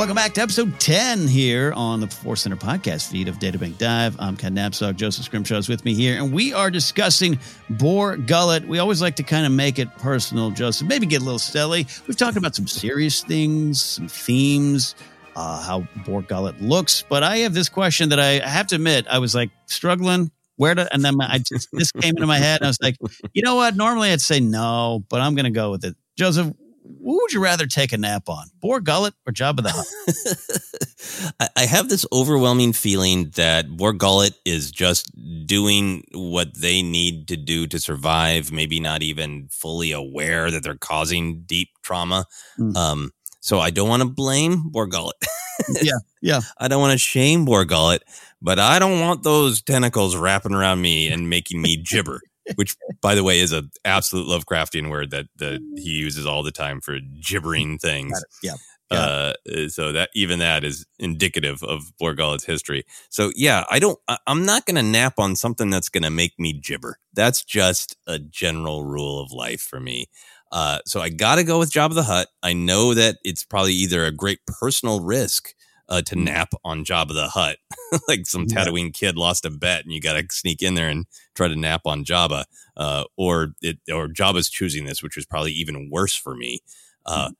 Welcome 0.00 0.16
back 0.16 0.32
to 0.32 0.40
episode 0.40 0.80
10 0.80 1.28
here 1.28 1.74
on 1.76 2.00
the 2.00 2.06
Force 2.06 2.40
Center 2.40 2.56
podcast 2.56 3.10
feed 3.10 3.28
of 3.28 3.38
Databank 3.38 3.76
Dive. 3.76 4.16
I'm 4.18 4.34
Ken 4.34 4.56
Napzok. 4.56 4.96
Joseph 4.96 5.26
Scrimshaw 5.26 5.58
is 5.58 5.68
with 5.68 5.84
me 5.84 5.92
here, 5.92 6.16
and 6.16 6.32
we 6.32 6.54
are 6.54 6.70
discussing 6.70 7.38
Bor 7.68 8.16
Gullet. 8.16 8.66
We 8.66 8.78
always 8.78 9.02
like 9.02 9.16
to 9.16 9.22
kind 9.22 9.44
of 9.44 9.52
make 9.52 9.78
it 9.78 9.94
personal, 9.98 10.52
Joseph, 10.52 10.88
maybe 10.88 11.04
get 11.04 11.20
a 11.20 11.24
little 11.24 11.38
silly. 11.38 11.86
We've 12.06 12.16
talked 12.16 12.38
about 12.38 12.54
some 12.56 12.66
serious 12.66 13.22
things, 13.22 13.82
some 13.82 14.08
themes, 14.08 14.94
uh, 15.36 15.62
how 15.62 15.86
Bor 16.06 16.22
Gullet 16.22 16.62
looks. 16.62 17.04
But 17.06 17.22
I 17.22 17.36
have 17.40 17.52
this 17.52 17.68
question 17.68 18.08
that 18.08 18.18
I, 18.18 18.40
I 18.40 18.48
have 18.48 18.68
to 18.68 18.76
admit, 18.76 19.06
I 19.06 19.18
was 19.18 19.34
like 19.34 19.50
struggling 19.66 20.30
where 20.56 20.74
to, 20.74 20.90
and 20.94 21.04
then 21.04 21.20
I 21.20 21.40
just, 21.40 21.68
this 21.72 21.92
came 21.92 22.14
into 22.16 22.26
my 22.26 22.38
head, 22.38 22.60
and 22.60 22.68
I 22.68 22.70
was 22.70 22.80
like, 22.80 22.96
you 23.34 23.42
know 23.42 23.56
what? 23.56 23.76
Normally 23.76 24.12
I'd 24.12 24.22
say 24.22 24.40
no, 24.40 25.04
but 25.10 25.20
I'm 25.20 25.34
going 25.34 25.44
to 25.44 25.50
go 25.50 25.70
with 25.70 25.84
it. 25.84 25.94
Joseph, 26.16 26.54
what 26.82 27.14
would 27.14 27.32
you 27.32 27.42
rather 27.42 27.66
take 27.66 27.92
a 27.92 27.98
nap 27.98 28.28
on, 28.28 28.48
Bor 28.60 28.80
Gullet 28.80 29.14
or 29.26 29.32
Jabba 29.32 29.62
the 29.62 29.70
Hutt? 29.70 31.50
I 31.56 31.66
have 31.66 31.88
this 31.88 32.06
overwhelming 32.12 32.72
feeling 32.72 33.30
that 33.36 33.68
Bor 33.68 33.92
Gullet 33.92 34.34
is 34.44 34.70
just 34.70 35.10
doing 35.46 36.04
what 36.12 36.54
they 36.54 36.82
need 36.82 37.28
to 37.28 37.36
do 37.36 37.66
to 37.66 37.78
survive, 37.78 38.52
maybe 38.52 38.80
not 38.80 39.02
even 39.02 39.48
fully 39.50 39.92
aware 39.92 40.50
that 40.50 40.62
they're 40.62 40.76
causing 40.76 41.42
deep 41.42 41.68
trauma. 41.82 42.26
Mm. 42.58 42.76
Um, 42.76 43.10
so 43.40 43.58
I 43.58 43.70
don't 43.70 43.88
want 43.88 44.02
to 44.02 44.08
blame 44.08 44.70
Bor 44.70 44.86
Gullet. 44.86 45.16
yeah, 45.82 45.98
yeah. 46.20 46.40
I 46.58 46.68
don't 46.68 46.80
want 46.80 46.92
to 46.92 46.98
shame 46.98 47.44
Bor 47.44 47.64
Gullet, 47.64 48.02
but 48.40 48.58
I 48.58 48.78
don't 48.78 49.00
want 49.00 49.22
those 49.22 49.62
tentacles 49.62 50.16
wrapping 50.16 50.54
around 50.54 50.80
me 50.80 51.08
and 51.08 51.28
making 51.28 51.60
me 51.60 51.76
gibber 51.76 52.20
which 52.56 52.76
by 53.02 53.14
the 53.14 53.24
way 53.24 53.40
is 53.40 53.52
an 53.52 53.70
absolute 53.84 54.26
Lovecraftian 54.26 54.90
word 54.90 55.10
that 55.10 55.26
that 55.36 55.60
he 55.76 55.90
uses 55.90 56.26
all 56.26 56.42
the 56.42 56.52
time 56.52 56.80
for 56.80 56.98
gibbering 57.20 57.78
things. 57.78 58.22
Yeah. 58.42 58.54
Uh, 58.90 59.34
so 59.68 59.92
that 59.92 60.10
even 60.16 60.40
that 60.40 60.64
is 60.64 60.84
indicative 60.98 61.62
of 61.62 61.96
Bor 61.96 62.12
Gullet's 62.12 62.44
history. 62.44 62.84
So 63.08 63.30
yeah, 63.36 63.64
I 63.70 63.78
don't. 63.78 63.98
I, 64.08 64.18
I'm 64.26 64.44
not 64.44 64.66
going 64.66 64.74
to 64.74 64.82
nap 64.82 65.14
on 65.18 65.36
something 65.36 65.70
that's 65.70 65.88
going 65.88 66.02
to 66.02 66.10
make 66.10 66.32
me 66.38 66.52
gibber. 66.52 66.96
That's 67.12 67.44
just 67.44 67.96
a 68.08 68.18
general 68.18 68.84
rule 68.84 69.20
of 69.20 69.30
life 69.30 69.60
for 69.60 69.78
me. 69.78 70.06
Uh, 70.50 70.80
so 70.84 71.00
I 71.00 71.08
got 71.08 71.36
to 71.36 71.44
go 71.44 71.60
with 71.60 71.70
Jabba 71.70 71.94
the 71.94 72.02
Hutt. 72.02 72.28
I 72.42 72.52
know 72.52 72.92
that 72.94 73.18
it's 73.22 73.44
probably 73.44 73.74
either 73.74 74.04
a 74.04 74.10
great 74.10 74.40
personal 74.46 75.00
risk 75.00 75.54
uh, 75.90 76.00
to 76.02 76.16
nap 76.16 76.54
on 76.64 76.84
Jabba 76.84 77.12
the 77.12 77.28
Hutt. 77.28 77.58
like 78.08 78.26
some 78.26 78.46
Tatooine 78.46 78.86
yeah. 78.86 78.90
kid 78.90 79.16
lost 79.16 79.44
a 79.44 79.50
bet 79.50 79.84
and 79.84 79.92
you 79.92 80.00
got 80.00 80.14
to 80.14 80.24
sneak 80.30 80.62
in 80.62 80.74
there 80.74 80.88
and 80.88 81.06
try 81.34 81.48
to 81.48 81.56
nap 81.56 81.82
on 81.84 82.04
Jabba. 82.04 82.44
Uh, 82.76 83.04
or 83.16 83.52
it, 83.60 83.78
or 83.92 84.08
Jabba's 84.08 84.48
choosing 84.48 84.84
this, 84.84 85.02
which 85.02 85.16
is 85.16 85.26
probably 85.26 85.52
even 85.52 85.90
worse 85.90 86.14
for 86.14 86.34
me. 86.34 86.60
Uh, 87.04 87.26
mm-hmm. 87.26 87.32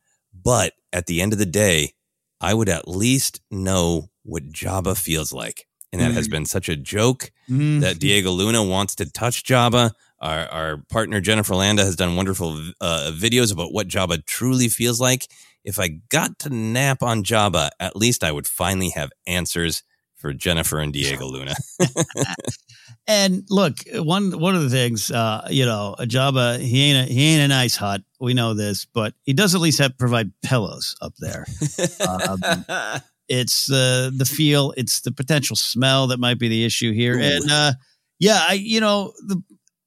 But 0.42 0.74
at 0.92 1.06
the 1.06 1.22
end 1.22 1.32
of 1.32 1.38
the 1.38 1.46
day, 1.46 1.94
I 2.40 2.54
would 2.54 2.68
at 2.68 2.88
least 2.88 3.40
know 3.50 4.10
what 4.22 4.50
Jabba 4.50 4.98
feels 4.98 5.32
like. 5.32 5.66
And 5.92 6.01
that 6.01 6.12
mm 6.12 6.14
has 6.14 6.28
been 6.28 6.44
such 6.44 6.68
a 6.68 6.76
joke 6.76 7.32
mm 7.51 7.80
that 7.80 7.98
Diego 7.98 8.30
Luna 8.30 8.62
wants 8.62 8.94
to 8.96 9.11
touch 9.11 9.44
Jabba. 9.44 9.92
Our, 10.20 10.46
our 10.48 10.76
partner 10.88 11.20
Jennifer 11.20 11.55
Landa 11.55 11.84
has 11.84 11.96
done 11.96 12.14
wonderful 12.14 12.61
uh, 12.80 13.11
videos 13.14 13.53
about 13.53 13.72
what 13.72 13.88
Jabba 13.88 14.24
truly 14.24 14.68
feels 14.68 15.01
like. 15.01 15.26
If 15.64 15.78
I 15.78 16.00
got 16.08 16.38
to 16.40 16.50
nap 16.50 17.02
on 17.02 17.22
Jabba, 17.22 17.70
at 17.78 17.96
least 17.96 18.24
I 18.24 18.32
would 18.32 18.46
finally 18.46 18.90
have 18.90 19.11
answers 19.26 19.82
for 20.20 20.32
Jennifer 20.32 20.78
and 20.78 20.92
Diego 20.92 21.26
Luna. 21.26 21.54
and 23.06 23.44
look, 23.48 23.78
one 23.94 24.38
one 24.38 24.54
of 24.54 24.62
the 24.62 24.70
things, 24.70 25.11
uh, 25.11 25.46
you 25.50 25.64
know, 25.64 25.96
Jabba, 26.00 26.58
he 26.61 26.84
ain't 26.84 27.11
a, 27.11 27.12
he 27.12 27.34
ain't 27.34 27.42
a 27.42 27.48
nice 27.48 27.76
hut. 27.76 28.02
We 28.20 28.34
know 28.34 28.54
this, 28.54 28.86
but 28.86 29.14
he 29.24 29.32
does 29.32 29.54
at 29.54 29.61
least 29.61 29.78
have 29.78 29.98
provide 29.98 30.30
pillows 30.42 30.94
up 31.00 31.14
there. 31.18 31.46
Um, 32.06 32.40
it's 33.28 33.66
the 33.66 34.12
the 34.14 34.26
feel, 34.26 34.74
it's 34.76 35.00
the 35.00 35.12
potential 35.12 35.56
smell 35.56 36.08
that 36.08 36.20
might 36.20 36.38
be 36.38 36.48
the 36.48 36.64
issue 36.64 36.92
here, 36.92 37.16
Ooh. 37.16 37.22
and 37.22 37.50
uh, 37.50 37.72
yeah, 38.18 38.44
I 38.48 38.52
you 38.54 38.80
know 38.80 39.12
the 39.26 39.42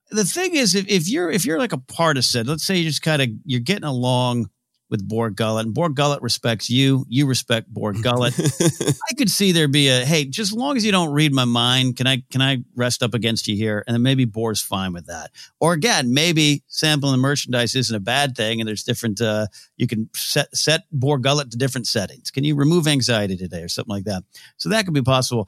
the 0.09 0.25
thing 0.25 0.55
is 0.55 0.75
if, 0.75 0.87
if 0.87 1.07
you're 1.07 1.31
if 1.31 1.45
you're 1.45 1.59
like 1.59 1.73
a 1.73 1.77
partisan, 1.77 2.47
let's 2.47 2.65
say 2.65 2.77
you 2.77 2.85
just 2.85 3.01
kind 3.01 3.21
of 3.21 3.29
you're 3.45 3.59
getting 3.59 3.83
along 3.83 4.49
with 4.93 5.07
Bor 5.07 5.31
Gullet, 5.31 5.65
and 5.65 5.73
Bor 5.73 5.89
Gullet 5.89 6.21
respects 6.21 6.69
you. 6.69 7.03
You 7.09 7.25
respect 7.25 7.67
Bor 7.67 7.93
Gullet. 7.93 8.39
I 9.09 9.15
could 9.17 9.31
see 9.31 9.51
there 9.51 9.67
be 9.67 9.89
a 9.89 10.05
hey, 10.05 10.25
just 10.25 10.51
as 10.51 10.57
long 10.57 10.77
as 10.77 10.85
you 10.85 10.91
don't 10.91 11.11
read 11.11 11.33
my 11.33 11.45
mind, 11.45 11.97
can 11.97 12.05
I 12.05 12.21
can 12.29 12.43
I 12.43 12.59
rest 12.75 13.01
up 13.01 13.15
against 13.15 13.47
you 13.47 13.55
here? 13.55 13.83
And 13.87 13.95
then 13.95 14.03
maybe 14.03 14.25
Bor's 14.25 14.61
fine 14.61 14.93
with 14.93 15.07
that. 15.07 15.31
Or 15.59 15.73
again, 15.73 16.13
maybe 16.13 16.61
sampling 16.67 17.11
the 17.11 17.17
merchandise 17.17 17.73
isn't 17.73 17.95
a 17.95 17.99
bad 17.99 18.37
thing, 18.37 18.61
and 18.61 18.67
there's 18.67 18.83
different. 18.83 19.19
Uh, 19.19 19.47
you 19.77 19.87
can 19.87 20.11
set 20.13 20.55
set 20.55 20.83
Bor 20.91 21.17
Gullet 21.17 21.49
to 21.49 21.57
different 21.57 21.87
settings. 21.87 22.29
Can 22.29 22.43
you 22.43 22.55
remove 22.55 22.87
anxiety 22.87 23.35
today 23.35 23.63
or 23.63 23.67
something 23.67 23.91
like 23.91 24.05
that? 24.05 24.23
So 24.57 24.69
that 24.69 24.85
could 24.85 24.93
be 24.93 25.01
possible 25.01 25.47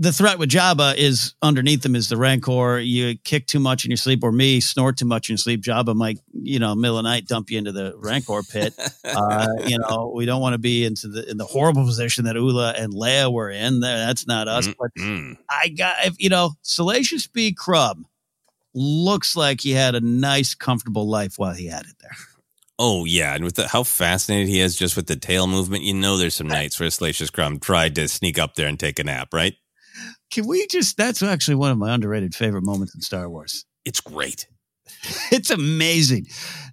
the 0.00 0.12
threat 0.12 0.38
with 0.38 0.48
Jabba 0.48 0.96
is 0.96 1.34
underneath 1.42 1.82
them 1.82 1.96
is 1.96 2.08
the 2.08 2.16
rancor. 2.16 2.78
You 2.78 3.18
kick 3.18 3.46
too 3.46 3.58
much 3.58 3.84
in 3.84 3.90
your 3.90 3.96
sleep, 3.96 4.22
or 4.22 4.30
me 4.30 4.60
snort 4.60 4.96
too 4.96 5.06
much 5.06 5.28
in 5.28 5.34
your 5.34 5.38
sleep. 5.38 5.60
Jabba 5.60 5.94
might, 5.94 6.18
you 6.32 6.60
know, 6.60 6.74
middle 6.76 6.98
of 6.98 7.04
the 7.04 7.10
night 7.10 7.26
dump 7.26 7.50
you 7.50 7.58
into 7.58 7.72
the 7.72 7.94
rancor 7.96 8.42
pit. 8.42 8.74
uh, 9.04 9.48
you 9.66 9.78
know, 9.78 10.12
we 10.14 10.24
don't 10.24 10.40
want 10.40 10.54
to 10.54 10.58
be 10.58 10.84
into 10.84 11.08
the 11.08 11.28
in 11.28 11.36
the 11.36 11.44
horrible 11.44 11.84
position 11.84 12.26
that 12.26 12.36
Oola 12.36 12.74
and 12.76 12.92
Leia 12.92 13.32
were 13.32 13.50
in. 13.50 13.80
That's 13.80 14.26
not 14.26 14.46
us. 14.46 14.68
Mm-hmm. 14.68 15.32
But 15.32 15.44
I 15.50 15.68
got, 15.68 15.96
if, 16.06 16.14
you 16.18 16.28
know, 16.28 16.52
Salacious 16.62 17.26
B. 17.26 17.52
Crumb 17.52 18.06
looks 18.74 19.34
like 19.34 19.60
he 19.60 19.72
had 19.72 19.96
a 19.96 20.00
nice, 20.00 20.54
comfortable 20.54 21.08
life 21.08 21.34
while 21.38 21.54
he 21.54 21.66
had 21.66 21.82
it 21.82 21.96
there. 22.00 22.16
Oh 22.78 23.04
yeah, 23.04 23.34
and 23.34 23.42
with 23.42 23.56
the, 23.56 23.66
how 23.66 23.82
fascinated 23.82 24.46
he 24.46 24.60
is 24.60 24.76
just 24.76 24.94
with 24.94 25.08
the 25.08 25.16
tail 25.16 25.48
movement, 25.48 25.82
you 25.82 25.94
know, 25.94 26.16
there's 26.16 26.36
some 26.36 26.46
nights 26.46 26.78
where 26.78 26.88
Salacious 26.88 27.30
Crumb 27.30 27.58
tried 27.58 27.96
to 27.96 28.06
sneak 28.06 28.38
up 28.38 28.54
there 28.54 28.68
and 28.68 28.78
take 28.78 29.00
a 29.00 29.04
nap, 29.04 29.34
right? 29.34 29.54
Can 30.30 30.46
we 30.46 30.66
just? 30.66 30.96
That's 30.96 31.22
actually 31.22 31.56
one 31.56 31.70
of 31.70 31.78
my 31.78 31.94
underrated 31.94 32.34
favorite 32.34 32.64
moments 32.64 32.94
in 32.94 33.00
Star 33.00 33.28
Wars. 33.28 33.64
It's 33.84 34.00
great. 34.00 34.46
it's 35.32 35.50
amazing 35.50 36.26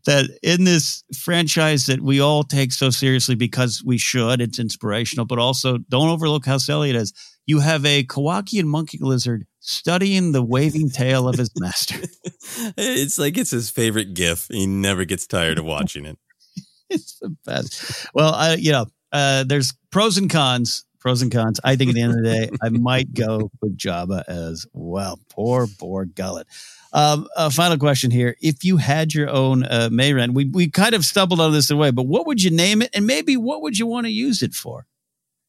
that 0.06 0.30
in 0.42 0.64
this 0.64 1.04
franchise 1.18 1.86
that 1.88 2.02
we 2.02 2.20
all 2.20 2.44
take 2.44 2.72
so 2.72 2.90
seriously 2.90 3.36
because 3.36 3.84
we 3.86 3.98
should, 3.98 4.42
it's 4.42 4.60
inspirational, 4.60 5.26
but 5.26 5.40
also 5.40 5.78
don't 5.90 6.10
overlook 6.10 6.46
how 6.46 6.58
silly 6.58 6.90
it 6.90 6.96
is. 6.96 7.14
You 7.46 7.60
have 7.60 7.86
a 7.86 8.04
Kowakian 8.04 8.66
monkey 8.66 9.00
lizard 9.02 9.46
studying 9.60 10.32
the 10.32 10.44
waving 10.44 10.90
tail 10.90 11.28
of 11.28 11.36
his 11.36 11.52
master. 11.58 12.00
it's 12.78 13.18
like 13.18 13.38
it's 13.38 13.52
his 13.52 13.70
favorite 13.70 14.14
gif. 14.14 14.48
He 14.50 14.66
never 14.66 15.06
gets 15.06 15.28
tired 15.28 15.60
of 15.60 15.66
watching 15.66 16.06
it. 16.06 16.18
it's 16.90 17.20
the 17.20 17.36
best. 17.46 18.08
Well, 18.14 18.34
I, 18.34 18.56
you 18.56 18.72
know, 18.72 18.86
uh, 19.12 19.44
there's 19.44 19.74
pros 19.92 20.18
and 20.18 20.30
cons 20.30 20.85
pros 21.06 21.22
and 21.22 21.32
cons. 21.32 21.60
I 21.64 21.76
think 21.76 21.90
at 21.90 21.94
the 21.94 22.02
end 22.02 22.18
of 22.18 22.24
the 22.24 22.32
day, 22.32 22.50
I 22.64 22.70
might 22.72 23.14
go 23.14 23.52
with 23.62 23.78
Jabba 23.78 24.24
as 24.28 24.66
well. 24.74 25.20
Poor, 25.30 25.68
poor 25.78 26.06
Gullet. 26.06 26.48
Um, 26.94 27.28
a 27.38 27.52
final 27.52 27.78
question 27.78 28.10
here: 28.10 28.36
If 28.42 28.64
you 28.64 28.78
had 28.78 29.14
your 29.14 29.30
own 29.30 29.66
uh, 29.66 29.90
Mayran, 29.92 30.34
we 30.34 30.46
we 30.46 30.68
kind 30.68 30.96
of 30.96 31.06
stumbled 31.06 31.40
on 31.40 31.52
this 31.52 31.70
away, 31.70 31.92
but 31.92 32.08
what 32.08 32.26
would 32.26 32.42
you 32.42 32.50
name 32.50 32.82
it, 32.82 32.90
and 32.96 33.06
maybe 33.06 33.38
what 33.38 33.62
would 33.62 33.78
you 33.78 33.86
want 33.86 34.08
to 34.08 34.12
use 34.12 34.42
it 34.42 34.56
for? 34.56 34.88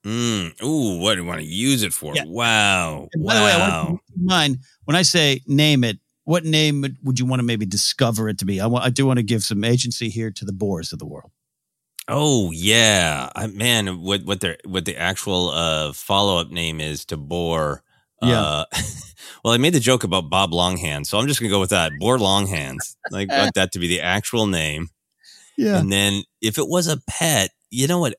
Mm, 0.05 0.63
ooh, 0.63 1.01
what 1.01 1.15
do 1.15 1.23
you 1.23 1.27
want 1.27 1.41
to 1.41 1.47
use 1.47 1.83
it 1.83 1.95
for? 1.95 2.15
Yeah. 2.15 2.25
Wow! 2.27 3.09
And 3.15 3.25
by 3.25 3.33
wow. 3.33 3.39
the 3.39 3.45
way, 3.47 3.53
I 3.53 3.59
want 3.89 4.01
to 4.01 4.21
mind 4.23 4.59
when 4.85 4.95
I 4.95 5.03
say 5.03 5.41
name 5.47 5.85
it. 5.85 5.99
What 6.25 6.45
name 6.45 6.85
would 7.05 7.19
you 7.21 7.25
want 7.25 7.39
to 7.39 7.45
maybe 7.45 7.65
discover 7.65 8.29
it 8.29 8.39
to 8.39 8.45
be? 8.45 8.61
I, 8.61 8.67
want, 8.67 8.85
I 8.85 8.91
do 8.91 9.07
want 9.07 9.21
to 9.21 9.23
give 9.23 9.45
some 9.45 9.63
agency 9.63 10.09
here 10.09 10.33
to 10.33 10.45
the 10.45 10.53
Bors 10.53 10.93
of 10.93 10.99
the 10.99 11.07
world. 11.07 11.31
Oh 12.09 12.53
yeah, 12.53 13.31
I, 13.35 13.47
man, 13.49 14.01
what 14.01 14.25
what 14.25 14.41
their 14.41 14.59
what 14.65 14.85
the 14.85 14.97
actual 14.97 15.51
uh, 15.51 15.93
follow 15.93 16.39
up 16.39 16.51
name 16.51 16.81
is 16.81 17.05
to 17.07 17.17
Bor. 17.17 17.83
Yeah. 18.23 18.41
Uh, 18.41 18.65
well, 19.45 19.55
I 19.55 19.57
made 19.57 19.75
the 19.75 19.81
joke 19.81 20.05
about 20.05 20.31
Bob 20.31 20.53
Longhands, 20.53 21.07
so 21.07 21.19
I'm 21.19 21.27
just 21.27 21.41
gonna 21.41 21.51
go 21.51 21.61
with 21.61 21.71
that. 21.71 21.93
Bor 21.99 22.19
Longhands. 22.19 22.97
Like 23.11 23.29
want 23.31 23.55
that 23.55 23.73
to 23.73 23.79
be 23.79 23.89
the 23.89 24.03
actual 24.03 24.47
name. 24.47 24.89
Yeah. 25.57 25.79
And 25.79 25.91
then 25.91 26.23
if 26.41 26.59
it 26.59 26.69
was 26.69 26.87
a 26.87 27.01
pet, 27.09 27.51
you 27.71 27.89
know 27.89 27.99
what 27.99 28.15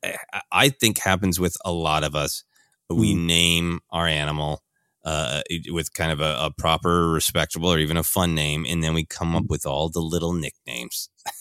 I 0.52 0.70
think 0.70 1.00
happens 1.00 1.40
with 1.40 1.56
a 1.64 1.72
lot 1.72 2.04
of 2.04 2.16
us. 2.16 2.44
We 2.90 3.16
mm. 3.16 3.26
name 3.26 3.80
our 3.90 4.08
animal 4.08 4.64
uh, 5.06 5.42
with 5.70 5.94
kind 5.94 6.12
of 6.12 6.20
a, 6.20 6.38
a 6.40 6.52
proper, 6.58 7.10
respectable, 7.10 7.70
or 7.70 7.80
even 7.80 7.96
a 7.98 8.04
fun 8.04 8.36
name, 8.36 8.66
and 8.68 8.84
then 8.84 8.94
we 8.94 9.06
come 9.06 9.36
up 9.36 9.44
mm. 9.44 9.50
with 9.50 9.66
all 9.66 9.90
the 9.90 10.02
little 10.02 10.34
nicknames. 10.34 11.10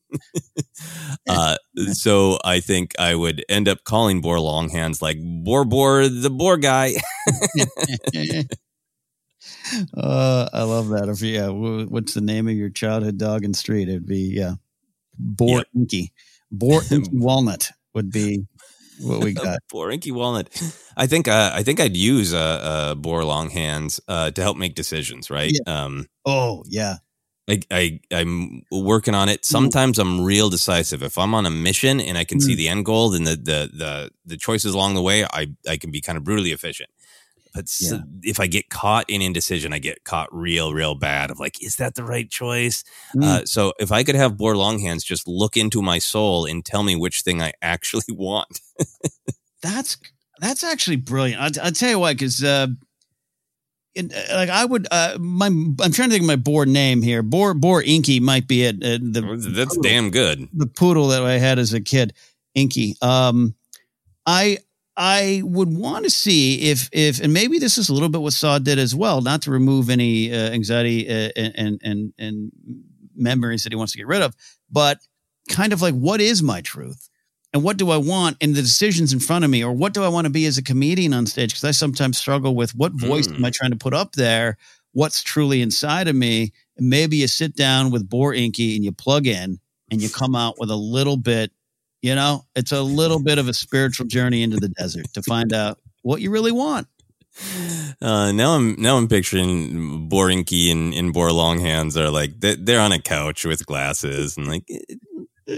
uh, 1.28 1.56
so 1.92 2.38
I 2.44 2.60
think 2.60 2.92
I 2.98 3.14
would 3.14 3.44
end 3.48 3.68
up 3.68 3.84
calling 3.84 4.20
Bor 4.20 4.36
Longhands 4.36 5.00
like 5.02 5.18
Bor 5.20 5.64
Bor 5.64 6.08
the 6.08 6.30
Boar 6.30 6.56
guy. 6.56 6.94
uh, 9.96 10.48
I 10.52 10.62
love 10.62 10.88
that. 10.88 11.08
If 11.08 11.22
yeah, 11.22 11.48
what's 11.48 12.14
the 12.14 12.20
name 12.20 12.48
of 12.48 12.54
your 12.54 12.70
childhood 12.70 13.18
dog 13.18 13.44
in 13.44 13.54
street? 13.54 13.88
It'd 13.88 14.06
be 14.06 14.32
yeah, 14.34 14.54
Bor 15.18 15.58
yep. 15.58 15.66
Inky. 15.74 16.12
Bor 16.50 16.82
Inky 16.90 17.10
Walnut 17.12 17.70
would 17.94 18.10
be 18.10 18.46
what 19.00 19.22
we 19.22 19.32
got. 19.32 19.60
Bor 19.70 19.90
Inky 19.90 20.12
Walnut. 20.12 20.48
I 20.96 21.06
think 21.06 21.28
uh, 21.28 21.50
I 21.54 21.62
think 21.62 21.80
I'd 21.80 21.96
use 21.96 22.34
uh, 22.34 22.38
uh 22.38 22.94
Bor 22.94 23.22
Longhands 23.22 24.00
uh, 24.08 24.30
to 24.30 24.42
help 24.42 24.56
make 24.56 24.74
decisions. 24.74 25.30
Right. 25.30 25.52
Yeah. 25.66 25.84
Um, 25.84 26.06
oh 26.24 26.64
yeah. 26.66 26.96
I, 27.48 27.60
I 27.70 28.00
I'm 28.12 28.62
working 28.70 29.14
on 29.14 29.28
it. 29.28 29.42
Mm. 29.42 29.44
Sometimes 29.44 29.98
I'm 29.98 30.24
real 30.24 30.48
decisive. 30.48 31.02
If 31.02 31.18
I'm 31.18 31.34
on 31.34 31.46
a 31.46 31.50
mission 31.50 32.00
and 32.00 32.16
I 32.16 32.24
can 32.24 32.38
mm. 32.38 32.42
see 32.42 32.54
the 32.54 32.68
end 32.68 32.84
goal, 32.84 33.10
then 33.10 33.24
the, 33.24 33.36
the 33.36 33.70
the 33.72 34.10
the 34.24 34.36
choices 34.36 34.74
along 34.74 34.94
the 34.94 35.02
way, 35.02 35.24
I 35.24 35.48
I 35.68 35.76
can 35.76 35.90
be 35.90 36.00
kind 36.00 36.16
of 36.16 36.24
brutally 36.24 36.52
efficient. 36.52 36.90
But 37.54 37.66
yeah. 37.80 37.98
if 38.22 38.40
I 38.40 38.46
get 38.46 38.70
caught 38.70 39.04
in 39.10 39.20
indecision, 39.20 39.74
I 39.74 39.78
get 39.78 40.04
caught 40.04 40.32
real, 40.32 40.72
real 40.72 40.94
bad. 40.94 41.30
Of 41.30 41.38
like, 41.38 41.62
is 41.62 41.76
that 41.76 41.96
the 41.96 42.04
right 42.04 42.30
choice? 42.30 42.82
Mm. 43.14 43.24
Uh, 43.24 43.44
so 43.44 43.74
if 43.78 43.92
I 43.92 44.04
could 44.04 44.14
have 44.14 44.38
Bor 44.38 44.54
Longhands 44.54 45.04
just 45.04 45.28
look 45.28 45.56
into 45.56 45.82
my 45.82 45.98
soul 45.98 46.46
and 46.46 46.64
tell 46.64 46.82
me 46.82 46.96
which 46.96 47.20
thing 47.20 47.42
I 47.42 47.52
actually 47.62 48.04
want, 48.08 48.60
that's 49.62 49.98
that's 50.40 50.64
actually 50.64 50.96
brilliant. 50.96 51.42
I'll, 51.42 51.66
I'll 51.66 51.72
tell 51.72 51.90
you 51.90 51.98
what, 51.98 52.16
because 52.16 52.42
uh, 52.42 52.68
uh, 53.96 54.02
like 54.32 54.48
I 54.48 54.64
would, 54.64 54.86
uh, 54.90 55.16
my 55.18 55.46
I'm 55.46 55.76
trying 55.76 56.08
to 56.08 56.08
think 56.08 56.22
of 56.22 56.26
my 56.26 56.36
board 56.36 56.68
name 56.68 57.02
here. 57.02 57.22
Bor 57.22 57.54
Bor 57.54 57.82
Inky 57.82 58.20
might 58.20 58.48
be 58.48 58.64
it. 58.64 58.76
Uh, 58.76 58.98
the 59.00 59.20
that's 59.54 59.76
poodle, 59.76 59.82
damn 59.82 60.10
good. 60.10 60.48
The 60.52 60.66
poodle 60.66 61.08
that 61.08 61.22
I 61.22 61.34
had 61.34 61.58
as 61.58 61.72
a 61.72 61.80
kid, 61.80 62.14
Inky. 62.54 62.96
Um, 63.02 63.54
I 64.26 64.58
I 64.96 65.42
would 65.44 65.68
want 65.68 66.04
to 66.04 66.10
see 66.10 66.70
if 66.70 66.88
if 66.92 67.20
and 67.20 67.32
maybe 67.32 67.58
this 67.58 67.78
is 67.78 67.88
a 67.88 67.94
little 67.94 68.08
bit 68.08 68.20
what 68.20 68.32
Saw 68.32 68.58
did 68.58 68.78
as 68.78 68.94
well, 68.94 69.20
not 69.20 69.42
to 69.42 69.50
remove 69.50 69.90
any 69.90 70.32
uh, 70.32 70.50
anxiety 70.50 71.08
uh, 71.08 71.30
and 71.36 71.80
and 71.82 72.12
and 72.18 72.52
memories 73.14 73.64
that 73.64 73.72
he 73.72 73.76
wants 73.76 73.92
to 73.92 73.98
get 73.98 74.06
rid 74.06 74.22
of, 74.22 74.34
but 74.70 74.98
kind 75.48 75.72
of 75.72 75.82
like 75.82 75.94
what 75.94 76.20
is 76.20 76.42
my 76.42 76.60
truth? 76.60 77.08
And 77.52 77.62
what 77.62 77.76
do 77.76 77.90
I 77.90 77.98
want 77.98 78.38
in 78.40 78.54
the 78.54 78.62
decisions 78.62 79.12
in 79.12 79.20
front 79.20 79.44
of 79.44 79.50
me, 79.50 79.62
or 79.62 79.72
what 79.72 79.92
do 79.92 80.02
I 80.02 80.08
want 80.08 80.24
to 80.24 80.30
be 80.30 80.46
as 80.46 80.56
a 80.56 80.62
comedian 80.62 81.12
on 81.12 81.26
stage? 81.26 81.50
Because 81.50 81.64
I 81.64 81.70
sometimes 81.72 82.18
struggle 82.18 82.54
with 82.54 82.74
what 82.74 82.92
voice 82.92 83.28
mm. 83.28 83.36
am 83.36 83.44
I 83.44 83.48
hmm. 83.48 83.52
trying 83.52 83.70
to 83.72 83.76
put 83.76 83.94
up 83.94 84.12
there? 84.12 84.56
What's 84.92 85.22
truly 85.22 85.60
inside 85.60 86.08
of 86.08 86.16
me? 86.16 86.52
And 86.76 86.88
maybe 86.88 87.18
you 87.18 87.28
sit 87.28 87.54
down 87.54 87.90
with 87.90 88.08
Bor 88.08 88.32
Inky 88.32 88.74
and 88.76 88.84
you 88.84 88.92
plug 88.92 89.26
in 89.26 89.58
and 89.90 90.00
you 90.00 90.08
come 90.08 90.34
out 90.34 90.58
with 90.58 90.70
a 90.70 90.76
little 90.76 91.18
bit, 91.18 91.52
you 92.00 92.14
know, 92.14 92.46
it's 92.56 92.72
a 92.72 92.82
little 92.82 93.22
bit 93.22 93.38
of 93.38 93.48
a 93.48 93.54
spiritual 93.54 94.06
journey 94.06 94.42
into 94.42 94.56
the 94.56 94.68
desert 94.68 95.12
to 95.12 95.22
find 95.22 95.52
out 95.52 95.78
what 96.00 96.22
you 96.22 96.30
really 96.30 96.52
want. 96.52 96.88
Uh, 98.02 98.32
now 98.32 98.56
I'm 98.56 98.74
now 98.78 98.98
I'm 98.98 99.08
picturing 99.08 100.08
Bor 100.08 100.28
Inky 100.28 100.70
and, 100.70 100.92
and 100.92 101.14
Bor 101.14 101.28
Longhands 101.28 101.96
are 101.96 102.10
like 102.10 102.32
they're 102.40 102.80
on 102.80 102.92
a 102.92 102.98
couch 102.98 103.46
with 103.46 103.64
glasses 103.64 104.36
and 104.36 104.46
like 104.48 104.66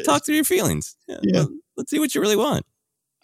talk 0.05 0.25
through 0.25 0.37
your 0.37 0.45
feelings. 0.45 0.97
Yeah, 1.09 1.19
yeah 1.23 1.45
let's 1.77 1.91
see 1.91 1.99
what 1.99 2.15
you 2.15 2.21
really 2.21 2.37
want. 2.37 2.65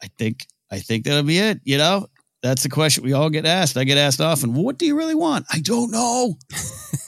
I 0.03 0.09
think 0.18 0.46
I 0.70 0.78
think 0.78 1.05
that'll 1.05 1.22
be 1.22 1.38
it. 1.38 1.61
You 1.64 1.78
know, 1.78 2.07
that's 2.42 2.62
the 2.62 2.68
question 2.68 3.05
we 3.05 3.12
all 3.12 3.30
get 3.30 3.46
asked. 3.46 3.76
I 3.76 3.84
get 3.84 3.98
asked 3.98 4.20
often. 4.20 4.55
What 4.55 4.78
do 4.78 4.86
you 4.86 4.96
really 4.96 5.14
want? 5.14 5.46
I 5.53 5.61
don't 5.61 5.90
know. 5.90 6.36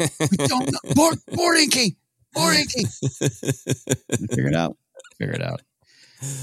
I 0.01 0.47
don't 0.47 0.70
know. 0.70 0.78
More, 0.97 1.12
more 1.34 1.55
inky, 1.55 1.97
more 2.36 2.53
inky. 2.53 2.84
Figure 4.30 4.49
it 4.49 4.55
out. 4.55 4.76
Figure 5.18 5.34
it 5.34 5.43
out. 5.43 5.62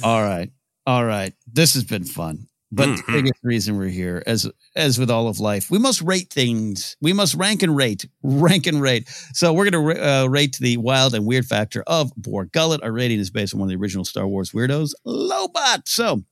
All 0.04 0.22
right, 0.22 0.50
all 0.86 1.06
right. 1.06 1.34
This 1.52 1.74
has 1.76 1.84
been 1.84 2.04
fun. 2.04 2.49
But 2.72 2.90
Mhm. 2.90 3.06
the 3.06 3.12
biggest 3.12 3.40
reason 3.44 3.78
we're 3.78 3.88
here, 3.88 4.22
as 4.28 4.48
as 4.76 5.00
with 5.00 5.10
all 5.10 5.28
of 5.28 5.40
life, 5.40 5.72
we 5.72 5.80
must 5.80 6.02
rate 6.02 6.30
things. 6.32 6.96
We 7.02 7.14
must 7.14 7.34
rank 7.34 7.64
and 7.64 7.76
rate, 7.76 8.08
rank 8.22 8.68
and 8.68 8.80
rate. 8.80 9.10
So 9.34 9.52
we're 9.54 9.70
going 9.70 9.96
to 9.96 10.08
uh, 10.08 10.26
rate 10.28 10.58
the 10.60 10.78
wild 10.78 11.16
and 11.16 11.26
weird 11.26 11.46
factor 11.48 11.82
of 11.88 12.14
Bor 12.16 12.46
Gullet. 12.46 12.84
Our 12.84 12.92
rating 12.92 13.20
is 13.20 13.32
based 13.32 13.54
on 13.56 13.60
one 13.60 13.68
of 13.68 13.72
the 13.72 13.82
original 13.82 14.06
Star 14.06 14.28
Wars 14.28 14.52
weirdos, 14.52 14.92
Lobot. 15.06 15.88
So 15.88 16.24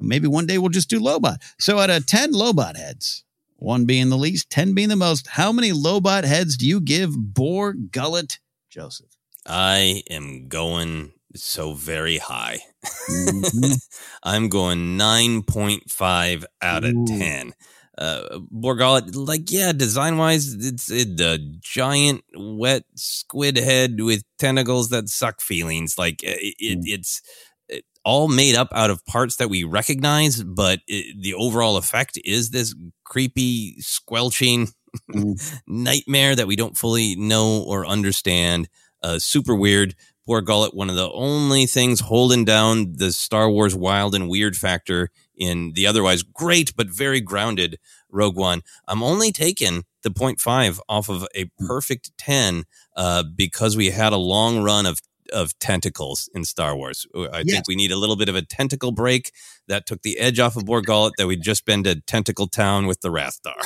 maybe 0.00 0.26
one 0.26 0.46
day 0.46 0.58
we'll 0.58 0.70
just 0.70 0.90
do 0.90 0.98
Lobot. 1.00 1.36
So 1.60 1.78
out 1.78 1.90
of 1.90 2.06
ten 2.06 2.32
Lobot 2.32 2.76
heads, 2.76 3.22
one 3.56 3.84
being 3.84 4.08
the 4.08 4.18
least, 4.18 4.50
ten 4.50 4.74
being 4.74 4.88
the 4.88 4.96
most, 4.96 5.28
how 5.28 5.52
many 5.52 5.70
Lobot 5.70 6.24
heads 6.24 6.56
do 6.56 6.66
you 6.66 6.80
give 6.80 7.12
Bor 7.16 7.72
Gullet, 7.72 8.40
Joseph? 8.68 9.10
I 9.46 10.02
am 10.10 10.48
going 10.48 11.12
so 11.34 11.72
very 11.74 12.18
high. 12.18 12.60
Mhm. 13.10 13.76
I'm 14.22 14.48
going 14.48 14.98
9.5 14.98 16.44
out 16.62 16.84
of 16.84 16.94
Ooh. 16.94 17.06
10. 17.06 17.54
Uh, 17.96 18.38
Bor 18.50 18.76
Gullet, 18.76 19.16
like, 19.16 19.50
yeah, 19.50 19.72
design 19.72 20.18
wise, 20.18 20.54
it's 20.54 20.88
it, 20.88 21.16
the 21.16 21.58
giant 21.60 22.22
wet 22.36 22.84
squid 22.94 23.56
head 23.56 24.00
with 24.00 24.22
tentacles 24.38 24.90
that 24.90 25.08
suck 25.08 25.40
feelings. 25.40 25.98
Like, 25.98 26.22
it, 26.22 26.54
it, 26.60 26.78
it's 26.84 27.20
it, 27.68 27.84
all 28.04 28.28
made 28.28 28.54
up 28.54 28.68
out 28.72 28.90
of 28.90 29.04
parts 29.04 29.36
that 29.36 29.50
we 29.50 29.64
recognize, 29.64 30.44
but 30.44 30.78
it, 30.86 31.20
the 31.20 31.34
overall 31.34 31.76
effect 31.76 32.20
is 32.24 32.50
this 32.50 32.72
creepy, 33.04 33.80
squelching 33.80 34.68
nightmare 35.66 36.36
that 36.36 36.46
we 36.46 36.54
don't 36.54 36.78
fully 36.78 37.16
know 37.16 37.64
or 37.66 37.84
understand. 37.84 38.68
Uh, 39.02 39.18
super 39.18 39.54
weird. 39.54 39.94
Bor 40.28 40.42
Gullet, 40.42 40.74
one 40.74 40.90
of 40.90 40.96
the 40.96 41.10
only 41.12 41.64
things 41.64 42.00
holding 42.00 42.44
down 42.44 42.96
the 42.96 43.12
Star 43.12 43.50
Wars 43.50 43.74
wild 43.74 44.14
and 44.14 44.28
weird 44.28 44.58
factor 44.58 45.08
in 45.34 45.72
the 45.72 45.86
otherwise 45.86 46.22
great 46.22 46.76
but 46.76 46.90
very 46.90 47.22
grounded 47.22 47.78
Rogue 48.10 48.36
One. 48.36 48.60
I'm 48.86 49.02
only 49.02 49.32
taking 49.32 49.84
the 50.02 50.10
0.5 50.10 50.80
off 50.86 51.08
of 51.08 51.26
a 51.34 51.46
perfect 51.66 52.10
10 52.18 52.64
uh, 52.94 53.22
because 53.22 53.74
we 53.74 53.88
had 53.88 54.12
a 54.12 54.18
long 54.18 54.62
run 54.62 54.84
of 54.84 55.00
of 55.32 55.58
tentacles 55.58 56.28
in 56.34 56.44
Star 56.44 56.76
Wars. 56.76 57.06
I 57.14 57.42
Yes. 57.44 57.50
think 57.54 57.68
we 57.68 57.76
need 57.76 57.90
a 57.92 57.96
little 57.96 58.16
bit 58.16 58.28
of 58.28 58.34
a 58.34 58.42
tentacle 58.42 58.92
break 58.92 59.32
that 59.68 59.86
took 59.86 60.02
the 60.02 60.18
edge 60.18 60.38
off 60.38 60.56
of 60.56 60.64
Bor 60.66 60.80
Gullet 60.82 61.14
that 61.18 61.26
we'd 61.26 61.42
just 61.42 61.64
been 61.64 61.84
to 61.84 62.00
Tentacle 62.02 62.46
Town 62.48 62.86
with 62.86 63.00
the 63.00 63.08
Rathtar. 63.10 63.60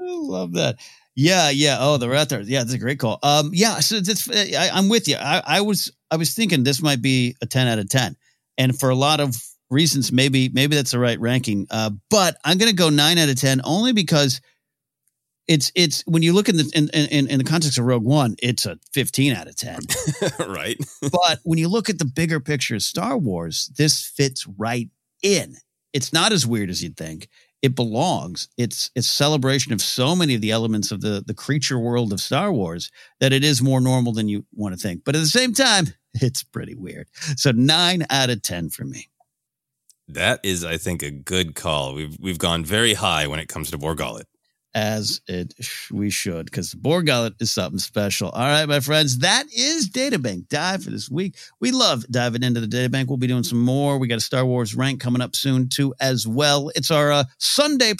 Love 0.00 0.52
that. 0.54 0.76
Yeah, 1.14 1.50
yeah. 1.50 1.78
Oh, 1.80 1.96
the 1.96 2.06
Raptors. 2.06 2.44
Yeah, 2.46 2.60
that's 2.60 2.74
a 2.74 2.78
great 2.78 3.00
call. 3.00 3.18
Um, 3.22 3.50
yeah. 3.52 3.80
So 3.80 3.98
that's 4.00 4.28
I, 4.30 4.70
I'm 4.72 4.88
with 4.88 5.08
you. 5.08 5.16
I, 5.16 5.42
I 5.44 5.60
was 5.62 5.90
I 6.10 6.16
was 6.16 6.32
thinking 6.34 6.62
this 6.62 6.80
might 6.80 7.02
be 7.02 7.34
a 7.42 7.46
ten 7.46 7.66
out 7.66 7.80
of 7.80 7.88
ten, 7.88 8.16
and 8.56 8.78
for 8.78 8.90
a 8.90 8.94
lot 8.94 9.18
of 9.18 9.34
reasons, 9.68 10.12
maybe 10.12 10.48
maybe 10.48 10.76
that's 10.76 10.92
the 10.92 10.98
right 11.00 11.18
ranking. 11.18 11.66
Uh, 11.70 11.90
but 12.08 12.36
I'm 12.44 12.56
going 12.56 12.70
to 12.70 12.76
go 12.76 12.88
nine 12.88 13.18
out 13.18 13.28
of 13.28 13.34
ten 13.34 13.60
only 13.64 13.92
because 13.92 14.40
it's 15.48 15.72
it's 15.74 16.02
when 16.06 16.22
you 16.22 16.34
look 16.34 16.48
in 16.48 16.58
the 16.58 16.70
in, 16.74 16.88
in 16.90 17.26
in 17.26 17.38
the 17.38 17.44
context 17.44 17.78
of 17.78 17.86
Rogue 17.86 18.04
One, 18.04 18.36
it's 18.42 18.66
a 18.66 18.78
15 18.92 19.32
out 19.32 19.48
of 19.48 19.56
10. 19.56 19.80
right. 20.46 20.76
but 21.00 21.40
when 21.42 21.58
you 21.58 21.68
look 21.68 21.88
at 21.88 21.98
the 21.98 22.04
bigger 22.04 22.38
picture 22.38 22.74
of 22.74 22.82
Star 22.82 23.16
Wars, 23.16 23.72
this 23.76 24.04
fits 24.04 24.46
right 24.58 24.88
in. 25.22 25.56
It's 25.94 26.12
not 26.12 26.32
as 26.32 26.46
weird 26.46 26.68
as 26.68 26.82
you'd 26.82 26.98
think. 26.98 27.28
It 27.62 27.74
belongs. 27.74 28.48
It's 28.58 28.90
it's 28.94 29.08
celebration 29.08 29.72
of 29.72 29.80
so 29.80 30.14
many 30.14 30.34
of 30.34 30.42
the 30.42 30.50
elements 30.50 30.92
of 30.92 31.00
the 31.00 31.24
the 31.26 31.34
creature 31.34 31.78
world 31.78 32.12
of 32.12 32.20
Star 32.20 32.52
Wars 32.52 32.90
that 33.20 33.32
it 33.32 33.42
is 33.42 33.62
more 33.62 33.80
normal 33.80 34.12
than 34.12 34.28
you 34.28 34.44
want 34.54 34.74
to 34.74 34.80
think. 34.80 35.02
But 35.04 35.16
at 35.16 35.20
the 35.20 35.26
same 35.26 35.54
time, 35.54 35.86
it's 36.14 36.44
pretty 36.44 36.74
weird. 36.74 37.08
So 37.36 37.50
nine 37.52 38.06
out 38.10 38.30
of 38.30 38.42
ten 38.42 38.68
for 38.68 38.84
me. 38.84 39.08
That 40.10 40.40
is, 40.42 40.64
I 40.64 40.78
think, 40.78 41.02
a 41.02 41.10
good 41.10 41.54
call. 41.54 41.94
We've 41.94 42.16
we've 42.20 42.38
gone 42.38 42.64
very 42.64 42.94
high 42.94 43.26
when 43.26 43.40
it 43.40 43.48
comes 43.48 43.70
to 43.70 43.78
Bor 43.78 43.94
Gullet. 43.94 44.26
As 44.74 45.22
it 45.26 45.54
we 45.90 46.10
should 46.10 46.44
because 46.44 46.70
the 46.70 46.76
Bor 46.76 47.02
Gullet 47.02 47.34
is 47.40 47.50
something 47.50 47.78
special. 47.78 48.28
All 48.28 48.46
right, 48.46 48.68
my 48.68 48.80
friends, 48.80 49.18
that 49.18 49.46
is 49.52 49.88
Databank 49.88 50.48
Dive 50.48 50.84
for 50.84 50.90
this 50.90 51.10
week. 51.10 51.36
We 51.58 51.70
love 51.70 52.06
diving 52.10 52.42
into 52.42 52.60
the 52.60 52.66
Databank. 52.66 53.08
We'll 53.08 53.16
be 53.16 53.26
doing 53.26 53.44
some 53.44 53.60
more. 53.60 53.98
We 53.98 54.08
got 54.08 54.18
a 54.18 54.20
Star 54.20 54.44
Wars 54.44 54.74
rank 54.74 55.00
coming 55.00 55.22
up 55.22 55.34
soon 55.34 55.68
too, 55.68 55.94
as 56.00 56.28
well. 56.28 56.70
It's 56.76 56.90
our 56.90 57.10
uh, 57.10 57.24
Sunday 57.38 57.94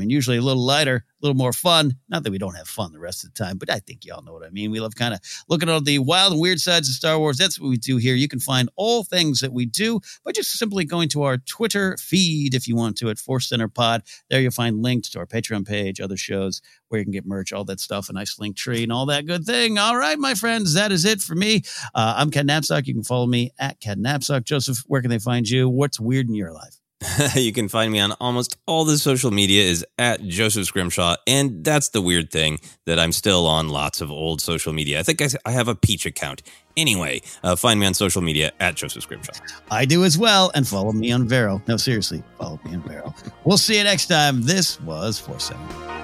and 0.00 0.10
usually 0.10 0.36
a 0.36 0.42
little 0.42 0.64
lighter, 0.64 1.04
little 1.24 1.36
more 1.36 1.52
fun. 1.52 1.96
Not 2.08 2.22
that 2.22 2.30
we 2.30 2.38
don't 2.38 2.56
have 2.56 2.68
fun 2.68 2.92
the 2.92 2.98
rest 2.98 3.24
of 3.24 3.32
the 3.32 3.44
time, 3.44 3.58
but 3.58 3.70
I 3.70 3.78
think 3.78 4.04
y'all 4.04 4.22
know 4.22 4.32
what 4.32 4.44
I 4.44 4.50
mean. 4.50 4.70
We 4.70 4.80
love 4.80 4.94
kind 4.94 5.14
of 5.14 5.20
looking 5.48 5.68
at 5.68 5.72
all 5.72 5.80
the 5.80 5.98
wild 5.98 6.32
and 6.32 6.40
weird 6.40 6.60
sides 6.60 6.88
of 6.88 6.94
Star 6.94 7.18
Wars. 7.18 7.38
That's 7.38 7.58
what 7.58 7.68
we 7.68 7.76
do 7.76 7.96
here. 7.96 8.14
You 8.14 8.28
can 8.28 8.40
find 8.40 8.68
all 8.76 9.04
things 9.04 9.40
that 9.40 9.52
we 9.52 9.66
do 9.66 10.00
by 10.24 10.32
just 10.32 10.52
simply 10.52 10.84
going 10.84 11.08
to 11.10 11.22
our 11.22 11.38
Twitter 11.38 11.96
feed 11.98 12.54
if 12.54 12.68
you 12.68 12.76
want 12.76 12.96
to 12.98 13.10
at 13.10 13.18
Force 13.18 13.48
Center 13.48 13.68
Pod. 13.68 14.02
There 14.28 14.40
you'll 14.40 14.50
find 14.50 14.82
links 14.82 15.08
to 15.10 15.18
our 15.18 15.26
Patreon 15.26 15.66
page, 15.66 16.00
other 16.00 16.16
shows 16.16 16.60
where 16.88 16.98
you 16.98 17.04
can 17.04 17.12
get 17.12 17.26
merch, 17.26 17.52
all 17.52 17.64
that 17.64 17.80
stuff, 17.80 18.08
a 18.08 18.12
nice 18.12 18.38
link 18.38 18.56
tree, 18.56 18.82
and 18.82 18.92
all 18.92 19.06
that 19.06 19.26
good 19.26 19.44
thing. 19.44 19.78
All 19.78 19.96
right, 19.96 20.18
my 20.18 20.34
friends, 20.34 20.74
that 20.74 20.92
is 20.92 21.04
it 21.04 21.20
for 21.20 21.34
me. 21.34 21.62
Uh, 21.94 22.14
I'm 22.16 22.30
Ken 22.30 22.46
Napzok. 22.46 22.86
You 22.86 22.94
can 22.94 23.02
follow 23.02 23.26
me 23.26 23.50
at 23.58 23.80
Ken 23.80 23.98
Napzok. 23.98 24.44
Joseph, 24.44 24.78
where 24.86 25.00
can 25.00 25.10
they 25.10 25.18
find 25.18 25.48
you? 25.48 25.68
What's 25.68 25.98
weird 25.98 26.28
in 26.28 26.34
your 26.34 26.52
life? 26.52 26.83
you 27.36 27.52
can 27.52 27.68
find 27.68 27.92
me 27.92 28.00
on 28.00 28.12
almost 28.20 28.56
all 28.66 28.84
the 28.84 28.98
social 28.98 29.30
media 29.30 29.62
is 29.62 29.84
at 29.98 30.22
Joseph 30.22 30.66
Scrimshaw, 30.66 31.16
and 31.26 31.64
that's 31.64 31.90
the 31.90 32.00
weird 32.00 32.30
thing 32.30 32.60
that 32.86 32.98
I'm 32.98 33.12
still 33.12 33.46
on 33.46 33.68
lots 33.68 34.00
of 34.00 34.10
old 34.10 34.40
social 34.40 34.72
media. 34.72 35.00
I 35.00 35.02
think 35.02 35.22
I, 35.22 35.28
I 35.44 35.52
have 35.52 35.68
a 35.68 35.74
Peach 35.74 36.06
account. 36.06 36.42
Anyway, 36.76 37.22
uh, 37.42 37.54
find 37.56 37.78
me 37.78 37.86
on 37.86 37.94
social 37.94 38.22
media 38.22 38.52
at 38.60 38.74
Joseph 38.74 39.04
Scrimshaw. 39.04 39.32
I 39.70 39.84
do 39.84 40.04
as 40.04 40.18
well. 40.18 40.50
And 40.54 40.66
follow 40.66 40.92
me 40.92 41.12
on 41.12 41.28
Vero. 41.28 41.62
No, 41.68 41.76
seriously, 41.76 42.22
follow 42.38 42.58
me 42.64 42.74
on 42.74 42.82
Vero. 42.82 43.14
We'll 43.44 43.58
see 43.58 43.78
you 43.78 43.84
next 43.84 44.06
time. 44.06 44.42
This 44.42 44.80
was 44.80 45.18
Force 45.18 45.44
Center. 45.44 46.03